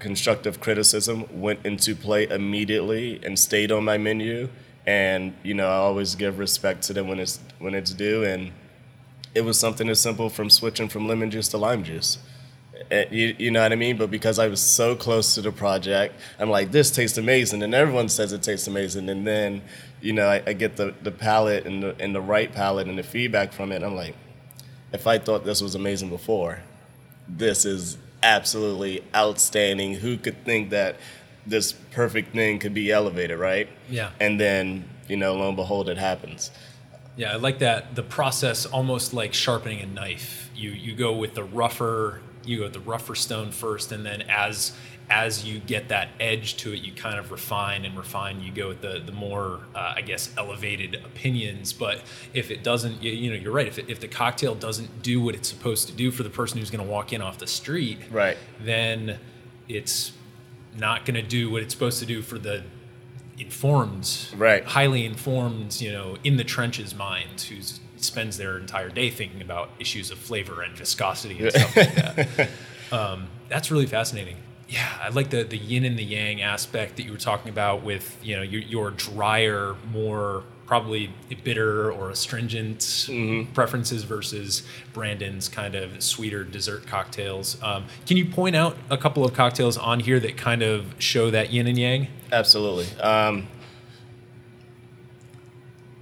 constructive 0.00 0.60
criticism 0.60 1.26
went 1.40 1.64
into 1.64 1.94
play 1.94 2.26
immediately 2.28 3.20
and 3.22 3.38
stayed 3.38 3.70
on 3.70 3.84
my 3.84 3.98
menu. 3.98 4.48
And 4.86 5.34
you 5.42 5.54
know, 5.54 5.68
I 5.68 5.74
always 5.74 6.14
give 6.14 6.38
respect 6.38 6.82
to 6.84 6.92
them 6.92 7.06
when 7.06 7.20
it's 7.20 7.38
when 7.58 7.74
it's 7.74 7.92
due. 7.92 8.24
And 8.24 8.52
it 9.34 9.42
was 9.42 9.58
something 9.58 9.88
as 9.88 10.00
simple 10.00 10.28
from 10.28 10.50
switching 10.50 10.88
from 10.88 11.06
lemon 11.06 11.30
juice 11.30 11.48
to 11.48 11.58
lime 11.58 11.84
juice. 11.84 12.18
Eh, 12.90 13.04
You, 13.10 13.36
you 13.38 13.50
know 13.50 13.62
what 13.62 13.72
I 13.72 13.76
mean? 13.76 13.96
But 13.96 14.10
because 14.10 14.38
I 14.38 14.48
was 14.48 14.60
so 14.60 14.96
close 14.96 15.34
to 15.36 15.42
the 15.42 15.52
project, 15.52 16.14
I'm 16.38 16.50
like, 16.50 16.72
this 16.72 16.90
tastes 16.90 17.18
amazing, 17.18 17.62
and 17.62 17.74
everyone 17.74 18.08
says 18.08 18.32
it 18.32 18.42
tastes 18.42 18.66
amazing. 18.66 19.08
And 19.08 19.26
then, 19.26 19.62
you 20.00 20.12
know, 20.12 20.26
I, 20.26 20.42
I 20.46 20.52
get 20.54 20.76
the, 20.76 20.94
the 21.02 21.10
palate 21.12 21.66
and 21.66 21.82
the, 21.82 21.94
and 22.00 22.14
the 22.14 22.20
right 22.20 22.52
palate 22.52 22.88
and 22.88 22.98
the 22.98 23.02
feedback 23.02 23.52
from 23.52 23.70
it. 23.70 23.82
I'm 23.82 23.94
like, 23.94 24.16
if 24.92 25.06
I 25.06 25.18
thought 25.18 25.44
this 25.44 25.62
was 25.62 25.74
amazing 25.76 26.08
before, 26.08 26.60
this 27.28 27.64
is 27.64 27.96
absolutely 28.22 29.02
outstanding. 29.14 29.94
Who 29.94 30.16
could 30.16 30.44
think 30.44 30.70
that 30.70 30.96
this 31.46 31.72
perfect 31.72 32.34
thing 32.34 32.58
could 32.58 32.74
be 32.74 32.90
elevated, 32.90 33.38
right? 33.38 33.68
Yeah. 33.88 34.10
And 34.20 34.40
then, 34.40 34.84
you 35.08 35.16
know, 35.16 35.34
lo 35.34 35.48
and 35.48 35.56
behold, 35.56 35.88
it 35.88 35.98
happens. 35.98 36.50
Yeah, 37.16 37.32
I 37.32 37.36
like 37.36 37.58
that. 37.58 37.96
The 37.96 38.02
process 38.02 38.66
almost 38.66 39.12
like 39.12 39.34
sharpening 39.34 39.80
a 39.80 39.86
knife. 39.86 40.50
You 40.54 40.70
you 40.70 40.94
go 40.94 41.12
with 41.12 41.34
the 41.34 41.44
rougher, 41.44 42.20
you 42.44 42.58
go 42.58 42.64
with 42.64 42.72
the 42.72 42.80
rougher 42.80 43.14
stone 43.14 43.50
first, 43.50 43.92
and 43.92 44.06
then 44.06 44.22
as 44.22 44.72
as 45.10 45.44
you 45.44 45.58
get 45.58 45.88
that 45.88 46.08
edge 46.20 46.56
to 46.58 46.72
it, 46.72 46.80
you 46.82 46.92
kind 46.92 47.18
of 47.18 47.30
refine 47.32 47.84
and 47.84 47.96
refine. 47.98 48.40
You 48.40 48.52
go 48.52 48.68
with 48.68 48.80
the 48.80 49.02
the 49.04 49.12
more, 49.12 49.60
uh, 49.74 49.94
I 49.96 50.02
guess, 50.02 50.32
elevated 50.38 50.94
opinions. 51.04 51.72
But 51.72 52.02
if 52.32 52.50
it 52.50 52.62
doesn't, 52.62 53.02
you, 53.02 53.10
you 53.12 53.30
know, 53.30 53.36
you're 53.36 53.52
right. 53.52 53.66
If 53.66 53.78
it, 53.78 53.90
if 53.90 54.00
the 54.00 54.08
cocktail 54.08 54.54
doesn't 54.54 55.02
do 55.02 55.20
what 55.20 55.34
it's 55.34 55.48
supposed 55.48 55.88
to 55.88 55.94
do 55.94 56.10
for 56.10 56.22
the 56.22 56.30
person 56.30 56.58
who's 56.58 56.70
going 56.70 56.84
to 56.84 56.90
walk 56.90 57.12
in 57.12 57.20
off 57.20 57.38
the 57.38 57.46
street, 57.46 57.98
Right. 58.10 58.36
then 58.60 59.18
it's 59.68 60.12
not 60.78 61.04
going 61.04 61.16
to 61.16 61.22
do 61.28 61.50
what 61.50 61.62
it's 61.62 61.74
supposed 61.74 61.98
to 61.98 62.06
do 62.06 62.22
for 62.22 62.38
the 62.38 62.62
informed, 63.38 64.26
Right. 64.36 64.64
highly 64.64 65.04
informed, 65.04 65.80
you 65.80 65.90
know, 65.92 66.16
in 66.24 66.36
the 66.36 66.44
trenches 66.44 66.94
mind 66.94 67.40
who 67.48 67.56
spends 67.96 68.36
their 68.36 68.58
entire 68.58 68.88
day 68.90 69.10
thinking 69.10 69.42
about 69.42 69.70
issues 69.78 70.10
of 70.10 70.18
flavor 70.18 70.62
and 70.62 70.76
viscosity 70.76 71.38
and 71.40 71.50
stuff 71.52 71.76
like 71.76 71.94
that. 71.94 72.48
Um, 72.92 73.28
that's 73.48 73.70
really 73.70 73.86
fascinating. 73.86 74.36
Yeah, 74.70 74.88
I 75.02 75.08
like 75.08 75.30
the 75.30 75.42
the 75.42 75.58
yin 75.58 75.84
and 75.84 75.98
the 75.98 76.04
yang 76.04 76.40
aspect 76.40 76.96
that 76.96 77.02
you 77.02 77.10
were 77.10 77.18
talking 77.18 77.50
about 77.50 77.82
with 77.82 78.16
you 78.22 78.36
know 78.36 78.42
your, 78.42 78.62
your 78.62 78.90
drier, 78.92 79.74
more 79.92 80.44
probably 80.64 81.12
bitter 81.42 81.90
or 81.90 82.10
astringent 82.10 83.08
preferences 83.54 84.04
versus 84.04 84.62
Brandon's 84.92 85.48
kind 85.48 85.74
of 85.74 86.00
sweeter 86.00 86.44
dessert 86.44 86.86
cocktails. 86.86 87.60
Um, 87.60 87.86
can 88.06 88.16
you 88.16 88.24
point 88.24 88.54
out 88.54 88.76
a 88.88 88.96
couple 88.96 89.24
of 89.24 89.34
cocktails 89.34 89.76
on 89.76 89.98
here 89.98 90.20
that 90.20 90.36
kind 90.36 90.62
of 90.62 90.94
show 91.00 91.28
that 91.32 91.52
yin 91.52 91.66
and 91.66 91.76
yang? 91.76 92.06
Absolutely. 92.30 92.86
Um, 93.00 93.48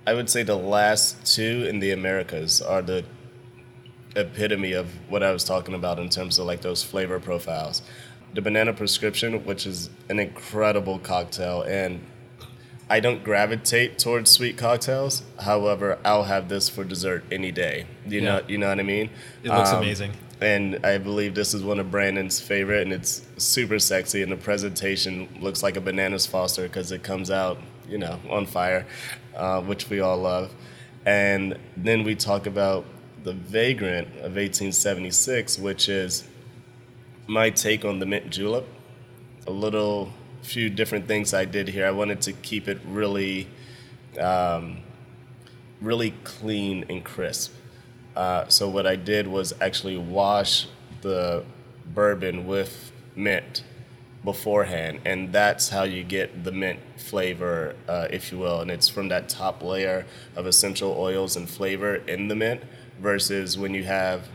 I 0.07 0.12
would 0.12 0.29
say 0.29 0.43
the 0.43 0.57
last 0.57 1.35
two 1.35 1.64
in 1.66 1.79
the 1.79 1.93
Americas 1.93 2.61
are 2.61 2.83
the 2.83 3.07
epitome 4.16 4.73
of 4.73 4.91
what 5.09 5.23
I 5.23 5.33
was 5.33 5.45
talking 5.45 5.75
about 5.75 5.99
in 5.99 6.11
terms 6.11 6.39
of 6.39 6.45
like 6.45 6.61
those 6.61 6.83
flavor 6.83 7.19
profiles. 7.21 7.81
The 8.35 8.43
banana 8.43 8.72
prescription, 8.72 9.45
which 9.45 9.66
is 9.66 9.91
an 10.09 10.18
incredible 10.20 10.99
cocktail, 10.99 11.62
and 11.62 12.01
I 12.91 13.01
don't 13.01 13.24
gravitate 13.24 13.99
towards 13.99 14.31
sweet 14.31 14.57
cocktails. 14.57 15.22
However, 15.41 15.99
I'll 16.05 16.24
have 16.24 16.49
this 16.49 16.68
for 16.68 16.85
dessert 16.85 17.24
any 17.33 17.51
day. 17.53 17.87
You 18.07 18.20
know, 18.20 18.43
you 18.47 18.59
know 18.59 18.68
what 18.68 18.81
I 18.81 18.83
mean. 18.83 19.11
It 19.43 19.49
looks 19.51 19.70
Um, 19.70 19.83
amazing. 19.83 20.12
and 20.41 20.79
I 20.85 20.99
believe 20.99 21.35
this 21.35 21.53
is 21.55 21.62
one 21.62 21.79
of 21.81 21.91
Brandon's 21.91 22.39
favorite, 22.41 22.83
and 22.83 22.93
it's 22.93 23.22
super 23.39 23.79
sexy, 23.79 24.22
and 24.22 24.31
the 24.31 24.37
presentation 24.37 25.29
looks 25.41 25.62
like 25.62 25.76
a 25.76 25.81
bananas 25.81 26.26
Foster 26.26 26.62
because 26.62 26.93
it 26.93 27.03
comes 27.03 27.31
out, 27.31 27.59
you 27.89 27.99
know, 27.99 28.20
on 28.31 28.45
fire, 28.47 28.87
uh, 29.37 29.61
which 29.62 29.89
we 29.91 30.01
all 30.01 30.18
love. 30.18 30.55
And 31.07 31.59
then 31.76 32.05
we 32.05 32.14
talk 32.14 32.47
about 32.47 32.85
the 33.24 33.33
Vagrant 33.33 34.09
of 34.18 34.37
1876, 34.37 35.59
which 35.59 35.89
is 35.89 36.24
my 37.29 37.51
take 37.51 37.85
on 37.85 37.99
the 37.99 38.07
mint 38.07 38.31
julep. 38.31 38.66
A 39.47 39.51
little 39.51 40.12
few 40.43 40.70
different 40.70 41.07
things 41.07 41.35
I 41.35 41.45
did 41.45 41.68
here. 41.68 41.87
I 41.87 41.91
wanted 41.91 42.22
to 42.22 42.33
keep 42.33 42.68
it 42.68 42.81
really, 42.87 43.49
um, 44.18 44.79
really 45.81 46.14
clean 46.24 46.87
and 46.89 47.05
crisp. 47.05 47.53
Uh, 48.16 48.49
so 48.49 48.68
what 48.68 48.87
I 48.87 48.97
did 48.97 49.29
was 49.29 49.53
actually 49.61 49.99
wash 49.99 50.66
the 51.03 51.45
bourbon 51.95 52.47
with 52.47 52.93
mint 53.14 53.62
beforehand, 54.24 55.01
and 55.05 55.33
that's 55.33 55.68
how 55.68 55.85
you 55.85 56.03
get 56.03 56.45
the 56.45 56.51
mint 56.51 56.81
flavor, 56.97 57.76
uh, 57.87 58.09
if 58.11 58.33
you 58.33 58.39
will. 58.39 58.61
And 58.61 58.70
it's 58.70 58.89
from 58.89 59.09
that 59.09 59.29
top 59.29 59.62
layer 59.62 60.07
of 60.35 60.47
essential 60.47 60.97
oils 60.99 61.37
and 61.37 61.49
flavor 61.49 61.97
in 61.97 62.29
the 62.29 62.35
mint, 62.35 62.62
versus 63.01 63.57
when 63.57 63.74
you 63.74 63.85
have 63.85 64.29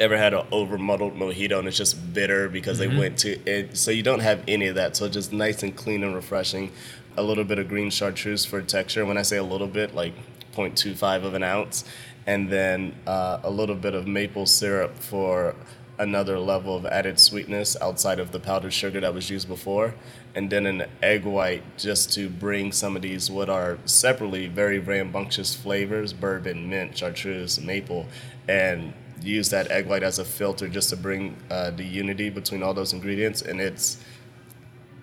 ever 0.00 0.16
had 0.16 0.34
an 0.34 0.46
over 0.52 0.78
muddled 0.78 1.14
mojito 1.16 1.58
and 1.58 1.68
it's 1.68 1.76
just 1.76 2.12
bitter 2.14 2.48
because 2.48 2.78
they 2.78 2.88
went 2.88 3.18
to 3.18 3.38
it. 3.48 3.76
So 3.76 3.90
you 3.90 4.02
don't 4.02 4.20
have 4.20 4.42
any 4.46 4.66
of 4.68 4.76
that. 4.76 4.96
So 4.96 5.08
just 5.08 5.32
nice 5.32 5.62
and 5.62 5.74
clean 5.76 6.04
and 6.04 6.14
refreshing. 6.14 6.72
A 7.16 7.22
little 7.22 7.44
bit 7.44 7.58
of 7.58 7.68
green 7.68 7.90
chartreuse 7.90 8.44
for 8.44 8.62
texture. 8.62 9.04
When 9.04 9.18
I 9.18 9.22
say 9.22 9.38
a 9.38 9.42
little 9.42 9.66
bit, 9.66 9.94
like 9.94 10.14
0.25 10.54 11.24
of 11.24 11.34
an 11.34 11.42
ounce, 11.42 11.84
and 12.26 12.50
then 12.50 12.94
uh, 13.06 13.40
a 13.42 13.50
little 13.50 13.74
bit 13.74 13.94
of 13.94 14.06
maple 14.06 14.46
syrup 14.46 14.96
for 14.96 15.56
another 15.98 16.38
level 16.38 16.76
of 16.76 16.86
added 16.86 17.18
sweetness 17.18 17.76
outside 17.80 18.20
of 18.20 18.30
the 18.30 18.38
powdered 18.38 18.72
sugar 18.72 19.00
that 19.00 19.12
was 19.12 19.30
used 19.30 19.48
before, 19.48 19.94
and 20.34 20.48
then 20.50 20.64
an 20.66 20.84
egg 21.02 21.24
white 21.24 21.62
just 21.76 22.12
to 22.12 22.28
bring 22.28 22.70
some 22.70 22.94
of 22.94 23.02
these 23.02 23.30
what 23.30 23.48
are 23.48 23.78
separately 23.84 24.46
very 24.46 24.78
rambunctious 24.78 25.56
flavors 25.56 26.12
bourbon, 26.12 26.68
mint, 26.68 26.96
chartreuse, 26.96 27.60
maple 27.60 28.06
and 28.48 28.92
use 29.22 29.50
that 29.50 29.70
egg 29.70 29.86
white 29.86 30.02
as 30.02 30.18
a 30.18 30.24
filter 30.24 30.68
just 30.68 30.90
to 30.90 30.96
bring 30.96 31.36
uh, 31.50 31.70
the 31.70 31.84
unity 31.84 32.30
between 32.30 32.62
all 32.62 32.74
those 32.74 32.92
ingredients. 32.92 33.42
And 33.42 33.60
it's 33.60 33.98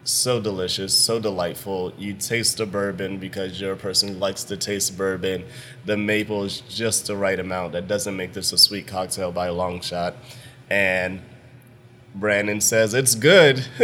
so 0.03 0.39
delicious, 0.39 0.95
so 0.95 1.19
delightful. 1.19 1.93
You 1.97 2.13
taste 2.13 2.57
the 2.57 2.65
bourbon 2.65 3.17
because 3.17 3.59
you're 3.59 3.73
a 3.73 3.77
person 3.77 4.09
who 4.09 4.15
likes 4.15 4.43
to 4.45 4.57
taste 4.57 4.97
bourbon. 4.97 5.45
The 5.85 5.97
maple 5.97 6.43
is 6.43 6.61
just 6.61 7.07
the 7.07 7.15
right 7.15 7.39
amount. 7.39 7.73
That 7.73 7.87
doesn't 7.87 8.15
make 8.15 8.33
this 8.33 8.53
a 8.53 8.57
sweet 8.57 8.87
cocktail 8.87 9.31
by 9.31 9.47
a 9.47 9.53
long 9.53 9.81
shot. 9.81 10.15
And 10.69 11.21
Brandon 12.13 12.61
says 12.61 12.93
it's 12.93 13.15
good. 13.15 13.65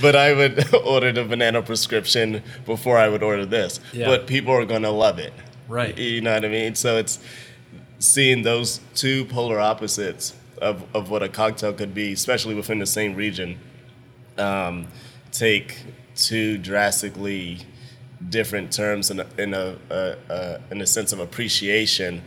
but 0.00 0.16
I 0.16 0.32
would 0.32 0.74
order 0.84 1.12
the 1.12 1.24
banana 1.24 1.62
prescription 1.62 2.42
before 2.64 2.96
I 2.96 3.08
would 3.08 3.22
order 3.22 3.46
this. 3.46 3.80
Yeah. 3.92 4.06
But 4.06 4.26
people 4.26 4.52
are 4.52 4.64
going 4.64 4.82
to 4.82 4.90
love 4.90 5.18
it. 5.18 5.32
Right. 5.68 5.96
You 5.96 6.20
know 6.20 6.34
what 6.34 6.44
I 6.44 6.48
mean? 6.48 6.74
So 6.74 6.96
it's 6.96 7.18
seeing 8.00 8.42
those 8.42 8.80
two 8.94 9.24
polar 9.26 9.60
opposites 9.60 10.34
of, 10.60 10.84
of 10.94 11.10
what 11.10 11.22
a 11.22 11.28
cocktail 11.28 11.72
could 11.72 11.94
be, 11.94 12.12
especially 12.12 12.54
within 12.54 12.80
the 12.80 12.86
same 12.86 13.14
region, 13.14 13.58
um, 14.36 14.88
take 15.30 15.78
two 16.16 16.58
drastically 16.58 17.58
different 18.28 18.72
terms 18.72 19.10
in 19.10 19.20
a, 19.20 19.26
in 19.38 19.54
a, 19.54 19.76
a, 19.90 20.60
in 20.70 20.80
a 20.80 20.86
sense 20.86 21.12
of 21.12 21.20
appreciation 21.20 22.22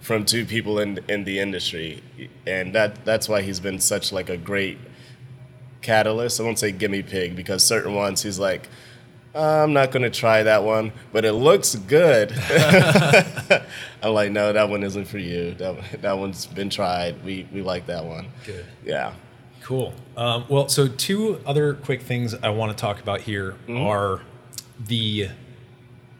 from 0.00 0.24
two 0.24 0.44
people 0.46 0.78
in 0.78 0.98
in 1.08 1.24
the 1.24 1.40
industry, 1.40 2.00
and 2.46 2.72
that 2.74 3.04
that's 3.04 3.28
why 3.28 3.42
he's 3.42 3.58
been 3.60 3.80
such 3.80 4.12
like 4.12 4.30
a 4.30 4.36
great 4.36 4.78
catalyst. 5.82 6.40
I 6.40 6.44
won't 6.44 6.58
say 6.58 6.70
gimme 6.70 7.02
pig 7.02 7.34
because 7.34 7.64
certain 7.64 7.94
ones 7.94 8.22
he's 8.22 8.38
like. 8.38 8.68
I'm 9.38 9.72
not 9.72 9.92
gonna 9.92 10.10
try 10.10 10.42
that 10.42 10.64
one, 10.64 10.92
but 11.12 11.24
it 11.24 11.32
looks 11.32 11.74
good. 11.76 12.32
I'm 14.02 14.12
like, 14.12 14.32
no, 14.32 14.52
that 14.52 14.68
one 14.68 14.82
isn't 14.82 15.06
for 15.06 15.18
you. 15.18 15.54
That 15.54 16.02
that 16.02 16.18
one's 16.18 16.46
been 16.46 16.70
tried. 16.70 17.22
We 17.24 17.48
we 17.52 17.62
like 17.62 17.86
that 17.86 18.04
one. 18.04 18.28
Good. 18.44 18.64
Yeah. 18.84 19.14
Cool. 19.62 19.94
Um, 20.16 20.44
well, 20.48 20.68
so 20.68 20.88
two 20.88 21.40
other 21.46 21.74
quick 21.74 22.02
things 22.02 22.34
I 22.34 22.48
want 22.48 22.76
to 22.76 22.80
talk 22.80 23.00
about 23.00 23.20
here 23.20 23.54
are 23.68 24.22
the 24.80 25.28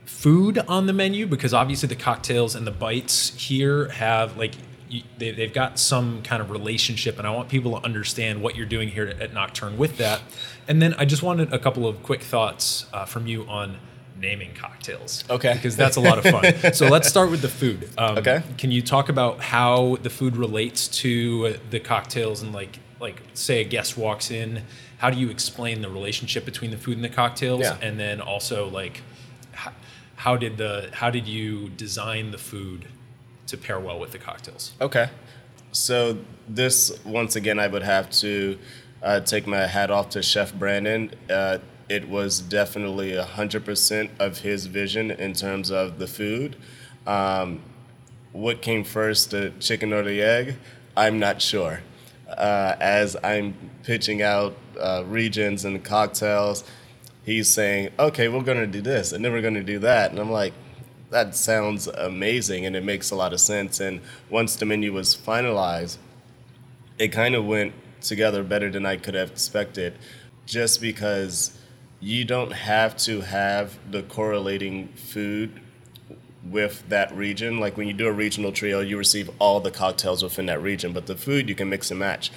food 0.04 0.58
on 0.68 0.86
the 0.86 0.92
menu 0.92 1.26
because 1.26 1.54
obviously 1.54 1.88
the 1.88 1.96
cocktails 1.96 2.54
and 2.54 2.66
the 2.66 2.70
bites 2.70 3.34
here 3.36 3.88
have 3.88 4.36
like 4.36 4.54
you, 4.88 5.02
they, 5.18 5.30
they've 5.32 5.52
got 5.52 5.78
some 5.78 6.22
kind 6.22 6.40
of 6.40 6.50
relationship 6.50 7.18
and 7.18 7.26
i 7.26 7.30
want 7.30 7.48
people 7.50 7.78
to 7.78 7.84
understand 7.84 8.40
what 8.40 8.56
you're 8.56 8.66
doing 8.66 8.88
here 8.88 9.06
at 9.20 9.34
nocturne 9.34 9.76
with 9.76 9.98
that 9.98 10.22
and 10.68 10.80
then 10.82 10.94
i 10.94 11.04
just 11.04 11.22
wanted 11.22 11.52
a 11.52 11.58
couple 11.58 11.86
of 11.86 12.02
quick 12.02 12.22
thoughts 12.22 12.86
uh, 12.92 13.04
from 13.04 13.26
you 13.26 13.44
on 13.48 13.76
naming 14.20 14.52
cocktails 14.54 15.22
Okay. 15.30 15.52
because 15.54 15.76
that's 15.76 15.96
a 15.96 16.00
lot 16.00 16.18
of 16.18 16.24
fun 16.24 16.72
so 16.74 16.88
let's 16.88 17.08
start 17.08 17.30
with 17.30 17.40
the 17.42 17.48
food 17.48 17.88
um, 17.98 18.18
Okay. 18.18 18.42
can 18.56 18.70
you 18.70 18.82
talk 18.82 19.08
about 19.08 19.40
how 19.40 19.96
the 20.02 20.10
food 20.10 20.36
relates 20.36 20.88
to 21.02 21.54
the 21.70 21.80
cocktails 21.80 22.42
and 22.42 22.52
like 22.52 22.78
like 23.00 23.22
say 23.34 23.60
a 23.60 23.64
guest 23.64 23.96
walks 23.96 24.30
in 24.30 24.62
how 24.98 25.08
do 25.10 25.18
you 25.18 25.30
explain 25.30 25.82
the 25.82 25.88
relationship 25.88 26.44
between 26.44 26.70
the 26.72 26.76
food 26.76 26.96
and 26.96 27.04
the 27.04 27.08
cocktails 27.08 27.60
Yeah. 27.60 27.76
and 27.80 27.98
then 27.98 28.20
also 28.20 28.68
like 28.68 29.02
how, 29.52 29.72
how 30.16 30.36
did 30.36 30.56
the 30.56 30.90
how 30.92 31.10
did 31.10 31.28
you 31.28 31.68
design 31.70 32.32
the 32.32 32.38
food 32.38 32.86
to 33.46 33.56
pair 33.56 33.78
well 33.78 33.98
with 34.00 34.10
the 34.10 34.18
cocktails 34.18 34.72
Okay. 34.80 35.08
So 35.70 36.18
this 36.48 36.90
once 37.04 37.36
again, 37.36 37.58
I 37.60 37.68
would 37.68 37.82
have 37.82 38.10
to 38.22 38.58
uh, 39.02 39.20
take 39.20 39.46
my 39.46 39.66
hat 39.66 39.90
off 39.90 40.10
to 40.10 40.22
Chef 40.22 40.52
Brandon. 40.54 41.10
Uh, 41.30 41.58
it 41.88 42.08
was 42.08 42.40
definitely 42.40 43.16
hundred 43.16 43.64
percent 43.64 44.10
of 44.18 44.38
his 44.38 44.66
vision 44.66 45.10
in 45.10 45.32
terms 45.32 45.70
of 45.70 45.98
the 45.98 46.06
food. 46.06 46.56
Um, 47.06 47.62
what 48.32 48.60
came 48.60 48.84
first, 48.84 49.30
the 49.30 49.52
chicken 49.58 49.92
or 49.92 50.02
the 50.02 50.22
egg? 50.22 50.56
I'm 50.96 51.18
not 51.18 51.40
sure. 51.40 51.80
Uh, 52.28 52.76
as 52.78 53.16
I'm 53.24 53.54
pitching 53.84 54.20
out 54.20 54.56
uh, 54.78 55.04
regions 55.06 55.64
and 55.64 55.82
cocktails, 55.82 56.64
he's 57.24 57.48
saying, 57.48 57.90
"Okay, 57.98 58.28
we're 58.28 58.42
gonna 58.42 58.66
do 58.66 58.82
this, 58.82 59.12
and 59.12 59.24
then 59.24 59.32
we're 59.32 59.42
gonna 59.42 59.62
do 59.62 59.78
that," 59.78 60.10
and 60.10 60.18
I'm 60.18 60.30
like, 60.30 60.52
"That 61.10 61.34
sounds 61.34 61.86
amazing, 61.86 62.66
and 62.66 62.76
it 62.76 62.84
makes 62.84 63.10
a 63.10 63.16
lot 63.16 63.32
of 63.32 63.40
sense." 63.40 63.80
And 63.80 64.00
once 64.28 64.56
the 64.56 64.66
menu 64.66 64.92
was 64.92 65.16
finalized, 65.16 65.96
it 66.98 67.08
kind 67.08 67.34
of 67.34 67.46
went 67.46 67.72
together 68.00 68.42
better 68.42 68.70
than 68.70 68.86
I 68.86 68.96
could 68.96 69.14
have 69.14 69.30
expected, 69.30 69.94
just 70.46 70.80
because 70.80 71.58
you 72.00 72.24
don't 72.24 72.52
have 72.52 72.96
to 72.96 73.22
have 73.22 73.78
the 73.90 74.02
correlating 74.02 74.88
food 74.88 75.60
with 76.44 76.88
that 76.88 77.14
region. 77.14 77.58
Like 77.58 77.76
when 77.76 77.88
you 77.88 77.92
do 77.92 78.06
a 78.06 78.12
regional 78.12 78.52
trio, 78.52 78.80
you 78.80 78.96
receive 78.96 79.30
all 79.38 79.60
the 79.60 79.70
cocktails 79.70 80.22
within 80.22 80.46
that 80.46 80.62
region, 80.62 80.92
but 80.92 81.06
the 81.06 81.16
food 81.16 81.48
you 81.48 81.54
can 81.54 81.68
mix 81.68 81.90
and 81.90 81.98
match. 81.98 82.30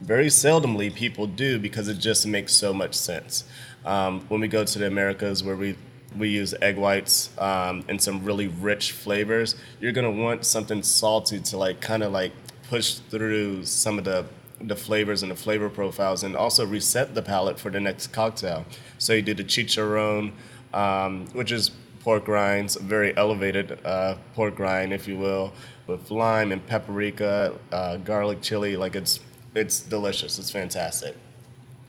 Very 0.00 0.26
seldomly 0.26 0.94
people 0.94 1.26
do 1.26 1.58
because 1.58 1.88
it 1.88 1.98
just 1.98 2.26
makes 2.26 2.52
so 2.52 2.72
much 2.72 2.94
sense. 2.94 3.44
Um, 3.84 4.20
when 4.28 4.40
we 4.40 4.48
go 4.48 4.64
to 4.64 4.78
the 4.78 4.86
Americas, 4.86 5.44
where 5.44 5.56
we 5.56 5.76
we 6.16 6.28
use 6.28 6.54
egg 6.62 6.76
whites 6.76 7.36
um, 7.38 7.84
and 7.88 8.00
some 8.00 8.24
really 8.24 8.46
rich 8.46 8.92
flavors, 8.92 9.56
you're 9.80 9.92
gonna 9.92 10.10
want 10.10 10.44
something 10.44 10.82
salty 10.82 11.40
to 11.40 11.58
like 11.58 11.80
kind 11.80 12.02
of 12.02 12.12
like 12.12 12.32
push 12.68 12.94
through 12.94 13.64
some 13.64 13.98
of 13.98 14.04
the 14.04 14.24
the 14.66 14.76
flavors 14.76 15.22
and 15.22 15.30
the 15.30 15.36
flavor 15.36 15.68
profiles, 15.68 16.22
and 16.22 16.36
also 16.36 16.64
reset 16.64 17.14
the 17.14 17.22
palate 17.22 17.58
for 17.58 17.70
the 17.70 17.80
next 17.80 18.08
cocktail. 18.08 18.64
So 18.98 19.12
you 19.12 19.22
do 19.22 19.34
the 19.34 19.44
chicharron, 19.44 20.32
um, 20.72 21.26
which 21.32 21.52
is 21.52 21.70
pork 22.00 22.28
rinds, 22.28 22.76
very 22.76 23.16
elevated 23.16 23.78
uh, 23.84 24.16
pork 24.34 24.58
rind, 24.58 24.92
if 24.92 25.08
you 25.08 25.16
will, 25.16 25.52
with 25.86 26.10
lime 26.10 26.52
and 26.52 26.66
paprika, 26.66 27.54
uh, 27.72 27.96
garlic 27.98 28.42
chili. 28.42 28.76
Like 28.76 28.94
it's 28.94 29.20
it's 29.54 29.80
delicious. 29.80 30.38
It's 30.38 30.50
fantastic. 30.50 31.14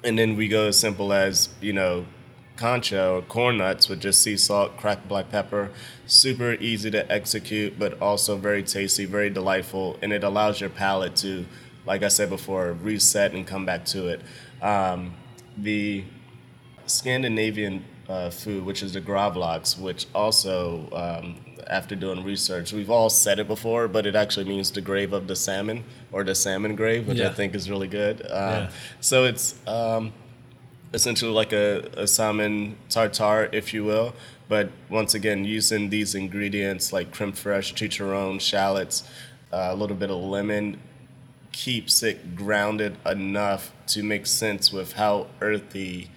And 0.03 0.19
then 0.19 0.35
we 0.35 0.47
go 0.47 0.67
as 0.67 0.77
simple 0.77 1.11
as 1.11 1.49
you 1.61 1.73
know, 1.73 2.05
cancha 2.57 3.09
or 3.09 3.21
corn 3.23 3.57
nuts 3.57 3.89
with 3.89 3.99
just 3.99 4.21
sea 4.21 4.37
salt, 4.37 4.77
cracked 4.77 5.07
black 5.07 5.29
pepper. 5.29 5.71
Super 6.05 6.53
easy 6.53 6.91
to 6.91 7.11
execute, 7.11 7.77
but 7.77 7.99
also 8.01 8.37
very 8.37 8.63
tasty, 8.63 9.05
very 9.05 9.29
delightful, 9.29 9.97
and 10.01 10.13
it 10.13 10.23
allows 10.23 10.61
your 10.61 10.69
palate 10.69 11.15
to, 11.17 11.45
like 11.85 12.03
I 12.03 12.07
said 12.09 12.29
before, 12.29 12.73
reset 12.73 13.33
and 13.33 13.45
come 13.45 13.65
back 13.65 13.85
to 13.85 14.07
it. 14.07 14.21
Um, 14.61 15.13
the 15.57 16.03
Scandinavian 16.85 17.83
uh, 18.07 18.29
food, 18.29 18.65
which 18.65 18.83
is 18.83 18.93
the 18.93 19.01
gravlax, 19.01 19.79
which 19.79 20.05
also, 20.13 20.89
um, 20.93 21.37
after 21.67 21.95
doing 21.95 22.23
research, 22.23 22.71
we've 22.73 22.89
all 22.89 23.09
said 23.09 23.39
it 23.39 23.47
before, 23.47 23.87
but 23.87 24.05
it 24.05 24.15
actually 24.15 24.45
means 24.45 24.71
the 24.71 24.81
grave 24.81 25.13
of 25.13 25.27
the 25.27 25.35
salmon 25.35 25.83
or 26.11 26.23
the 26.23 26.35
salmon 26.35 26.75
grave, 26.75 27.07
which 27.07 27.17
Yeah. 27.17 27.29
I 27.29 27.33
think 27.33 27.55
is 27.55 27.69
really 27.69 27.87
good. 27.87 28.21
Um, 28.23 28.27
Yeah. 28.29 28.69
So 29.01 29.25
it's 29.25 29.55
um, 29.67 30.13
essentially 30.93 31.31
like 31.31 31.53
a, 31.53 31.89
a 31.97 32.07
salmon 32.07 32.77
tartare, 32.89 33.49
if 33.51 33.73
you 33.73 33.83
will. 33.83 34.13
But 34.47 34.69
once 34.89 35.15
again, 35.15 35.43
using 35.43 35.89
these 35.89 36.13
ingredients 36.13 36.93
like 36.93 37.11
creme 37.11 37.33
fraiche, 37.33 37.73
chicharron, 37.73 38.39
shallots, 38.39 39.03
uh, 39.51 39.69
a 39.71 39.75
little 39.75 39.95
bit 39.95 40.11
of 40.11 40.17
lemon, 40.17 40.79
keeps 41.55 42.03
it 42.03 42.35
grounded 42.35 42.97
enough 43.05 43.71
to 43.87 44.03
make 44.03 44.25
sense 44.25 44.73
with 44.73 44.91
how 44.93 45.25
earthy 45.39 46.11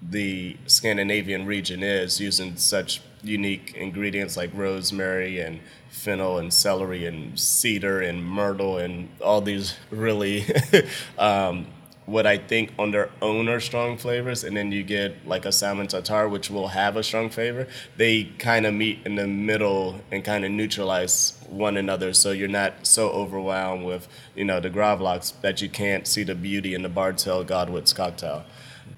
the 0.00 0.56
Scandinavian 0.68 1.46
region 1.46 1.82
is, 1.82 2.20
using 2.20 2.56
such 2.56 3.02
unique 3.20 3.74
ingredients 3.74 4.36
like 4.36 4.50
rosemary 4.54 5.40
and 5.40 5.58
fennel 5.90 6.38
and 6.38 6.54
celery 6.54 7.06
and 7.06 7.38
cedar 7.40 8.00
and 8.00 8.24
myrtle 8.24 8.78
and 8.78 9.08
all 9.20 9.40
these 9.40 9.74
really 9.90 10.46
um, 11.18 11.66
what 12.08 12.26
I 12.26 12.38
think 12.38 12.72
on 12.78 12.90
their 12.90 13.10
own 13.20 13.50
are 13.50 13.60
strong 13.60 13.98
flavors, 13.98 14.42
and 14.42 14.56
then 14.56 14.72
you 14.72 14.82
get 14.82 15.26
like 15.26 15.44
a 15.44 15.52
salmon 15.52 15.88
tartar, 15.88 16.26
which 16.26 16.48
will 16.48 16.68
have 16.68 16.96
a 16.96 17.02
strong 17.02 17.28
flavor. 17.28 17.68
They 17.98 18.24
kind 18.38 18.64
of 18.64 18.72
meet 18.72 19.00
in 19.04 19.16
the 19.16 19.26
middle 19.26 20.00
and 20.10 20.24
kind 20.24 20.42
of 20.46 20.50
neutralize 20.50 21.38
one 21.50 21.76
another, 21.76 22.14
so 22.14 22.30
you're 22.30 22.48
not 22.48 22.86
so 22.86 23.10
overwhelmed 23.10 23.84
with 23.84 24.08
you 24.34 24.46
know 24.46 24.58
the 24.58 24.70
gravlax 24.70 25.38
that 25.42 25.60
you 25.60 25.68
can't 25.68 26.06
see 26.06 26.22
the 26.24 26.34
beauty 26.34 26.72
in 26.72 26.82
the 26.82 26.88
Bartel 26.88 27.44
Godwitz 27.44 27.94
cocktail. 27.94 28.44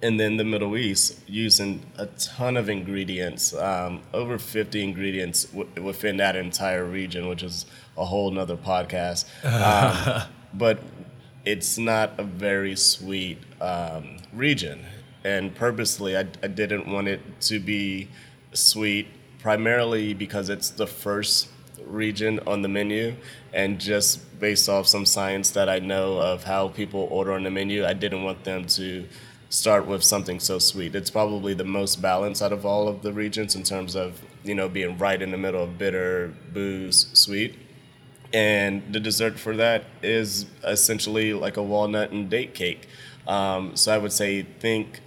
And 0.03 0.19
then 0.19 0.37
the 0.37 0.45
Middle 0.45 0.77
East, 0.79 1.19
using 1.27 1.85
a 1.99 2.07
ton 2.07 2.57
of 2.57 2.71
ingredients, 2.71 3.53
um, 3.55 4.03
over 4.15 4.39
50 4.39 4.83
ingredients 4.83 5.45
w- 5.47 5.69
within 5.83 6.17
that 6.19 6.37
entire 6.37 6.85
region, 6.85 7.29
which 7.29 7.43
is 7.43 7.67
a 7.99 8.05
whole 8.05 8.31
nother 8.31 8.57
podcast. 8.57 9.27
Um, 9.45 10.23
but 10.55 10.79
it's 11.45 11.79
not 11.79 12.13
a 12.19 12.25
very 12.25 12.77
sweet 12.77 13.39
um, 13.61 14.19
region. 14.33 14.85
And 15.25 15.55
purposely, 15.55 16.17
I, 16.17 16.27
I 16.43 16.49
didn't 16.49 16.87
want 16.87 17.09
it 17.09 17.21
to 17.43 17.59
be 17.59 18.09
sweet, 18.53 19.09
primarily 19.41 20.15
because 20.15 20.49
it's 20.49 20.71
the 20.71 20.87
first 20.87 21.49
region 21.87 22.41
on 22.47 22.63
the 22.63 22.69
menu, 22.69 23.17
and 23.53 23.81
just 23.81 24.39
based 24.41 24.69
off 24.69 24.87
some 24.87 25.05
science 25.05 25.51
that 25.51 25.69
I 25.69 25.79
know 25.79 26.19
of 26.19 26.45
how 26.45 26.69
people 26.69 27.09
order 27.11 27.33
on 27.33 27.43
the 27.43 27.51
menu, 27.51 27.85
I 27.85 27.93
didn't 27.93 28.23
want 28.23 28.45
them 28.45 28.67
to 28.67 29.07
start 29.51 29.87
with 29.87 30.03
something 30.03 30.41
so 30.41 30.59
sweet. 30.59 30.95
It's 30.95 31.11
probably 31.11 31.55
the 31.55 31.65
most 31.65 32.01
balanced 32.01 32.41
out 32.41 32.53
of 32.53 32.65
all 32.65 32.89
of 32.89 33.03
the 33.03 33.13
regions 33.13 33.55
in 33.57 33.65
terms 33.65 33.95
of 33.97 34.23
you 34.45 34.55
know 34.55 34.69
being 34.69 34.97
right 34.97 35.21
in 35.21 35.31
the 35.31 35.37
middle 35.37 35.63
of 35.63 35.77
bitter, 35.77 36.33
booze, 36.53 37.07
sweet. 37.13 37.59
And 38.33 38.83
the 38.93 39.01
dessert 39.01 39.39
for 39.39 39.57
that 39.57 39.85
is 40.03 40.47
essentially 40.65 41.33
like 41.33 41.57
a 41.57 41.63
walnut 41.63 42.11
and 42.13 42.31
date 42.31 42.55
cake. 42.55 42.87
Um, 43.27 43.75
so 43.77 43.93
I 43.93 43.99
would 43.99 44.13
say 44.13 44.43
think 44.43 45.01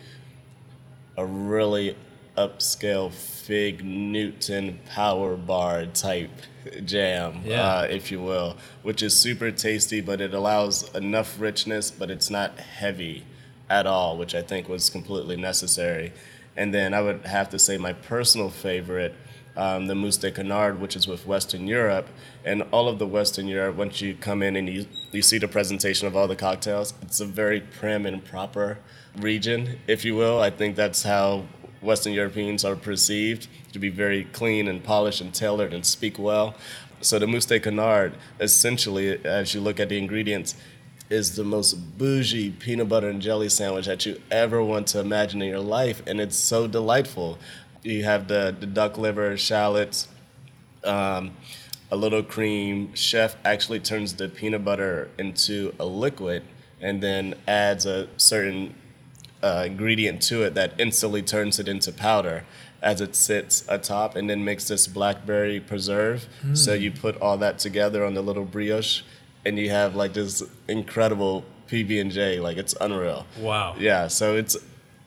a 1.18 1.26
really 1.26 1.96
upscale 2.38 3.12
fig 3.12 3.84
Newton 3.84 4.80
power 4.90 5.36
bar 5.36 5.86
type 5.86 6.32
jam, 6.86 7.42
Yeah. 7.46 7.62
uh, 7.80 7.82
if 7.90 8.12
you 8.12 8.22
will, 8.22 8.58
which 8.82 9.04
is 9.04 9.16
super 9.16 9.52
tasty, 9.52 10.02
but 10.02 10.22
it 10.22 10.34
allows 10.34 10.94
enough 10.96 11.40
richness, 11.40 11.92
but 11.92 12.10
it's 12.10 12.30
not 12.30 12.58
heavy 12.60 13.24
at 13.70 13.86
all, 13.86 14.18
which 14.18 14.34
I 14.34 14.42
think 14.42 14.68
was 14.70 14.90
completely 14.90 15.36
necessary. 15.36 16.14
And 16.56 16.74
then 16.74 16.94
I 16.94 17.02
would 17.02 17.26
have 17.26 17.50
to 17.50 17.60
say 17.60 17.78
my 17.78 17.94
personal 17.94 18.50
favorite, 18.50 19.14
um, 19.56 19.88
the 19.88 19.96
Mousse 19.96 20.18
de 20.18 20.32
Canard, 20.32 20.80
which 20.80 20.96
is 20.96 21.08
with 21.08 21.26
Western 21.26 21.68
Europe. 21.68 22.08
And 22.44 22.64
all 22.72 22.88
of 22.88 23.00
the 23.00 23.08
Western 23.08 23.48
Europe, 23.48 23.76
once 23.76 24.02
you 24.02 24.16
come 24.16 24.42
in 24.44 24.56
and 24.56 24.68
you, 24.68 24.86
you 25.12 25.22
see 25.22 25.38
the 25.38 25.48
presentation 25.48 26.08
of 26.08 26.16
all 26.16 26.28
the 26.28 26.36
cocktails, 26.36 26.94
it's 27.02 27.20
a 27.20 27.26
very 27.26 27.62
prim 27.62 28.06
and 28.06 28.24
proper 28.24 28.80
region, 29.18 29.80
if 29.88 30.04
you 30.04 30.16
will. 30.16 30.40
I 30.40 30.50
think 30.50 30.76
that's 30.76 31.04
how 31.04 31.46
Western 31.82 32.14
Europeans 32.14 32.64
are 32.66 32.76
perceived 32.76 33.48
to 33.74 33.80
be 33.80 33.90
very 33.90 34.24
clean 34.26 34.68
and 34.68 34.84
polished 34.84 35.22
and 35.22 35.34
tailored 35.34 35.74
and 35.74 35.86
speak 35.86 36.18
well. 36.18 36.56
So 37.02 37.20
the 37.20 37.28
mousse 37.28 37.46
de 37.46 37.60
canard, 37.60 38.14
essentially, 38.40 39.24
as 39.26 39.54
you 39.54 39.60
look 39.60 39.80
at 39.80 39.90
the 39.90 39.98
ingredients, 39.98 40.56
is 41.10 41.36
the 41.36 41.44
most 41.44 41.74
bougie 41.98 42.52
peanut 42.52 42.90
butter 42.90 43.10
and 43.10 43.22
jelly 43.22 43.50
sandwich 43.50 43.86
that 43.86 44.06
you 44.06 44.20
ever 44.32 44.64
want 44.64 44.88
to 44.88 45.00
imagine 45.00 45.42
in 45.42 45.50
your 45.50 45.60
life, 45.60 46.02
and 46.08 46.22
it's 46.22 46.38
so 46.38 46.66
delightful. 46.66 47.38
You 47.84 48.04
have 48.04 48.28
the, 48.28 48.56
the 48.58 48.66
duck 48.66 48.98
liver, 48.98 49.36
shallots, 49.38 50.08
um, 50.84 51.32
a 51.92 51.96
little 51.96 52.24
cream. 52.24 52.94
Chef 52.96 53.36
actually 53.46 53.80
turns 53.80 54.14
the 54.16 54.30
peanut 54.30 54.64
butter 54.66 55.10
into 55.18 55.74
a 55.80 55.86
liquid 55.86 56.44
and 56.82 57.02
then 57.02 57.36
adds 57.48 57.86
a 57.86 58.08
certain 58.18 58.76
uh, 59.42 59.64
ingredient 59.66 60.22
to 60.24 60.44
it 60.44 60.54
that 60.56 60.74
instantly 60.80 61.22
turns 61.22 61.60
it 61.60 61.68
into 61.68 61.92
powder 61.92 62.46
as 62.82 63.00
it 63.00 63.16
sits 63.16 63.64
atop 63.70 64.16
and 64.16 64.30
then 64.30 64.44
makes 64.44 64.68
this 64.68 64.88
blackberry 64.88 65.60
preserve. 65.60 66.28
So 66.54 66.74
you 66.74 66.92
put 66.92 67.20
all 67.22 67.38
that 67.38 67.60
together 67.60 68.06
on 68.06 68.14
the 68.14 68.22
little 68.22 68.44
brioche 68.46 69.02
and 69.46 69.58
you 69.58 69.70
have 69.70 69.96
like 69.96 70.14
this 70.14 70.44
incredible 70.68 71.46
PB 71.70 72.02
and 72.02 72.12
J. 72.12 72.40
Like 72.40 72.58
it's 72.58 72.76
unreal. 72.82 73.26
Wow. 73.40 73.76
Yeah, 73.80 74.08
so 74.08 74.36
it's 74.36 74.58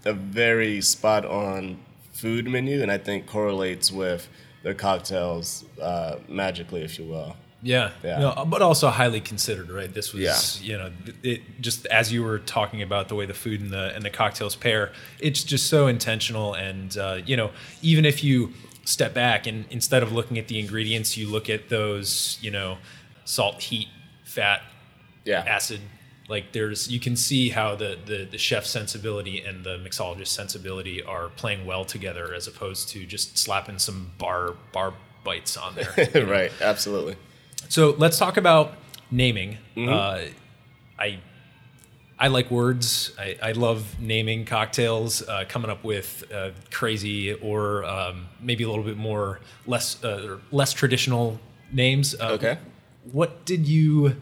a 0.04 0.12
very 0.14 0.80
spot 0.80 1.24
on 1.26 1.78
food 2.26 2.48
menu, 2.48 2.82
and 2.82 2.90
I 2.90 2.98
think 2.98 3.26
correlates 3.26 3.92
with 3.92 4.28
their 4.64 4.74
cocktails 4.74 5.64
uh, 5.80 6.16
magically, 6.28 6.82
if 6.82 6.98
you 6.98 7.04
will. 7.06 7.36
Yeah. 7.62 7.90
Yeah. 8.04 8.18
No, 8.18 8.44
but 8.44 8.62
also 8.62 8.88
highly 8.90 9.20
considered, 9.20 9.70
right? 9.70 9.92
This 9.92 10.12
was, 10.12 10.22
Yeah. 10.22 10.68
you 10.70 10.78
know, 10.80 10.90
it 11.22 11.40
just 11.60 11.86
as 11.86 12.12
you 12.12 12.22
were 12.22 12.38
talking 12.40 12.82
about 12.82 13.08
the 13.08 13.14
way 13.14 13.26
the 13.26 13.34
food 13.44 13.60
and 13.60 13.70
the 13.70 13.94
and 13.94 14.04
the 14.04 14.10
cocktails 14.10 14.56
pair, 14.56 14.92
it's 15.20 15.42
just 15.52 15.64
so 15.68 15.86
intentional. 15.86 16.54
And 16.54 16.96
uh, 16.98 17.18
you 17.24 17.36
know, 17.36 17.50
even 17.82 18.04
if 18.04 18.22
you 18.24 18.52
step 18.84 19.14
back 19.14 19.46
and 19.46 19.64
instead 19.70 20.02
of 20.02 20.12
looking 20.12 20.38
at 20.38 20.46
the 20.48 20.58
ingredients, 20.58 21.16
you 21.16 21.28
look 21.28 21.48
at 21.56 21.68
those, 21.68 22.38
you 22.40 22.50
know, 22.50 22.78
salt, 23.24 23.62
heat, 23.62 23.88
fat, 24.24 24.60
Yeah. 25.24 25.44
acid. 25.56 25.80
Like 26.28 26.52
there's, 26.52 26.88
you 26.90 26.98
can 26.98 27.14
see 27.16 27.50
how 27.50 27.76
the, 27.76 27.96
the 28.04 28.24
the 28.30 28.38
chef's 28.38 28.68
sensibility 28.70 29.42
and 29.42 29.64
the 29.64 29.78
mixologist 29.78 30.28
sensibility 30.28 31.02
are 31.02 31.28
playing 31.28 31.66
well 31.66 31.84
together, 31.84 32.34
as 32.34 32.48
opposed 32.48 32.88
to 32.90 33.06
just 33.06 33.38
slapping 33.38 33.78
some 33.78 34.10
bar 34.18 34.54
bar 34.72 34.94
bites 35.24 35.56
on 35.56 35.74
there. 35.76 36.26
right, 36.26 36.50
absolutely. 36.60 37.16
So 37.68 37.94
let's 37.98 38.18
talk 38.18 38.36
about 38.36 38.74
naming. 39.10 39.58
Uh, 39.76 40.22
I 40.98 41.20
I 42.18 42.28
like 42.28 42.50
words. 42.50 43.12
I, 43.18 43.36
I 43.42 43.52
love 43.52 44.00
naming 44.00 44.46
cocktails, 44.46 45.22
uh, 45.28 45.44
coming 45.48 45.70
up 45.70 45.84
with 45.84 46.24
uh, 46.32 46.50
crazy 46.70 47.34
or 47.34 47.84
um, 47.84 48.26
maybe 48.40 48.64
a 48.64 48.68
little 48.68 48.84
bit 48.84 48.96
more 48.96 49.40
less 49.66 50.02
uh, 50.02 50.26
or 50.26 50.40
less 50.50 50.72
traditional 50.72 51.38
names. 51.72 52.14
Uh, 52.14 52.30
Okay. 52.32 52.58
What 53.12 53.44
did 53.44 53.68
you 53.68 54.16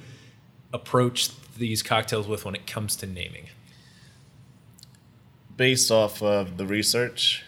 approach 0.72 1.30
these 1.57 1.82
cocktails 1.82 2.26
with 2.26 2.44
when 2.44 2.55
it 2.55 2.66
comes 2.66 2.96
to 2.96 3.07
naming? 3.07 3.48
Based 5.57 5.90
off 5.90 6.22
of 6.22 6.57
the 6.57 6.66
research, 6.66 7.44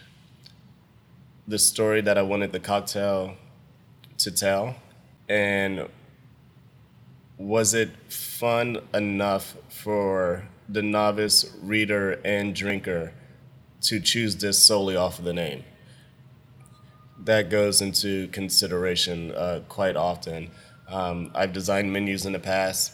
the 1.47 1.59
story 1.59 2.01
that 2.01 2.17
I 2.17 2.21
wanted 2.21 2.51
the 2.51 2.59
cocktail 2.59 3.35
to 4.19 4.31
tell, 4.31 4.75
and 5.29 5.87
was 7.37 7.73
it 7.73 7.91
fun 8.11 8.79
enough 8.93 9.55
for 9.69 10.47
the 10.67 10.81
novice 10.81 11.55
reader 11.61 12.19
and 12.25 12.55
drinker 12.55 13.13
to 13.81 13.99
choose 13.99 14.35
this 14.35 14.57
solely 14.57 14.95
off 14.95 15.19
of 15.19 15.25
the 15.25 15.33
name? 15.33 15.63
That 17.19 17.49
goes 17.49 17.81
into 17.81 18.27
consideration 18.29 19.31
uh, 19.31 19.61
quite 19.69 19.95
often. 19.95 20.49
Um, 20.87 21.31
I've 21.35 21.53
designed 21.53 21.91
menus 21.91 22.25
in 22.25 22.33
the 22.33 22.39
past 22.39 22.93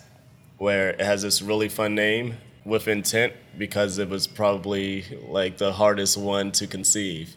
where 0.64 0.92
it 0.92 1.02
has 1.02 1.24
this 1.24 1.42
really 1.42 1.68
fun 1.68 1.94
name 1.94 2.38
with 2.64 2.88
intent 2.88 3.34
because 3.58 3.98
it 3.98 4.08
was 4.08 4.26
probably 4.26 5.04
like 5.28 5.58
the 5.58 5.74
hardest 5.74 6.18
one 6.18 6.54
to 6.54 6.66
conceive, 6.66 7.36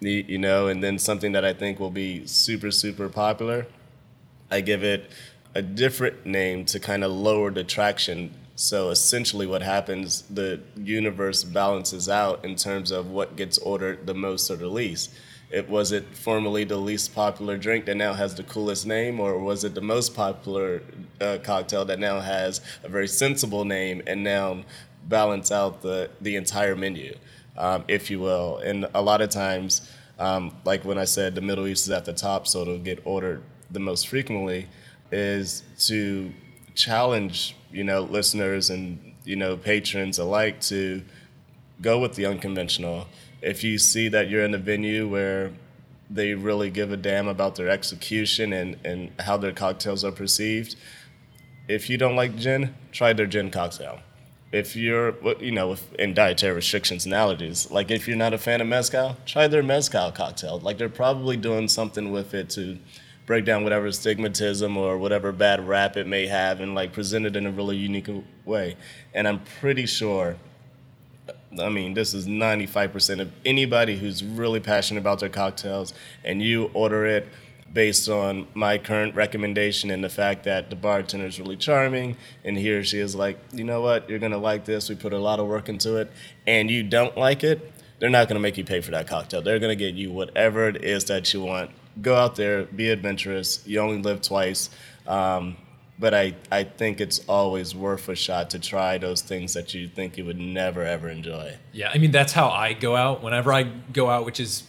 you 0.00 0.38
know, 0.38 0.66
and 0.66 0.82
then 0.82 0.98
something 0.98 1.30
that 1.30 1.44
I 1.44 1.52
think 1.52 1.78
will 1.78 1.92
be 1.92 2.26
super, 2.26 2.72
super 2.72 3.08
popular. 3.08 3.68
I 4.50 4.60
give 4.60 4.82
it 4.82 5.08
a 5.54 5.62
different 5.62 6.26
name 6.26 6.64
to 6.64 6.80
kind 6.80 7.04
of 7.04 7.12
lower 7.12 7.52
the 7.52 7.62
traction. 7.62 8.34
So 8.56 8.90
essentially, 8.90 9.46
what 9.46 9.62
happens, 9.62 10.22
the 10.22 10.60
universe 10.76 11.44
balances 11.44 12.08
out 12.08 12.44
in 12.44 12.56
terms 12.56 12.90
of 12.90 13.06
what 13.06 13.36
gets 13.36 13.56
ordered 13.58 14.04
the 14.04 14.14
most 14.14 14.50
or 14.50 14.56
the 14.56 14.66
least. 14.66 15.12
It 15.50 15.68
was 15.68 15.92
it 15.92 16.16
formerly 16.16 16.64
the 16.64 16.76
least 16.76 17.14
popular 17.14 17.56
drink 17.56 17.84
that 17.86 17.96
now 17.96 18.14
has 18.14 18.34
the 18.34 18.42
coolest 18.42 18.86
name, 18.86 19.20
or 19.20 19.38
was 19.38 19.64
it 19.64 19.74
the 19.74 19.80
most 19.80 20.14
popular 20.14 20.82
uh, 21.20 21.38
cocktail 21.42 21.84
that 21.84 21.98
now 21.98 22.20
has 22.20 22.60
a 22.82 22.88
very 22.88 23.08
sensible 23.08 23.64
name 23.64 24.02
and 24.06 24.24
now 24.24 24.64
balance 25.08 25.52
out 25.52 25.82
the 25.82 26.10
the 26.20 26.36
entire 26.36 26.74
menu, 26.74 27.16
um, 27.56 27.84
if 27.88 28.10
you 28.10 28.20
will? 28.20 28.58
And 28.58 28.86
a 28.94 29.02
lot 29.02 29.20
of 29.20 29.30
times, 29.30 29.88
um, 30.18 30.56
like 30.64 30.84
when 30.84 30.98
I 30.98 31.04
said 31.04 31.34
the 31.34 31.40
Middle 31.40 31.66
East 31.66 31.86
is 31.86 31.90
at 31.92 32.04
the 32.04 32.14
top, 32.14 32.46
so 32.46 32.62
it'll 32.62 32.78
get 32.78 33.00
ordered 33.04 33.42
the 33.70 33.80
most 33.80 34.08
frequently, 34.08 34.68
is 35.12 35.62
to 35.86 36.32
challenge 36.74 37.54
you 37.70 37.84
know 37.84 38.02
listeners 38.02 38.70
and 38.70 39.14
you 39.24 39.36
know 39.36 39.56
patrons 39.56 40.18
alike 40.18 40.60
to 40.60 41.02
go 41.80 41.98
with 41.98 42.14
the 42.14 42.26
unconventional. 42.26 43.06
If 43.44 43.62
you 43.62 43.76
see 43.76 44.08
that 44.08 44.30
you're 44.30 44.42
in 44.42 44.54
a 44.54 44.58
venue 44.58 45.06
where 45.06 45.50
they 46.08 46.32
really 46.32 46.70
give 46.70 46.90
a 46.92 46.96
damn 46.96 47.28
about 47.28 47.56
their 47.56 47.68
execution 47.68 48.54
and, 48.54 48.78
and 48.86 49.12
how 49.20 49.36
their 49.36 49.52
cocktails 49.52 50.02
are 50.02 50.12
perceived, 50.12 50.76
if 51.68 51.90
you 51.90 51.98
don't 51.98 52.16
like 52.16 52.36
gin, 52.36 52.74
try 52.90 53.12
their 53.12 53.26
gin 53.26 53.50
cocktail. 53.50 54.00
If 54.50 54.76
you're, 54.76 55.14
you 55.42 55.52
know, 55.52 55.72
if- 55.72 55.92
in 55.94 56.14
dietary 56.14 56.54
restrictions 56.54 57.04
and 57.04 57.12
allergies, 57.12 57.70
like 57.70 57.90
if 57.90 58.08
you're 58.08 58.16
not 58.16 58.32
a 58.32 58.38
fan 58.38 58.62
of 58.62 58.66
mezcal, 58.66 59.18
try 59.26 59.46
their 59.46 59.62
mezcal 59.62 60.10
cocktail. 60.10 60.58
Like 60.60 60.78
they're 60.78 60.88
probably 60.88 61.36
doing 61.36 61.68
something 61.68 62.10
with 62.10 62.32
it 62.32 62.48
to 62.50 62.78
break 63.26 63.44
down 63.44 63.62
whatever 63.62 63.88
stigmatism 63.88 64.74
or 64.76 64.96
whatever 64.96 65.32
bad 65.32 65.68
rap 65.68 65.98
it 65.98 66.06
may 66.06 66.26
have 66.26 66.60
and 66.60 66.74
like 66.74 66.94
present 66.94 67.26
it 67.26 67.36
in 67.36 67.44
a 67.46 67.50
really 67.50 67.76
unique 67.76 68.08
way. 68.46 68.76
And 69.12 69.28
I'm 69.28 69.40
pretty 69.60 69.84
sure 69.84 70.36
I 71.60 71.68
mean, 71.68 71.94
this 71.94 72.14
is 72.14 72.26
95% 72.26 73.20
of 73.20 73.32
anybody 73.44 73.96
who's 73.96 74.22
really 74.24 74.60
passionate 74.60 75.00
about 75.00 75.20
their 75.20 75.28
cocktails, 75.28 75.94
and 76.24 76.42
you 76.42 76.70
order 76.74 77.06
it 77.06 77.28
based 77.72 78.08
on 78.08 78.46
my 78.54 78.78
current 78.78 79.14
recommendation 79.16 79.90
and 79.90 80.02
the 80.02 80.08
fact 80.08 80.44
that 80.44 80.70
the 80.70 80.76
bartender 80.76 81.26
is 81.26 81.40
really 81.40 81.56
charming, 81.56 82.16
and 82.44 82.56
he 82.56 82.70
or 82.72 82.84
she 82.84 83.00
is 83.00 83.14
like, 83.14 83.38
you 83.52 83.64
know 83.64 83.80
what, 83.80 84.08
you're 84.08 84.20
gonna 84.20 84.38
like 84.38 84.64
this. 84.64 84.88
We 84.88 84.94
put 84.94 85.12
a 85.12 85.18
lot 85.18 85.40
of 85.40 85.48
work 85.48 85.68
into 85.68 85.96
it, 85.96 86.10
and 86.46 86.70
you 86.70 86.82
don't 86.84 87.16
like 87.16 87.42
it, 87.42 87.72
they're 87.98 88.10
not 88.10 88.28
gonna 88.28 88.40
make 88.40 88.56
you 88.56 88.64
pay 88.64 88.80
for 88.80 88.92
that 88.92 89.06
cocktail. 89.06 89.42
They're 89.42 89.58
gonna 89.58 89.76
get 89.76 89.94
you 89.94 90.12
whatever 90.12 90.68
it 90.68 90.84
is 90.84 91.04
that 91.06 91.32
you 91.34 91.42
want. 91.42 91.70
Go 92.00 92.14
out 92.14 92.36
there, 92.36 92.64
be 92.64 92.90
adventurous. 92.90 93.66
You 93.66 93.80
only 93.80 94.00
live 94.02 94.20
twice. 94.20 94.70
Um, 95.06 95.56
but 95.98 96.12
I, 96.14 96.34
I 96.50 96.64
think 96.64 97.00
it's 97.00 97.20
always 97.28 97.74
worth 97.74 98.08
a 98.08 98.14
shot 98.16 98.50
to 98.50 98.58
try 98.58 98.98
those 98.98 99.22
things 99.22 99.54
that 99.54 99.74
you 99.74 99.88
think 99.88 100.16
you 100.16 100.24
would 100.24 100.38
never 100.40 100.82
ever 100.82 101.08
enjoy. 101.08 101.56
Yeah, 101.72 101.90
I 101.94 101.98
mean 101.98 102.10
that's 102.10 102.32
how 102.32 102.48
I 102.48 102.72
go 102.72 102.96
out 102.96 103.22
whenever 103.22 103.52
I 103.52 103.62
go 103.92 104.10
out, 104.10 104.24
which 104.26 104.40
is 104.40 104.64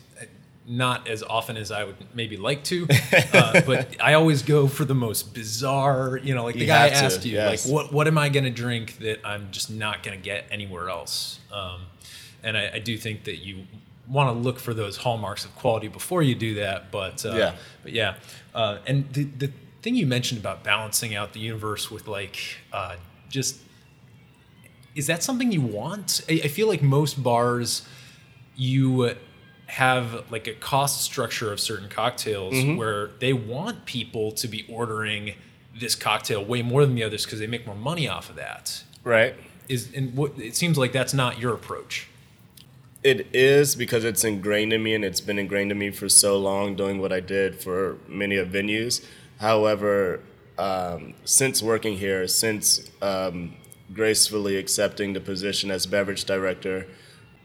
not 0.68 1.08
as 1.08 1.22
often 1.22 1.58
as 1.58 1.72
I 1.72 1.84
would 1.84 1.96
maybe 2.16 2.38
like 2.38 2.64
to, 2.66 2.88
uh, 3.34 3.62
but 3.68 4.02
I 4.02 4.14
always 4.16 4.42
go 4.42 4.68
for 4.68 4.84
the 4.84 4.96
most 4.96 5.34
bizarre. 5.34 6.18
You 6.18 6.34
know, 6.34 6.44
like 6.44 6.56
the 6.56 6.62
You 6.62 6.68
guy 6.68 6.88
have 6.90 7.00
to, 7.00 7.06
asked 7.06 7.26
you, 7.26 7.34
yes. 7.34 7.66
like, 7.68 7.74
what 7.74 7.94
what 7.94 8.08
am 8.08 8.18
I 8.18 8.30
going 8.30 8.46
to 8.46 8.50
drink 8.50 8.98
that 9.00 9.20
I'm 9.24 9.50
just 9.52 9.70
not 9.70 10.02
going 10.04 10.18
to 10.18 10.24
get 10.24 10.46
anywhere 10.50 10.90
else? 10.90 11.40
Um, 11.54 11.82
and 12.44 12.58
I, 12.58 12.72
I 12.76 12.80
do 12.80 12.98
think 12.98 13.24
that 13.26 13.38
you 13.38 13.66
want 14.08 14.30
to 14.30 14.40
look 14.40 14.60
for 14.60 14.74
those 14.74 14.98
hallmarks 14.98 15.46
of 15.46 15.56
quality 15.56 15.88
before 15.88 16.22
you 16.24 16.34
do 16.36 16.56
that. 16.56 16.92
But 16.92 17.24
uh, 17.26 17.36
Yeah. 17.36 17.56
but 17.84 17.92
yeah, 17.94 18.16
uh, 18.56 18.78
and 18.88 19.12
the 19.14 19.24
the 19.26 19.52
thing 19.86 19.96
you 19.96 20.08
mentioned 20.08 20.40
about 20.40 20.64
balancing 20.64 21.14
out 21.16 21.34
the 21.34 21.40
universe 21.40 21.92
with 21.92 22.08
like 22.08 22.38
uh, 22.74 22.96
just 23.30 23.60
is 24.96 25.06
that 25.08 25.22
something 25.22 25.52
you 25.52 25.62
want? 25.62 26.22
I, 26.28 26.42
I 26.46 26.48
feel 26.48 26.68
like 26.68 26.82
most 26.82 27.22
bars 27.22 27.88
you 28.56 29.14
have 29.68 30.24
like 30.32 30.48
a 30.48 30.54
cost 30.54 31.04
structure 31.04 31.52
of 31.54 31.60
certain 31.60 31.88
cocktails 31.88 32.54
Mm-hmm. 32.56 32.78
where 32.78 33.12
they 33.20 33.32
want 33.34 33.86
people 33.86 34.32
to 34.32 34.48
be 34.48 34.66
ordering 34.68 35.36
this 35.80 35.94
cocktail 35.94 36.44
way 36.44 36.62
more 36.64 36.84
than 36.86 36.96
the 36.96 37.04
others 37.04 37.26
because 37.26 37.40
they 37.40 37.48
make 37.48 37.68
more 37.68 37.76
money 37.76 38.08
off 38.08 38.30
of 38.30 38.36
that. 38.38 38.84
Right. 39.04 39.36
Is 39.70 39.92
and 39.94 40.16
what 40.16 40.32
it 40.40 40.56
seems 40.56 40.80
like 40.80 40.94
that's 40.94 41.14
not 41.14 41.40
your 41.40 41.54
approach. 41.54 42.08
It 43.04 43.28
is 43.34 43.76
because 43.76 44.04
it's 44.04 44.24
ingrained 44.24 44.74
in 44.74 44.82
me 44.82 44.96
and 44.96 45.06
it's 45.06 45.22
been 45.22 45.38
ingrained 45.38 45.72
in 45.72 45.78
me 45.78 45.92
for 45.92 46.10
so 46.10 46.40
long 46.40 46.76
doing 46.76 46.98
what 47.00 47.14
I 47.14 47.20
did 47.20 47.62
for 47.62 47.98
many 48.08 48.36
of 48.38 48.48
venues. 48.48 49.06
However, 49.40 50.22
um, 50.58 51.14
since 51.26 51.62
working 51.62 51.98
here, 51.98 52.28
since 52.28 52.90
um, 53.02 53.56
gracefully 53.94 54.58
accepting 54.58 55.14
the 55.14 55.20
position 55.20 55.72
as 55.72 55.86
beverage 55.86 56.26
director, 56.26 56.88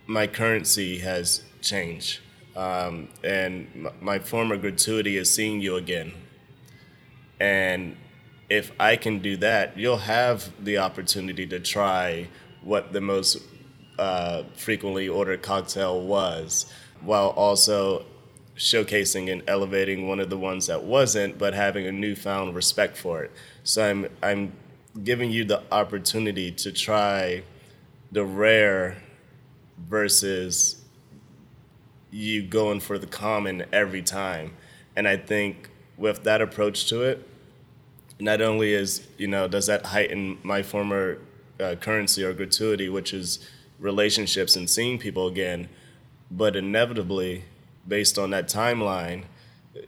my 0.07 0.27
currency 0.27 0.99
has 0.99 1.43
changed. 1.61 2.21
Um, 2.57 3.09
and 3.23 3.89
my 4.01 4.19
former 4.19 4.57
gratuity 4.57 5.17
is 5.17 5.33
seeing 5.33 5.61
you 5.61 5.77
again. 5.77 6.13
And 7.39 7.97
if 8.49 8.73
I 8.79 8.97
can 8.97 9.21
do 9.21 9.37
that, 9.39 9.79
you'll 9.79 9.99
have 9.99 10.53
the 10.63 10.79
opportunity 10.79 11.47
to 11.47 11.61
try 11.61 12.29
what 12.63 12.93
the 12.93 13.01
most 13.01 13.39
uh, 13.99 14.43
frequently 14.57 15.09
ordered 15.09 15.43
cocktail 15.43 16.01
was, 16.01 16.67
while 17.01 17.29
also 17.29 18.05
showcasing 18.61 19.33
and 19.33 19.43
elevating 19.49 20.07
one 20.07 20.21
of 20.21 20.29
the 20.29 20.37
ones 20.37 20.67
that 20.67 20.85
wasn't, 20.85 21.39
but 21.39 21.55
having 21.55 21.87
a 21.87 21.93
newfound 21.93 22.55
respect 22.55 22.97
for 22.97 23.25
it. 23.25 23.33
So 23.65 23.83
I'm 23.83 24.07
I'm 24.23 24.53
giving 25.03 25.31
you 25.31 25.45
the 25.45 25.63
opportunity 25.73 26.53
to 26.53 26.71
try 26.71 27.43
the 28.13 28.25
rare 28.25 29.03
versus 29.89 30.83
you 32.11 32.43
going 32.43 32.81
for 32.81 32.99
the 32.99 33.07
common 33.07 33.65
every 33.73 34.03
time. 34.03 34.53
And 34.95 35.09
I 35.09 35.17
think 35.17 35.71
with 35.97 36.25
that 36.25 36.43
approach 36.43 36.87
to 36.91 37.03
it, 37.03 37.27
not 38.19 38.43
only 38.43 38.75
is 38.75 39.09
you 39.17 39.27
know 39.27 39.49
does 39.49 39.67
that 39.69 39.87
heighten 39.87 40.37
my 40.43 40.63
former 40.63 41.19
uh, 41.59 41.77
currency 41.77 42.23
or 42.23 42.35
gratuity, 42.35 42.91
which 42.91 43.15
is 43.15 43.39
relationships 43.79 44.55
and 44.55 44.69
seeing 44.69 44.99
people 44.99 45.29
again, 45.29 45.71
but 46.31 46.57
inevitably, 46.57 47.45
based 47.87 48.19
on 48.19 48.31
that 48.31 48.49
timeline, 48.49 49.25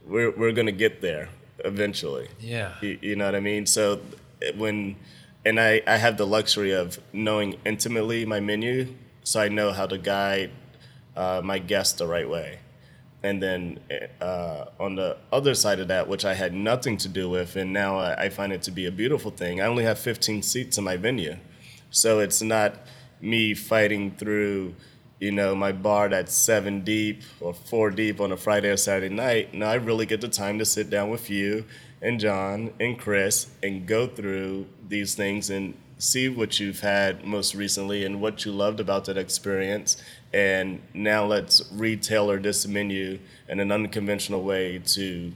we're 0.07 0.31
we're 0.31 0.53
gonna 0.53 0.73
get 0.73 1.01
there 1.01 1.29
eventually. 1.65 2.29
Yeah. 2.41 2.75
You, 2.81 2.99
you 3.01 3.17
know 3.17 3.27
what 3.27 3.35
I 3.35 3.41
mean? 3.41 3.67
So 3.67 4.01
when 4.57 4.97
and 5.45 5.59
I, 5.59 5.83
I 5.87 5.97
have 5.97 6.17
the 6.17 6.27
luxury 6.27 6.73
of 6.73 7.01
knowing 7.13 7.59
intimately 7.65 8.25
my 8.25 8.41
menu, 8.41 8.95
so 9.25 9.41
I 9.41 9.49
know 9.49 9.73
how 9.73 9.87
to 9.87 9.99
guide 9.99 10.51
uh, 11.17 11.41
my 11.43 11.59
guests 11.59 11.95
the 11.95 12.07
right 12.07 12.29
way. 12.29 12.61
And 13.25 13.43
then 13.43 13.81
uh, 14.21 14.67
on 14.81 14.97
the 14.97 15.17
other 15.33 15.55
side 15.55 15.79
of 15.79 15.89
that, 15.89 16.09
which 16.09 16.25
I 16.25 16.35
had 16.35 16.53
nothing 16.55 16.97
to 16.99 17.09
do 17.09 17.29
with, 17.29 17.55
and 17.57 17.73
now 17.73 17.99
I, 17.99 18.25
I 18.25 18.29
find 18.29 18.53
it 18.53 18.63
to 18.63 18.71
be 18.71 18.87
a 18.87 18.91
beautiful 18.91 19.31
thing. 19.31 19.61
I 19.61 19.67
only 19.67 19.85
have 19.85 19.99
15 19.99 20.43
seats 20.43 20.79
in 20.79 20.85
my 20.85 20.97
venue, 20.97 21.37
so 21.91 22.19
it's 22.21 22.43
not 22.43 22.75
me 23.21 23.55
fighting 23.55 24.13
through, 24.13 24.75
you 25.23 25.31
know, 25.31 25.55
my 25.55 25.71
bar 25.71 26.09
that's 26.09 26.35
seven 26.35 26.81
deep 26.81 27.23
or 27.41 27.55
four 27.55 27.91
deep 27.91 28.21
on 28.21 28.33
a 28.33 28.37
Friday 28.37 28.69
or 28.69 28.77
Saturday 28.77 29.15
night. 29.15 29.55
No, 29.55 29.67
I 29.67 29.75
really 29.75 30.05
get 30.05 30.21
the 30.21 30.27
time 30.27 30.59
to 30.59 30.65
sit 30.65 30.91
down 30.91 31.11
with 31.11 31.31
you 31.31 31.65
and 32.01 32.19
John 32.19 32.73
and 32.81 32.99
Chris 32.99 33.47
and 33.63 33.87
go 33.87 34.09
through 34.09 34.67
these 34.89 35.15
things 35.15 35.49
and 35.49 35.75
see 35.97 36.29
what 36.29 36.59
you've 36.59 36.81
had 36.81 37.25
most 37.25 37.55
recently 37.55 38.05
and 38.05 38.21
what 38.21 38.45
you 38.45 38.51
loved 38.51 38.81
about 38.81 39.05
that 39.05 39.17
experience. 39.17 39.97
And 40.33 40.81
now 40.93 41.25
let's 41.25 41.73
retailor 41.73 42.41
this 42.43 42.67
menu 42.67 43.21
in 43.49 43.61
an 43.61 43.71
unconventional 43.71 44.43
way 44.43 44.81
to 44.87 45.33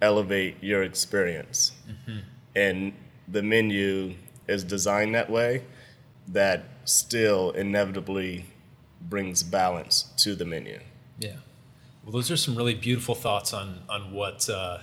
elevate 0.00 0.56
your 0.62 0.82
experience. 0.82 1.72
Mm-hmm. 1.86 2.18
And 2.56 2.92
the 3.30 3.42
menu 3.42 4.14
is 4.46 4.64
designed 4.64 5.14
that 5.14 5.28
way 5.28 5.64
that 6.28 6.64
still 6.86 7.50
inevitably 7.50 8.46
brings 9.00 9.42
balance 9.42 10.02
to 10.18 10.34
the 10.34 10.44
menu. 10.44 10.80
Yeah. 11.18 11.36
Well, 12.04 12.12
those 12.12 12.30
are 12.30 12.36
some 12.36 12.54
really 12.56 12.74
beautiful 12.74 13.14
thoughts 13.14 13.52
on 13.52 13.80
on 13.88 14.12
what 14.12 14.48
uh, 14.48 14.78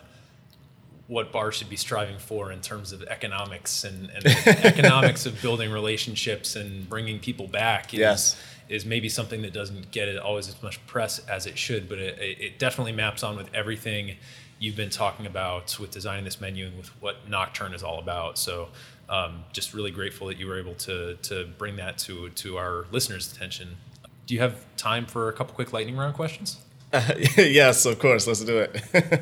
what 1.08 1.32
bars 1.32 1.56
should 1.56 1.70
be 1.70 1.76
striving 1.76 2.18
for 2.18 2.52
in 2.52 2.62
terms 2.62 2.92
of 2.92 3.04
economics 3.04 3.84
and, 3.84 4.10
and 4.10 4.26
economics 4.66 5.26
of 5.26 5.40
building 5.42 5.72
relationships 5.72 6.56
and 6.56 6.90
bringing 6.90 7.20
people 7.20 7.48
back. 7.48 7.94
Is, 7.94 8.00
Yes. 8.00 8.38
is 8.70 8.86
maybe 8.86 9.08
something 9.10 9.44
that 9.44 9.54
doesn't 9.54 9.92
get 9.92 10.08
it 10.08 10.18
always 10.18 10.48
as 10.48 10.62
much 10.64 10.84
press 10.88 11.20
as 11.30 11.46
it 11.46 11.58
should, 11.58 11.88
but 11.88 12.00
it, 12.00 12.18
it 12.20 12.42
it 12.42 12.60
definitely 12.60 12.92
maps 12.94 13.22
on 13.24 13.36
with 13.38 13.54
everything 13.54 14.16
you've 14.58 14.76
been 14.76 14.90
talking 14.90 15.26
about 15.26 15.78
with 15.80 15.92
designing 15.92 16.24
this 16.26 16.40
menu 16.42 16.66
and 16.68 16.78
with 16.78 16.90
what 17.02 17.28
Nocturne 17.30 17.74
is 17.74 17.84
all 17.84 18.00
about. 18.00 18.38
So. 18.38 18.70
Um, 19.08 19.44
just 19.54 19.76
really 19.76 19.92
grateful 19.92 20.26
that 20.30 20.40
you 20.40 20.48
were 20.48 20.58
able 20.58 20.74
to 20.74 21.14
to 21.22 21.46
bring 21.60 21.76
that 21.76 22.00
to 22.00 22.30
to 22.32 22.58
our 22.58 22.88
listeners' 22.92 23.32
attention. 23.32 23.78
Do 24.26 24.34
you 24.34 24.40
have 24.40 24.56
time 24.78 25.06
for 25.06 25.30
a 25.30 25.34
couple 25.34 25.54
quick 25.54 25.74
lightning 25.74 25.98
round 25.98 26.16
questions? 26.16 26.60
yes, 27.38 27.86
of 27.86 28.00
course. 28.00 28.28
Let's 28.28 28.44
do 28.44 28.58
it. 28.60 28.82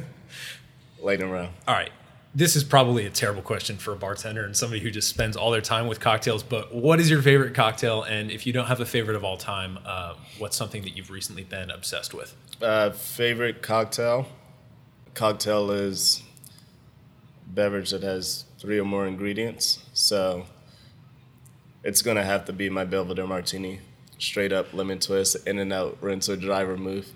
Lightning 1.01 1.29
round. 1.29 1.49
All 1.67 1.75
right. 1.75 1.91
This 2.35 2.55
is 2.55 2.63
probably 2.63 3.05
a 3.05 3.09
terrible 3.11 3.43
question 3.43 3.77
for 3.77 3.93
a 3.93 3.95
bartender 3.95 4.43
and 4.43 4.55
somebody 4.55 4.81
who 4.81 4.89
just 4.89 5.07
spends 5.07 5.37
all 5.37 5.51
their 5.51 5.61
time 5.61 5.87
with 5.87 5.99
cocktails. 5.99 6.41
But 6.41 6.73
what 6.73 6.99
is 6.99 7.09
your 7.09 7.21
favorite 7.21 7.53
cocktail? 7.53 8.03
And 8.03 8.31
if 8.31 8.47
you 8.47 8.53
don't 8.53 8.65
have 8.65 8.79
a 8.79 8.85
favorite 8.85 9.15
of 9.15 9.23
all 9.23 9.37
time, 9.37 9.77
uh, 9.85 10.15
what's 10.39 10.57
something 10.57 10.81
that 10.83 10.97
you've 10.97 11.11
recently 11.11 11.43
been 11.43 11.69
obsessed 11.69 12.13
with? 12.13 12.35
Uh, 12.61 12.89
favorite 12.91 13.61
cocktail? 13.61 14.27
Cocktail 15.13 15.69
is 15.69 16.23
beverage 17.45 17.91
that 17.91 18.01
has 18.01 18.45
three 18.57 18.79
or 18.79 18.85
more 18.85 19.05
ingredients. 19.05 19.83
So 19.93 20.47
it's 21.83 22.01
gonna 22.01 22.23
have 22.23 22.45
to 22.45 22.53
be 22.53 22.69
my 22.69 22.85
Belvedere 22.85 23.27
Martini, 23.27 23.81
straight 24.23 24.51
up 24.51 24.73
lemon 24.73 24.99
twist, 24.99 25.35
in 25.47 25.59
and 25.59 25.73
out, 25.73 25.97
rinse 26.01 26.29
or 26.29 26.35
dry 26.35 26.61
remove. 26.61 27.11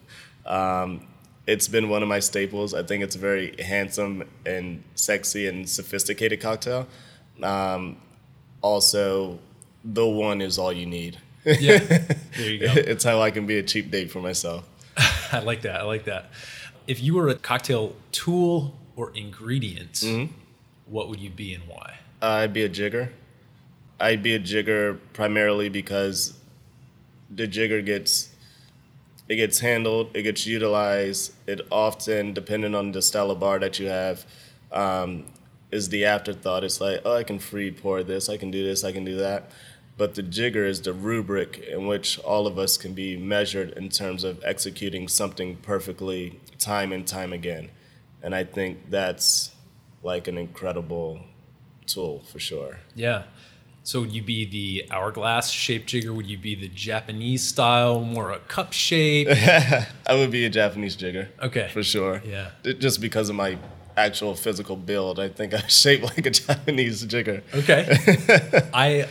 Um, 0.45 1.07
it's 1.45 1.67
been 1.67 1.89
one 1.89 2.03
of 2.03 2.09
my 2.09 2.19
staples. 2.19 2.73
I 2.73 2.83
think 2.83 3.03
it's 3.03 3.15
a 3.15 3.19
very 3.19 3.55
handsome 3.61 4.23
and 4.45 4.83
sexy 4.95 5.47
and 5.47 5.67
sophisticated 5.67 6.41
cocktail. 6.41 6.87
Um, 7.41 7.97
also, 8.61 9.39
the 9.83 10.05
one 10.05 10.41
is 10.41 10.57
all 10.57 10.73
you 10.73 10.85
need. 10.85 11.19
Yeah. 11.45 11.77
there 11.77 12.51
you 12.51 12.59
go. 12.59 12.67
it's 12.75 13.03
how 13.03 13.21
I 13.21 13.31
can 13.31 13.45
be 13.45 13.57
a 13.57 13.63
cheap 13.63 13.89
date 13.89 14.11
for 14.11 14.19
myself. 14.19 14.67
I 15.31 15.39
like 15.39 15.61
that. 15.61 15.79
I 15.81 15.83
like 15.83 16.03
that. 16.05 16.31
If 16.87 17.01
you 17.01 17.15
were 17.15 17.29
a 17.29 17.35
cocktail 17.35 17.95
tool 18.11 18.75
or 18.95 19.11
ingredient, 19.15 20.03
what 20.85 21.07
would 21.09 21.19
you 21.19 21.29
be 21.29 21.53
and 21.53 21.63
why? 21.67 21.99
I'd 22.21 22.53
be 22.53 22.63
a 22.63 22.69
jigger. 22.69 23.11
I'd 23.99 24.21
be 24.21 24.35
a 24.35 24.39
jigger 24.39 24.99
primarily 25.13 25.69
because 25.69 26.36
the 27.29 27.47
jigger 27.47 27.81
gets 27.81 28.29
it 29.29 29.35
gets 29.35 29.59
handled, 29.59 30.15
it 30.15 30.23
gets 30.23 30.47
utilized. 30.47 31.33
It 31.47 31.61
often, 31.69 32.33
depending 32.33 32.73
on 32.73 32.93
the 32.93 33.01
style 33.01 33.29
of 33.29 33.39
bar 33.39 33.59
that 33.59 33.77
you 33.77 33.87
have, 33.87 34.25
um, 34.71 35.25
is 35.71 35.89
the 35.89 36.05
afterthought. 36.05 36.63
It's 36.63 36.79
like, 36.79 37.01
oh, 37.03 37.15
I 37.15 37.23
can 37.23 37.39
free 37.39 37.71
pour 37.71 38.03
this, 38.03 38.29
I 38.29 38.37
can 38.37 38.51
do 38.51 38.63
this, 38.63 38.83
I 38.83 38.91
can 38.91 39.03
do 39.03 39.17
that. 39.17 39.51
But 39.97 40.15
the 40.15 40.23
jigger 40.23 40.63
is 40.63 40.81
the 40.81 40.93
rubric 40.93 41.57
in 41.57 41.87
which 41.87 42.19
all 42.19 42.47
of 42.47 42.57
us 42.57 42.77
can 42.77 42.93
be 42.93 43.17
measured 43.17 43.71
in 43.71 43.89
terms 43.89 44.23
of 44.23 44.41
executing 44.43 45.07
something 45.07 45.57
perfectly 45.57 46.39
time 46.59 46.93
and 46.93 47.05
time 47.05 47.33
again. 47.33 47.69
And 48.21 48.35
I 48.35 48.43
think 48.43 48.89
that's 48.89 49.55
like 50.03 50.27
an 50.27 50.37
incredible 50.37 51.21
tool 51.87 52.23
for 52.31 52.39
sure. 52.39 52.79
Yeah. 52.95 53.23
So 53.87 54.01
would 54.01 54.11
you 54.11 54.21
be 54.21 54.43
the 54.43 54.91
hourglass 54.91 55.49
shaped 55.49 55.87
jigger? 55.87 56.11
Would 56.11 56.29
you 56.29 56.37
be 56.37 56.55
the 56.55 56.67
Japanese 56.67 57.41
style, 57.41 58.01
more 58.01 58.31
a 58.31 58.39
cup 58.39 58.73
shape? 58.73 59.29
I 59.31 59.87
would 60.09 60.29
be 60.29 60.43
a 60.43 60.49
Japanese 60.49 60.97
jigger. 60.97 61.29
Okay. 61.41 61.69
For 61.71 61.81
sure. 61.83 62.21
Yeah. 62.25 62.49
Just 62.63 62.99
because 62.99 63.29
of 63.29 63.37
my 63.37 63.57
actual 63.95 64.35
physical 64.35 64.75
build, 64.75 65.21
I 65.21 65.29
think 65.29 65.53
I'm 65.53 65.65
shaped 65.69 66.03
like 66.03 66.25
a 66.25 66.31
Japanese 66.31 67.05
jigger. 67.05 67.43
Okay. 67.53 68.69
I 68.73 69.07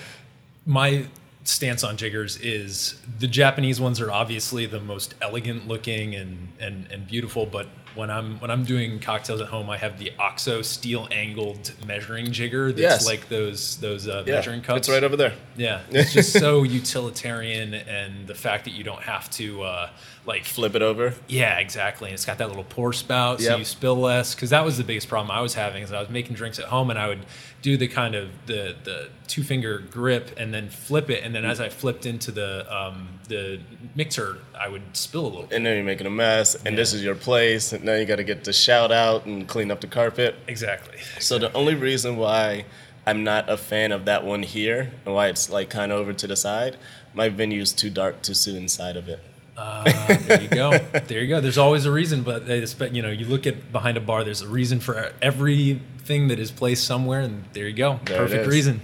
my 0.66 1.07
stance 1.45 1.83
on 1.83 1.97
jiggers 1.97 2.37
is 2.37 3.01
the 3.18 3.29
Japanese 3.29 3.81
ones 3.81 3.99
are 3.99 4.11
obviously 4.11 4.66
the 4.66 4.81
most 4.81 5.14
elegant 5.22 5.66
looking 5.66 6.14
and, 6.14 6.49
and, 6.61 6.87
and 6.93 7.07
beautiful, 7.07 7.47
but 7.47 7.66
when 7.97 8.11
I'm 8.11 8.38
when 8.40 8.51
I'm 8.51 8.64
doing 8.64 9.01
cocktails 9.01 9.40
at 9.40 9.49
home, 9.49 9.68
I 9.70 9.76
have 9.78 9.99
the 9.99 10.12
OXO 10.18 10.62
steel 10.62 11.09
angled 11.11 11.72
measuring 11.86 12.30
jigger 12.30 12.70
that's 12.70 12.80
Yes. 12.80 13.07
like 13.07 13.28
those 13.28 13.78
those 13.78 14.07
uh, 14.07 14.22
Yeah, 14.26 14.34
measuring 14.34 14.61
cups. 14.62 14.78
It's 14.80 14.88
right 14.88 15.03
over 15.03 15.16
there. 15.16 15.32
Yeah, 15.57 15.80
it's 15.90 16.12
just 16.12 16.32
so 16.32 16.62
utilitarian, 16.62 17.74
and 17.74 18.26
the 18.26 18.34
fact 18.34 18.64
that 18.64 18.72
you 18.72 18.84
don't 18.84 19.03
have 19.03 19.30
to 19.32 19.62
uh, 19.62 19.90
like 20.26 20.44
Flip 20.44 20.74
it 20.74 20.82
over. 20.82 21.14
yeah, 21.28 21.59
exactly. 21.59 22.09
And 22.09 22.14
it's 22.14 22.24
got 22.24 22.38
that 22.38 22.49
little 22.49 22.64
pour 22.64 22.92
spout, 22.92 23.40
so 23.40 23.57
you 23.57 23.64
spill 23.64 23.97
less. 23.97 24.34
Because 24.34 24.51
that 24.51 24.64
was 24.64 24.76
the 24.76 24.84
biggest 24.84 25.09
problem 25.09 25.30
I 25.30 25.40
was 25.40 25.55
having 25.55 25.82
is 25.82 25.92
I 25.92 26.01
was 26.01 26.11
making 26.11 26.34
drinks 26.34 26.59
at 26.59 26.66
home, 26.66 26.90
and 26.90 26.99
I 26.99 27.09
would 27.09 27.24
do 27.62 27.76
the 27.76 27.88
kind 27.88 28.14
of 28.14 28.28
the 28.47 28.74
the 28.84 29.09
two 29.28 29.42
finger 29.42 29.78
grip, 29.78 30.30
and 30.36 30.53
then 30.53 30.68
flip 30.68 31.11
it, 31.11 31.22
and 31.24 31.34
then 31.34 31.44
as 31.44 31.61
I 31.61 31.68
flipped 31.68 32.07
into 32.07 32.30
the 32.32 32.66
um, 32.74 33.09
the 33.28 33.61
mixer, 33.94 34.38
I 34.59 34.68
would 34.68 34.82
spill 34.97 35.22
a 35.22 35.28
little. 35.28 35.42
bit. 35.44 35.57
And 35.57 35.64
then 35.66 35.76
you're 35.76 35.84
making 35.84 36.07
a 36.07 36.11
mess, 36.11 36.55
and 36.64 36.76
this 36.76 36.92
is 36.92 37.03
your 37.05 37.14
place, 37.14 37.72
and 37.72 37.86
now 37.87 37.95
you 37.95 38.05
got 38.05 38.16
to 38.16 38.24
get 38.24 38.45
the 38.45 38.53
shout 38.53 38.93
out 38.93 39.24
and 39.24 39.49
clean 39.49 39.70
up 39.70 39.80
the 39.80 39.87
carpet. 39.87 40.34
Exactly. 40.47 40.99
So 41.20 41.39
the 41.39 41.53
only 41.55 41.74
reason 41.74 42.16
why 42.16 42.66
I'm 43.07 43.24
not 43.24 43.49
a 43.49 43.57
fan 43.57 43.93
of 43.93 44.05
that 44.05 44.24
one 44.24 44.43
here, 44.43 44.93
and 45.05 45.14
why 45.14 45.28
it's 45.28 45.49
like 45.49 45.70
kind 45.70 45.93
of 45.93 45.99
over 45.99 46.12
to 46.12 46.26
the 46.26 46.37
side, 46.37 46.76
my 47.14 47.28
venue's 47.28 47.72
too 47.72 47.89
dark 47.89 48.20
to 48.22 48.34
sit 48.34 48.55
inside 48.55 48.97
of 48.97 49.09
it. 49.09 49.20
Ah, 49.59 49.84
there 50.26 50.43
you 50.43 50.49
go. 50.49 50.70
There 51.07 51.20
you 51.20 51.28
go. 51.28 51.41
There's 51.41 51.57
always 51.57 51.87
a 51.87 51.91
reason, 51.93 52.22
but 52.22 52.47
you 52.93 53.01
know, 53.01 53.11
you 53.11 53.24
look 53.26 53.47
at 53.47 53.72
behind 53.72 53.97
a 53.97 54.01
bar. 54.01 54.24
There's 54.24 54.43
a 54.43 54.49
reason 54.49 54.80
for 54.80 55.12
everything 55.22 56.28
that 56.28 56.39
is 56.39 56.51
placed 56.51 56.84
somewhere, 56.84 57.20
and 57.20 57.45
there 57.53 57.66
you 57.66 57.74
go. 57.74 58.01
There 58.05 58.18
Perfect 58.18 58.49
reason. 58.49 58.80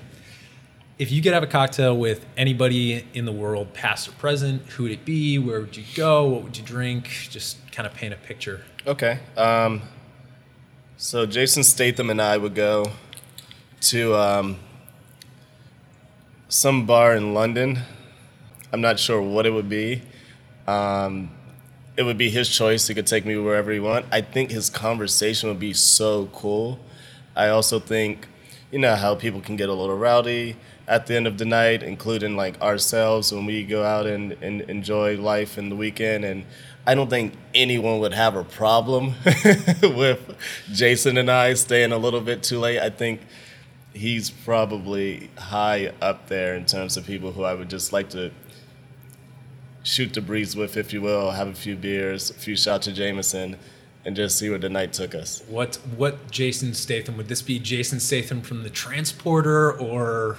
If 0.98 1.10
you 1.10 1.20
could 1.20 1.32
have 1.32 1.42
a 1.42 1.48
cocktail 1.48 1.96
with 1.96 2.24
anybody 2.36 3.04
in 3.12 3.24
the 3.24 3.32
world, 3.32 3.74
past 3.74 4.08
or 4.08 4.12
present, 4.12 4.62
who 4.68 4.84
would 4.84 4.92
it 4.92 5.04
be? 5.04 5.38
Where 5.38 5.60
would 5.60 5.76
you 5.76 5.84
go? 5.96 6.28
What 6.28 6.44
would 6.44 6.56
you 6.56 6.62
drink? 6.62 7.08
Just 7.28 7.58
kind 7.72 7.86
of 7.86 7.94
paint 7.94 8.14
a 8.14 8.16
picture. 8.16 8.64
Okay. 8.84 9.20
Um, 9.36 9.80
so 10.96 11.24
Jason 11.24 11.62
Statham 11.62 12.10
and 12.10 12.20
I 12.20 12.36
would 12.36 12.56
go 12.56 12.90
to 13.82 14.16
um, 14.16 14.56
some 16.48 16.84
bar 16.84 17.14
in 17.14 17.32
London. 17.32 17.78
I'm 18.72 18.80
not 18.80 18.98
sure 18.98 19.22
what 19.22 19.46
it 19.46 19.50
would 19.50 19.68
be. 19.68 20.02
Um, 20.66 21.30
it 21.96 22.02
would 22.02 22.18
be 22.18 22.28
his 22.28 22.48
choice. 22.48 22.88
He 22.88 22.94
could 22.94 23.06
take 23.06 23.24
me 23.24 23.36
wherever 23.36 23.70
he 23.70 23.78
want. 23.78 24.06
I 24.10 24.20
think 24.20 24.50
his 24.50 24.68
conversation 24.68 25.48
would 25.48 25.60
be 25.60 25.74
so 25.74 26.28
cool. 26.32 26.80
I 27.36 27.50
also 27.50 27.78
think, 27.78 28.26
you 28.72 28.80
know, 28.80 28.96
how 28.96 29.14
people 29.14 29.40
can 29.40 29.54
get 29.54 29.68
a 29.68 29.74
little 29.74 29.96
rowdy 29.96 30.56
at 30.88 31.06
the 31.06 31.14
end 31.14 31.28
of 31.28 31.38
the 31.38 31.44
night, 31.44 31.84
including 31.84 32.34
like 32.36 32.60
ourselves 32.60 33.32
when 33.32 33.46
we 33.46 33.62
go 33.62 33.84
out 33.84 34.06
and, 34.06 34.32
and 34.42 34.62
enjoy 34.62 35.16
life 35.16 35.56
in 35.56 35.68
the 35.68 35.76
weekend. 35.76 36.24
And 36.24 36.44
I 36.86 36.94
don't 36.94 37.08
think 37.08 37.34
anyone 37.54 38.00
would 38.00 38.14
have 38.14 38.34
a 38.34 38.42
problem 38.42 39.14
with 39.82 40.36
Jason 40.72 41.16
and 41.16 41.30
I 41.30 41.54
staying 41.54 41.92
a 41.92 41.98
little 41.98 42.20
bit 42.20 42.42
too 42.42 42.58
late. 42.58 42.80
I 42.80 42.90
think 42.90 43.20
he's 43.94 44.30
probably 44.30 45.30
high 45.38 45.92
up 46.00 46.28
there 46.28 46.56
in 46.56 46.64
terms 46.66 46.96
of 46.96 47.06
people 47.06 47.32
who 47.32 47.44
I 47.44 47.54
would 47.54 47.70
just 47.70 47.92
like 47.92 48.10
to 48.10 48.32
shoot 49.84 50.12
the 50.12 50.20
breeze 50.20 50.56
with, 50.56 50.76
if 50.76 50.92
you 50.92 51.00
will, 51.00 51.30
have 51.32 51.48
a 51.48 51.54
few 51.54 51.76
beers, 51.76 52.30
a 52.30 52.34
few 52.34 52.56
shots 52.56 52.86
of 52.86 52.94
Jameson, 52.94 53.56
and 54.04 54.16
just 54.16 54.38
see 54.38 54.50
where 54.50 54.58
the 54.58 54.68
night 54.68 54.92
took 54.92 55.14
us. 55.14 55.42
What 55.48 55.76
what 55.96 56.30
Jason 56.30 56.74
Statham 56.74 57.16
would 57.16 57.28
this 57.28 57.42
be? 57.42 57.58
Jason 57.60 58.00
Statham 58.00 58.42
from 58.42 58.64
the 58.64 58.70
Transporter 58.70 59.72
or 59.72 60.38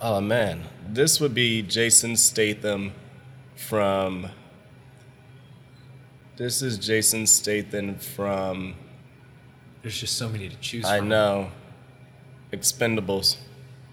Oh 0.00 0.20
man, 0.20 0.64
this 0.86 1.18
would 1.18 1.34
be 1.34 1.62
Jason 1.62 2.16
Statham 2.16 2.92
from. 3.56 4.28
This 6.38 6.62
is 6.62 6.78
Jason 6.78 7.26
Statham 7.26 7.96
from. 7.96 8.76
there's 9.82 9.98
just 9.98 10.16
so 10.16 10.28
many 10.28 10.48
to 10.48 10.54
choose 10.60 10.84
from. 10.84 10.94
I 10.94 10.98
from. 10.98 11.08
know. 11.08 11.50
Expendables. 12.52 13.38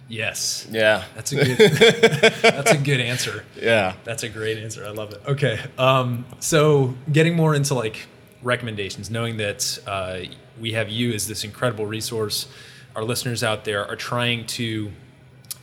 Yes. 0.07 0.67
Yeah. 0.69 1.05
That's 1.15 1.31
a 1.31 1.43
good 1.43 1.57
that's 2.43 2.71
a 2.71 2.77
good 2.77 2.99
answer. 2.99 3.43
Yeah. 3.59 3.95
That's 4.03 4.21
a 4.21 4.29
great 4.29 4.59
answer. 4.59 4.85
I 4.85 4.91
love 4.91 5.11
it. 5.13 5.23
Okay. 5.27 5.59
Um, 5.79 6.23
so 6.39 6.93
getting 7.11 7.35
more 7.35 7.55
into 7.55 7.73
like 7.73 8.05
recommendations, 8.43 9.09
knowing 9.09 9.37
that 9.37 9.79
uh, 9.87 10.19
we 10.61 10.73
have 10.73 10.87
you 10.87 11.13
as 11.13 11.27
this 11.27 11.43
incredible 11.43 11.87
resource, 11.87 12.47
our 12.95 13.03
listeners 13.03 13.43
out 13.43 13.65
there 13.65 13.83
are 13.87 13.95
trying 13.95 14.45
to 14.45 14.91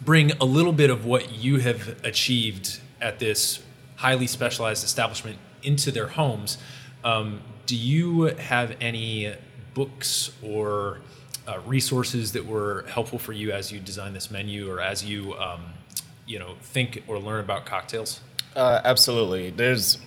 bring 0.05 0.33
a 0.33 0.45
little 0.45 0.73
bit 0.73 0.91
of 0.91 1.05
what 1.05 1.33
you 1.33 1.59
have 1.59 2.05
achieved 2.05 2.81
at 3.01 3.21
this 3.21 3.61
highly 3.95 4.27
specialized 4.27 4.83
establishment 4.83 5.39
into 5.63 5.91
their 5.91 6.09
homes. 6.09 6.59
Um, 7.05 7.41
do 7.67 7.77
you 7.77 8.25
have 8.25 8.77
any 8.81 9.35
books 9.75 10.33
or 10.43 11.01
uh, 11.47 11.61
resources 11.67 12.33
that 12.33 12.47
were 12.47 12.85
helpful 12.89 13.19
for 13.19 13.33
you 13.33 13.53
as 13.53 13.73
you 13.73 13.81
design 13.81 14.13
this 14.13 14.31
menu 14.31 14.71
or 14.71 14.81
as 14.81 15.05
you, 15.05 15.35
um, 15.35 15.65
you 16.27 16.39
know, 16.39 16.55
think 16.63 17.03
or 17.07 17.19
learn 17.19 17.41
about 17.41 17.67
cocktails? 17.67 18.21
Uh, 18.55 18.81
absolutely. 18.85 19.51
There's 19.51 19.99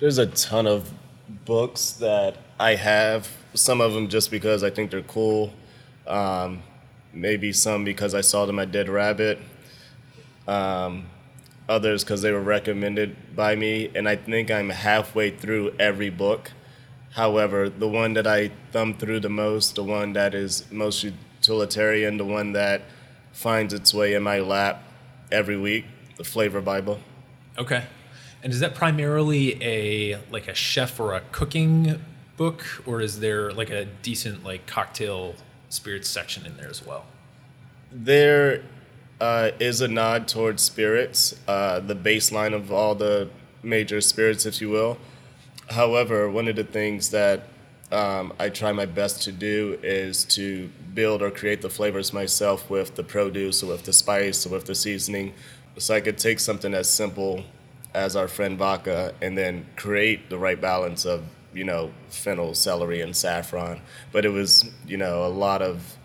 there's 0.00 0.18
a 0.18 0.26
ton 0.26 0.66
of 0.66 0.92
books 1.44 1.92
that 1.92 2.36
I 2.58 2.74
have. 2.74 3.28
Some 3.54 3.80
of 3.80 3.94
them 3.94 4.08
just 4.08 4.30
because 4.30 4.62
I 4.62 4.70
think 4.70 4.90
they're 4.90 5.02
cool. 5.02 5.52
Um, 6.06 6.62
maybe 7.12 7.52
some 7.52 7.84
because 7.84 8.14
I 8.14 8.20
saw 8.20 8.46
them 8.46 8.58
at 8.58 8.70
Dead 8.70 8.88
Rabbit. 8.88 9.38
Um, 10.46 11.06
others 11.68 12.04
because 12.04 12.22
they 12.22 12.32
were 12.32 12.42
recommended 12.42 13.34
by 13.34 13.56
me, 13.56 13.90
and 13.94 14.08
I 14.08 14.16
think 14.16 14.50
I'm 14.50 14.70
halfway 14.70 15.30
through 15.30 15.74
every 15.78 16.10
book. 16.10 16.52
However, 17.12 17.68
the 17.68 17.88
one 17.88 18.12
that 18.14 18.26
I 18.26 18.50
thumb 18.72 18.94
through 18.94 19.20
the 19.20 19.30
most, 19.30 19.74
the 19.74 19.82
one 19.82 20.12
that 20.12 20.34
is 20.34 20.70
most 20.70 21.02
utilitarian, 21.02 22.18
the 22.18 22.24
one 22.24 22.52
that 22.52 22.82
finds 23.32 23.72
its 23.72 23.92
way 23.94 24.14
in 24.14 24.22
my 24.22 24.38
lap 24.38 24.82
every 25.32 25.56
week, 25.56 25.86
the 26.16 26.24
Flavor 26.24 26.60
Bible. 26.60 27.00
Okay. 27.58 27.84
And 28.42 28.52
is 28.52 28.60
that 28.60 28.74
primarily 28.74 29.62
a 29.62 30.18
like 30.30 30.46
a 30.46 30.54
chef 30.54 31.00
or 31.00 31.14
a 31.14 31.20
cooking 31.32 32.00
book, 32.36 32.82
or 32.86 33.00
is 33.00 33.20
there 33.20 33.50
like 33.50 33.70
a 33.70 33.86
decent 34.02 34.44
like 34.44 34.66
cocktail 34.66 35.34
spirits 35.68 36.08
section 36.08 36.46
in 36.46 36.56
there 36.56 36.68
as 36.68 36.84
well? 36.84 37.06
There 37.90 38.62
uh, 39.20 39.50
is 39.58 39.80
a 39.80 39.88
nod 39.88 40.28
towards 40.28 40.62
spirits, 40.62 41.34
uh, 41.48 41.80
the 41.80 41.96
baseline 41.96 42.54
of 42.54 42.70
all 42.70 42.94
the 42.94 43.28
major 43.62 44.00
spirits, 44.00 44.46
if 44.46 44.60
you 44.60 44.70
will. 44.70 44.98
However, 45.70 46.30
one 46.30 46.48
of 46.48 46.56
the 46.56 46.64
things 46.64 47.10
that 47.10 47.48
um, 47.92 48.32
I 48.38 48.48
try 48.48 48.72
my 48.72 48.86
best 48.86 49.22
to 49.24 49.32
do 49.32 49.78
is 49.82 50.24
to 50.26 50.68
build 50.94 51.22
or 51.22 51.30
create 51.30 51.62
the 51.62 51.70
flavors 51.70 52.12
myself 52.12 52.68
with 52.68 52.94
the 52.94 53.04
produce 53.04 53.62
or 53.62 53.66
with 53.66 53.84
the 53.84 53.92
spice 53.92 54.46
or 54.46 54.50
with 54.50 54.66
the 54.66 54.74
seasoning. 54.74 55.34
So 55.78 55.94
I 55.94 56.00
could 56.00 56.18
take 56.18 56.40
something 56.40 56.74
as 56.74 56.88
simple 56.88 57.44
as 57.94 58.16
our 58.16 58.28
friend 58.28 58.58
vodka 58.58 59.14
and 59.22 59.36
then 59.38 59.66
create 59.76 60.28
the 60.30 60.38
right 60.38 60.60
balance 60.60 61.04
of, 61.04 61.24
you 61.54 61.64
know, 61.64 61.90
fennel, 62.08 62.54
celery, 62.54 63.00
and 63.00 63.14
saffron. 63.14 63.80
But 64.12 64.24
it 64.24 64.30
was, 64.30 64.70
you 64.86 64.96
know, 64.96 65.24
a 65.24 65.28
lot 65.28 65.62
of 65.62 65.96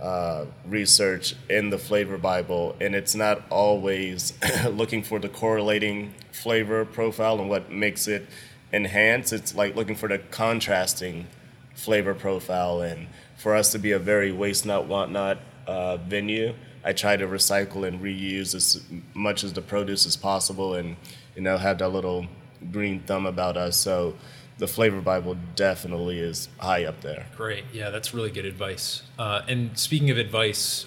uh, 0.00 0.44
research 0.66 1.34
in 1.48 1.70
the 1.70 1.78
flavor 1.78 2.18
Bible, 2.18 2.76
and 2.80 2.94
it's 2.94 3.14
not 3.14 3.42
always 3.50 4.32
looking 4.68 5.02
for 5.02 5.18
the 5.18 5.28
correlating 5.28 6.14
flavor 6.32 6.84
profile 6.84 7.38
and 7.40 7.48
what 7.48 7.70
makes 7.70 8.08
it 8.08 8.26
enhance. 8.72 9.32
It's 9.32 9.54
like 9.54 9.76
looking 9.76 9.94
for 9.94 10.08
the 10.08 10.18
contrasting 10.18 11.26
flavor 11.74 12.14
profile, 12.14 12.80
and 12.80 13.08
for 13.36 13.54
us 13.54 13.72
to 13.72 13.78
be 13.78 13.92
a 13.92 13.98
very 13.98 14.32
waste 14.32 14.66
not 14.66 14.86
want 14.86 15.12
not 15.12 15.38
uh, 15.66 15.96
venue, 15.96 16.54
I 16.84 16.92
try 16.92 17.16
to 17.16 17.26
recycle 17.26 17.86
and 17.86 18.00
reuse 18.00 18.54
as 18.54 18.82
much 19.14 19.44
as 19.44 19.52
the 19.52 19.62
produce 19.62 20.06
as 20.06 20.16
possible, 20.16 20.74
and 20.74 20.96
you 21.36 21.42
know 21.42 21.56
have 21.56 21.78
that 21.78 21.88
little 21.88 22.26
green 22.72 23.00
thumb 23.00 23.26
about 23.26 23.56
us. 23.56 23.76
So 23.76 24.14
the 24.58 24.66
flavor 24.66 25.00
Bible 25.00 25.36
definitely 25.56 26.18
is 26.18 26.48
high 26.58 26.84
up 26.84 27.00
there. 27.00 27.26
Great. 27.36 27.64
Yeah, 27.72 27.90
that's 27.90 28.14
really 28.14 28.30
good 28.30 28.44
advice. 28.44 29.02
Uh, 29.18 29.42
and 29.48 29.76
speaking 29.78 30.10
of 30.10 30.18
advice, 30.18 30.86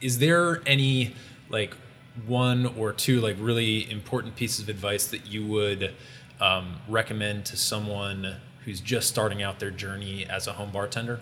is 0.00 0.18
there 0.18 0.62
any 0.66 1.14
like 1.48 1.74
one 2.26 2.66
or 2.78 2.92
two 2.92 3.20
like 3.20 3.36
really 3.38 3.90
important 3.90 4.36
pieces 4.36 4.60
of 4.60 4.68
advice 4.68 5.06
that 5.08 5.26
you 5.26 5.46
would 5.46 5.94
um, 6.40 6.76
recommend 6.88 7.46
to 7.46 7.56
someone 7.56 8.36
who's 8.64 8.80
just 8.80 9.08
starting 9.08 9.42
out 9.42 9.60
their 9.60 9.70
journey 9.70 10.26
as 10.26 10.46
a 10.46 10.54
home 10.54 10.70
bartender? 10.70 11.20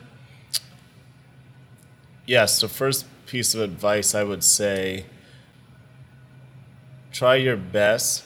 Yes, 2.26 2.60
the 2.60 2.68
first 2.68 3.06
piece 3.26 3.54
of 3.54 3.60
advice 3.60 4.14
I 4.14 4.24
would 4.24 4.42
say 4.42 5.06
try 7.12 7.36
your 7.36 7.56
best 7.56 8.24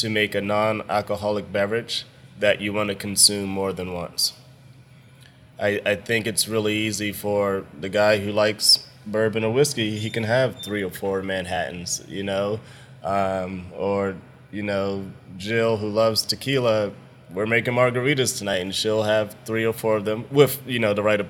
to 0.00 0.10
make 0.10 0.34
a 0.34 0.40
non 0.40 0.82
alcoholic 0.88 1.52
beverage 1.52 2.04
that 2.38 2.60
you 2.60 2.72
want 2.72 2.88
to 2.88 2.94
consume 2.94 3.48
more 3.48 3.72
than 3.72 3.92
once. 3.92 4.32
I, 5.58 5.80
I 5.84 5.94
think 5.94 6.26
it's 6.26 6.48
really 6.48 6.74
easy 6.74 7.12
for 7.12 7.66
the 7.78 7.88
guy 7.88 8.18
who 8.18 8.32
likes 8.32 8.86
bourbon 9.06 9.44
or 9.44 9.52
whiskey, 9.52 9.98
he 9.98 10.10
can 10.10 10.24
have 10.24 10.62
three 10.62 10.82
or 10.82 10.90
four 10.90 11.22
Manhattans, 11.22 12.02
you 12.08 12.22
know, 12.22 12.60
um, 13.02 13.66
or 13.76 14.16
you 14.52 14.62
know, 14.62 15.04
Jill 15.36 15.76
who 15.76 15.88
loves 15.88 16.22
tequila, 16.22 16.92
we're 17.32 17.46
making 17.46 17.74
margaritas 17.74 18.36
tonight, 18.36 18.60
and 18.60 18.74
she'll 18.74 19.04
have 19.04 19.36
three 19.44 19.64
or 19.64 19.72
four 19.72 19.96
of 19.96 20.04
them 20.04 20.24
with 20.30 20.60
you 20.66 20.78
know 20.78 20.94
the 20.94 21.02
right 21.02 21.24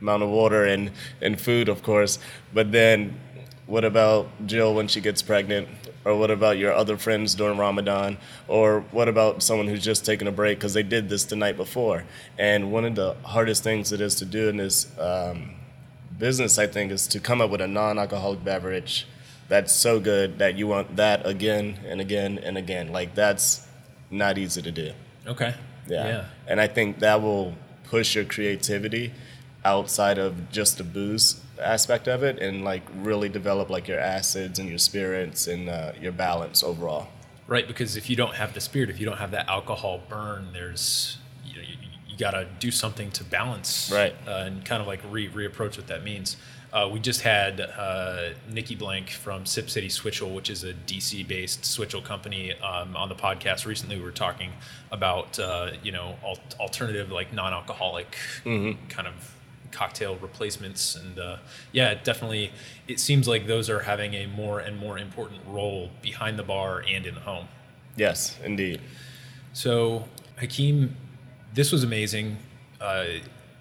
amount 0.00 0.22
of 0.22 0.28
water 0.28 0.64
and 0.64 0.90
and 1.22 1.40
food, 1.40 1.68
of 1.68 1.82
course. 1.82 2.18
But 2.52 2.72
then, 2.72 3.18
what 3.66 3.84
about 3.84 4.28
Jill 4.46 4.74
when 4.74 4.88
she 4.88 5.00
gets 5.00 5.22
pregnant? 5.22 5.68
Or 6.06 6.16
what 6.16 6.30
about 6.30 6.56
your 6.56 6.72
other 6.72 6.96
friends 6.96 7.34
during 7.34 7.58
Ramadan? 7.58 8.18
Or 8.46 8.82
what 8.92 9.08
about 9.08 9.42
someone 9.42 9.66
who's 9.66 9.82
just 9.82 10.06
taking 10.06 10.28
a 10.28 10.30
break 10.30 10.56
because 10.58 10.72
they 10.72 10.84
did 10.84 11.08
this 11.08 11.24
the 11.24 11.34
night 11.34 11.56
before? 11.56 12.04
And 12.38 12.70
one 12.70 12.84
of 12.84 12.94
the 12.94 13.16
hardest 13.24 13.64
things 13.64 13.90
it 13.90 14.00
is 14.00 14.14
to 14.16 14.24
do 14.24 14.48
in 14.48 14.56
this 14.56 14.96
um, 15.00 15.56
business, 16.16 16.60
I 16.60 16.68
think, 16.68 16.92
is 16.92 17.08
to 17.08 17.18
come 17.18 17.40
up 17.40 17.50
with 17.50 17.60
a 17.60 17.66
non-alcoholic 17.66 18.44
beverage 18.44 19.08
that's 19.48 19.74
so 19.74 19.98
good 19.98 20.38
that 20.38 20.56
you 20.56 20.68
want 20.68 20.94
that 20.94 21.26
again 21.26 21.80
and 21.84 22.00
again 22.00 22.38
and 22.38 22.56
again. 22.56 22.92
Like 22.92 23.16
that's 23.16 23.66
not 24.08 24.38
easy 24.38 24.62
to 24.62 24.70
do. 24.70 24.92
Okay. 25.26 25.54
Yeah. 25.88 26.06
Yeah. 26.06 26.24
And 26.46 26.60
I 26.60 26.68
think 26.68 27.00
that 27.00 27.20
will 27.20 27.54
push 27.82 28.14
your 28.14 28.24
creativity 28.24 29.12
outside 29.64 30.18
of 30.18 30.52
just 30.52 30.78
the 30.78 30.84
booze 30.84 31.40
aspect 31.60 32.08
of 32.08 32.22
it 32.22 32.38
and 32.38 32.64
like 32.64 32.82
really 32.96 33.28
develop 33.28 33.70
like 33.70 33.88
your 33.88 33.98
acids 34.00 34.58
and 34.58 34.68
your 34.68 34.78
spirits 34.78 35.46
and 35.46 35.68
uh, 35.68 35.92
your 36.00 36.12
balance 36.12 36.62
overall. 36.62 37.08
Right, 37.48 37.66
because 37.68 37.96
if 37.96 38.10
you 38.10 38.16
don't 38.16 38.34
have 38.34 38.54
the 38.54 38.60
spirit, 38.60 38.90
if 38.90 38.98
you 38.98 39.06
don't 39.06 39.18
have 39.18 39.30
that 39.30 39.48
alcohol 39.48 40.00
burn, 40.08 40.48
there's 40.52 41.18
you 41.44 41.54
know 41.56 41.62
you, 41.62 41.76
you 42.08 42.16
got 42.18 42.32
to 42.32 42.46
do 42.58 42.70
something 42.72 43.10
to 43.12 43.22
balance, 43.24 43.90
Right. 43.92 44.14
uh, 44.26 44.44
and 44.46 44.64
kind 44.64 44.80
of 44.80 44.88
like 44.88 45.00
re 45.10 45.28
reapproach 45.28 45.76
what 45.76 45.86
that 45.86 46.02
means. 46.02 46.36
Uh, 46.72 46.88
we 46.92 46.98
just 46.98 47.22
had 47.22 47.60
uh, 47.60 48.30
Nikki 48.50 48.74
Blank 48.74 49.10
from 49.10 49.46
Sip 49.46 49.70
City 49.70 49.88
Switchel, 49.88 50.34
which 50.34 50.50
is 50.50 50.64
a 50.64 50.74
DC 50.74 51.26
based 51.26 51.62
Switchel 51.62 52.02
company, 52.02 52.52
um, 52.54 52.96
on 52.96 53.08
the 53.08 53.14
podcast 53.14 53.64
recently. 53.64 53.96
We 53.96 54.02
were 54.02 54.10
talking 54.10 54.50
about 54.90 55.38
uh, 55.38 55.70
you 55.84 55.92
know 55.92 56.16
al- 56.24 56.40
alternative 56.58 57.12
like 57.12 57.32
non 57.32 57.52
alcoholic 57.52 58.16
kind 58.44 59.06
of 59.06 59.35
cocktail 59.76 60.16
replacements 60.16 60.96
and 60.96 61.18
uh, 61.18 61.36
yeah 61.72 61.90
it 61.90 62.02
definitely 62.02 62.50
it 62.88 62.98
seems 62.98 63.28
like 63.28 63.46
those 63.46 63.68
are 63.68 63.80
having 63.80 64.14
a 64.14 64.26
more 64.26 64.58
and 64.60 64.78
more 64.78 64.98
important 64.98 65.40
role 65.46 65.90
behind 66.02 66.38
the 66.38 66.42
bar 66.42 66.82
and 66.88 67.06
in 67.06 67.14
the 67.14 67.20
home. 67.20 67.46
Yes, 67.96 68.36
indeed. 68.44 68.80
so 69.52 70.04
Hakim 70.38 70.96
this 71.54 71.72
was 71.72 71.84
amazing. 71.84 72.36
Uh, 72.80 73.06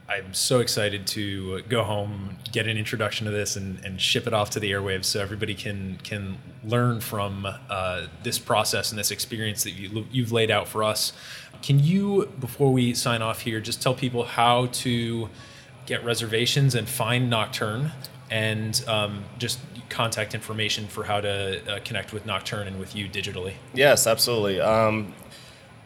i'm 0.07 0.33
so 0.33 0.59
excited 0.59 1.07
to 1.07 1.61
go 1.63 1.83
home 1.83 2.37
get 2.51 2.67
an 2.67 2.77
introduction 2.77 3.25
to 3.25 3.31
this 3.31 3.55
and, 3.55 3.83
and 3.83 3.99
ship 3.99 4.27
it 4.27 4.33
off 4.33 4.51
to 4.51 4.59
the 4.59 4.69
airwaves 4.71 5.05
so 5.05 5.19
everybody 5.19 5.55
can 5.55 5.97
can 6.03 6.37
learn 6.63 6.99
from 6.99 7.45
uh, 7.69 8.07
this 8.23 8.39
process 8.39 8.91
and 8.91 8.99
this 8.99 9.11
experience 9.11 9.63
that 9.63 9.71
you, 9.71 10.05
you've 10.11 10.31
laid 10.31 10.51
out 10.51 10.67
for 10.67 10.83
us. 10.83 11.13
Can 11.61 11.79
you 11.79 12.31
before 12.39 12.71
we 12.71 12.93
sign 12.93 13.21
off 13.21 13.41
here 13.41 13.59
just 13.59 13.81
tell 13.81 13.93
people 13.93 14.23
how 14.23 14.67
to 14.67 15.29
get 15.85 16.03
reservations 16.03 16.75
and 16.75 16.87
find 16.87 17.29
Nocturne 17.29 17.91
and 18.29 18.83
um, 18.87 19.23
just 19.37 19.59
contact 19.89 20.33
information 20.33 20.87
for 20.87 21.03
how 21.03 21.21
to 21.21 21.75
uh, 21.75 21.79
connect 21.85 22.11
with 22.11 22.25
Nocturne 22.25 22.67
and 22.67 22.79
with 22.79 22.95
you 22.95 23.07
digitally. 23.07 23.53
Yes, 23.73 24.07
absolutely. 24.07 24.59
Um, 24.59 25.13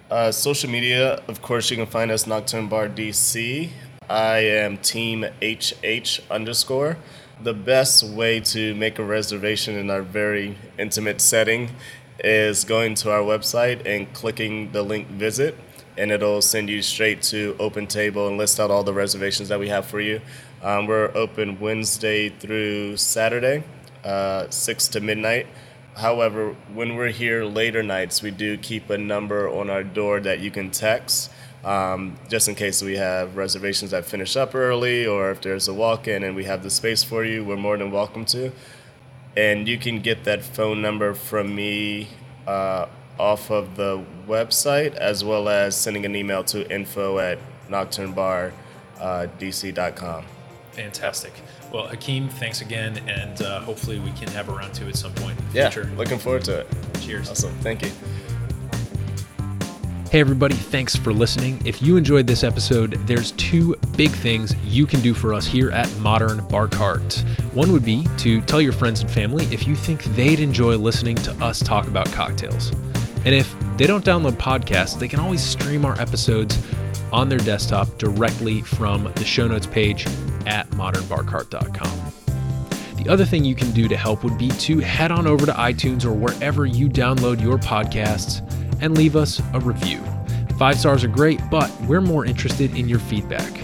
uh, 0.10 0.32
social 0.32 0.70
media, 0.70 1.22
of 1.28 1.41
course, 1.41 1.70
you 1.70 1.78
can 1.78 1.86
find 1.86 2.12
us 2.12 2.26
Nocturne 2.26 2.68
Bar 2.68 2.89
DC. 2.89 3.70
I 4.10 4.38
am 4.38 4.78
Team 4.78 5.26
HH 5.41 6.22
underscore. 6.32 6.97
The 7.41 7.54
best 7.54 8.04
way 8.04 8.39
to 8.39 8.74
make 8.76 9.00
a 9.00 9.04
reservation 9.04 9.76
in 9.76 9.89
our 9.89 10.02
very 10.02 10.58
intimate 10.78 11.22
setting 11.22 11.70
is 12.24 12.64
going 12.64 12.95
to 12.95 13.12
our 13.12 13.22
website 13.22 13.86
and 13.86 14.12
clicking 14.14 14.72
the 14.72 14.82
link 14.82 15.08
visit, 15.08 15.56
and 16.00 16.14
it'll 16.14 16.41
send 16.41 16.70
you 16.70 16.82
straight 16.82 17.22
to 17.22 17.58
Open 17.60 17.86
Table 17.86 18.30
and 18.30 18.38
list 18.38 18.58
out 18.58 18.72
all 18.72 18.84
the 18.84 18.93
reservations 18.93 19.50
that 19.50 19.60
we 19.60 19.68
have 19.68 19.86
for 19.86 20.00
you. 20.00 20.22
Um, 20.64 20.88
we're 20.88 21.12
open 21.14 21.60
Wednesday 21.60 22.30
through 22.30 22.95
Saturday, 22.95 23.66
uh, 24.06 24.50
6 24.50 24.88
to 24.89 25.02
midnight. 25.02 25.47
However, 25.97 26.56
when 26.74 26.95
we're 26.95 27.12
here 27.12 27.43
later 27.43 27.84
nights, 27.84 28.22
we 28.22 28.32
do 28.32 28.58
keep 28.58 28.89
a 28.89 28.97
number 28.97 29.50
on 29.50 29.70
our 29.70 29.84
door 29.84 30.22
that 30.22 30.39
you 30.39 30.52
can 30.52 30.72
text, 30.72 31.32
um, 31.66 32.18
just 32.30 32.47
in 32.47 32.56
case 32.56 32.82
we 32.82 32.95
have 32.95 33.36
reservations 33.36 33.91
that 33.91 34.06
finish 34.06 34.38
up 34.38 34.56
early, 34.56 35.06
or 35.06 35.32
if 35.32 35.41
there's 35.41 35.68
a 35.68 35.74
walk-in 35.74 36.24
and 36.24 36.34
we 36.34 36.45
have 36.45 36.64
the 36.64 36.70
space 36.70 37.04
for 37.04 37.26
you, 37.26 37.43
we're 37.43 37.58
more 37.58 37.78
than 37.78 37.91
welcome 37.91 38.24
to. 38.26 38.54
And 39.36 39.68
you 39.68 39.78
can 39.78 40.00
get 40.00 40.24
that 40.24 40.43
phone 40.43 40.82
number 40.82 41.14
from 41.14 41.54
me 41.54 42.08
uh, 42.47 42.86
off 43.20 43.52
of 43.52 43.76
the 43.76 44.04
website, 44.28 44.96
as 44.96 45.24
well 45.24 45.50
as 45.50 45.76
sending 45.76 46.06
an 46.06 46.16
email 46.16 46.44
to 46.46 46.68
info 46.74 47.20
at 47.20 47.38
nocturnebardc.com. 47.70 50.26
Fantastic. 50.72 51.34
Well, 51.72 51.88
Hakim, 51.88 52.30
thanks 52.30 52.62
again, 52.62 52.98
and 53.08 53.42
uh, 53.42 53.60
hopefully 53.62 54.00
we 54.00 54.12
can 54.12 54.28
have 54.30 54.50
a 54.50 54.54
round 54.54 54.74
two 54.74 54.88
at 54.88 54.96
some 54.96 55.14
point 55.14 55.38
in 55.40 55.48
the 55.50 55.54
Yeah, 55.54 55.70
future. 55.70 55.92
looking 55.98 56.18
forward 56.18 56.44
to 56.46 56.62
it. 56.62 56.68
Cheers. 57.02 57.30
Awesome. 57.30 57.54
Thank 57.60 57.84
you. 57.84 57.92
Hey, 60.10 60.22
everybody, 60.22 60.56
thanks 60.56 60.96
for 60.96 61.14
listening. 61.14 61.62
If 61.66 61.84
you 61.84 61.96
enjoyed 61.96 62.26
this 62.26 62.44
episode, 62.44 62.94
there's 63.06 63.32
two 63.34 63.76
big 63.96 64.10
things 64.10 64.56
you 64.66 64.88
can 64.88 65.02
do 65.02 65.14
for 65.14 65.36
us 65.36 65.46
here 65.46 65.70
at 65.70 65.88
Modern 66.00 66.44
Bar 66.48 66.68
Cart. 66.68 67.24
One 67.54 67.72
would 67.72 67.86
be 67.86 68.08
to 68.18 68.42
tell 68.42 68.60
your 68.60 68.74
friends 68.74 69.02
and 69.02 69.12
family 69.12 69.46
if 69.52 69.68
you 69.68 69.76
think 69.76 70.04
they'd 70.16 70.40
enjoy 70.40 70.78
listening 70.78 71.16
to 71.18 71.32
us 71.34 71.60
talk 71.60 71.88
about 71.88 72.12
cocktails. 72.12 72.72
And 73.26 73.36
if 73.36 73.54
they 73.78 73.86
don't 73.88 74.06
download 74.06 74.34
podcasts, 74.34 74.98
they 74.98 75.08
can 75.08 75.20
always 75.20 75.42
stream 75.42 75.86
our 75.86 76.00
episodes 76.00 76.58
on 77.12 77.28
their 77.30 77.40
desktop 77.40 77.98
directly 77.98 78.62
from 78.62 79.12
the 79.16 79.26
show 79.26 79.48
notes 79.48 79.68
page 79.68 80.06
at 80.46 80.70
modernbarcart.com. 80.72 82.14
The 83.02 83.10
other 83.10 83.26
thing 83.26 83.46
you 83.46 83.56
can 83.56 83.72
do 83.72 83.88
to 83.88 83.96
help 83.96 84.24
would 84.24 84.38
be 84.38 84.50
to 84.50 84.80
head 84.80 85.12
on 85.12 85.26
over 85.26 85.46
to 85.46 85.54
iTunes 85.54 86.06
or 86.06 86.12
wherever 86.12 86.66
you 86.66 86.90
download 86.90 87.42
your 87.42 87.58
podcasts 87.58 88.42
and 88.82 88.98
leave 88.98 89.16
us 89.16 89.42
a 89.54 89.60
review. 89.60 90.04
Five 90.58 90.78
stars 90.78 91.04
are 91.04 91.10
great, 91.10 91.40
but 91.50 91.72
we're 91.82 92.02
more 92.02 92.26
interested 92.26 92.76
in 92.76 92.90
your 92.90 93.00
feedback. 93.00 93.58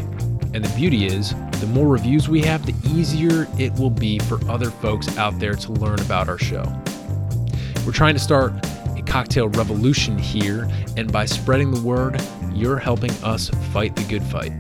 And 0.53 0.64
the 0.64 0.74
beauty 0.78 1.06
is, 1.06 1.34
the 1.60 1.68
more 1.68 1.88
reviews 1.88 2.30
we 2.30 2.41
have, 2.43 2.66
the 2.66 2.74
easier 2.89 3.47
it 3.60 3.74
will 3.74 3.89
be 3.89 4.20
for 4.20 4.39
other 4.49 4.72
folks 4.72 5.18
out 5.18 5.38
there 5.38 5.56
to 5.56 5.72
learn 5.74 5.99
about 5.99 6.30
our 6.30 6.38
show. 6.38 6.64
We're 7.86 7.91
trying 7.91 8.14
to 8.14 8.22
start 8.22 8.53
cocktail 9.16 9.47
revolution 9.47 10.18
here, 10.18 10.68
and 10.97 11.09
by 11.09 11.24
spreading 11.24 11.72
the 11.72 11.80
word, 11.80 12.22
you're 12.51 12.76
helping 12.76 13.11
us 13.24 13.47
fight 13.72 13.95
the 13.95 14.03
good 14.09 14.22
fight. 14.22 14.51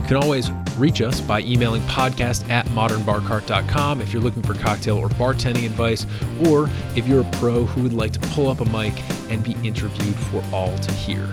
You 0.00 0.04
can 0.08 0.16
always 0.16 0.50
reach 0.76 1.00
us 1.00 1.20
by 1.20 1.42
emailing 1.42 1.80
podcast 1.82 2.50
at 2.50 2.66
modernbarcart.com 2.70 4.00
if 4.00 4.12
you're 4.12 4.20
looking 4.20 4.42
for 4.42 4.54
cocktail 4.54 4.98
or 4.98 5.08
bartending 5.10 5.64
advice, 5.64 6.06
or 6.48 6.68
if 6.96 7.06
you're 7.06 7.20
a 7.20 7.30
pro 7.38 7.64
who 7.64 7.84
would 7.84 7.92
like 7.92 8.10
to 8.14 8.18
pull 8.30 8.48
up 8.48 8.58
a 8.58 8.64
mic 8.64 8.94
and 9.30 9.44
be 9.44 9.52
interviewed 9.62 10.16
for 10.16 10.42
all 10.52 10.76
to 10.78 10.90
hear. 10.90 11.28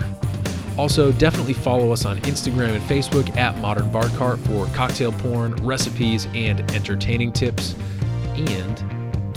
Also, 0.78 1.10
definitely 1.10 1.52
follow 1.52 1.90
us 1.90 2.04
on 2.04 2.20
Instagram 2.20 2.76
and 2.76 2.82
Facebook 2.84 3.36
at 3.36 3.58
Modern 3.58 3.90
Bar 3.90 4.08
Cart 4.10 4.38
for 4.38 4.66
cocktail 4.66 5.10
porn, 5.10 5.56
recipes, 5.56 6.28
and 6.32 6.60
entertaining 6.70 7.32
tips. 7.32 7.74
And 8.36 8.99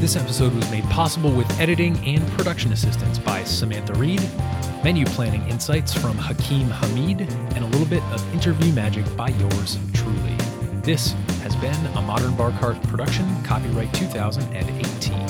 This 0.00 0.14
episode 0.14 0.54
was 0.54 0.70
made 0.70 0.84
possible 0.84 1.32
with 1.32 1.50
editing 1.58 1.98
and 2.06 2.24
production 2.28 2.72
assistance 2.72 3.18
by 3.18 3.42
Samantha 3.42 3.94
Reed, 3.94 4.22
menu 4.84 5.04
planning 5.04 5.42
insights 5.48 5.92
from 5.92 6.16
Hakim 6.16 6.70
Hamid, 6.70 7.22
and 7.56 7.64
a 7.64 7.66
little 7.66 7.84
bit 7.84 8.02
of 8.04 8.32
interview 8.32 8.72
magic 8.72 9.04
by 9.16 9.30
yours 9.30 9.76
truly. 9.92 10.36
This 10.82 11.12
has 11.42 11.56
been 11.56 11.86
a 11.96 12.00
Modern 12.00 12.36
Bar 12.36 12.52
Cart 12.60 12.80
production, 12.84 13.26
copyright 13.42 13.92
2018. 13.92 15.27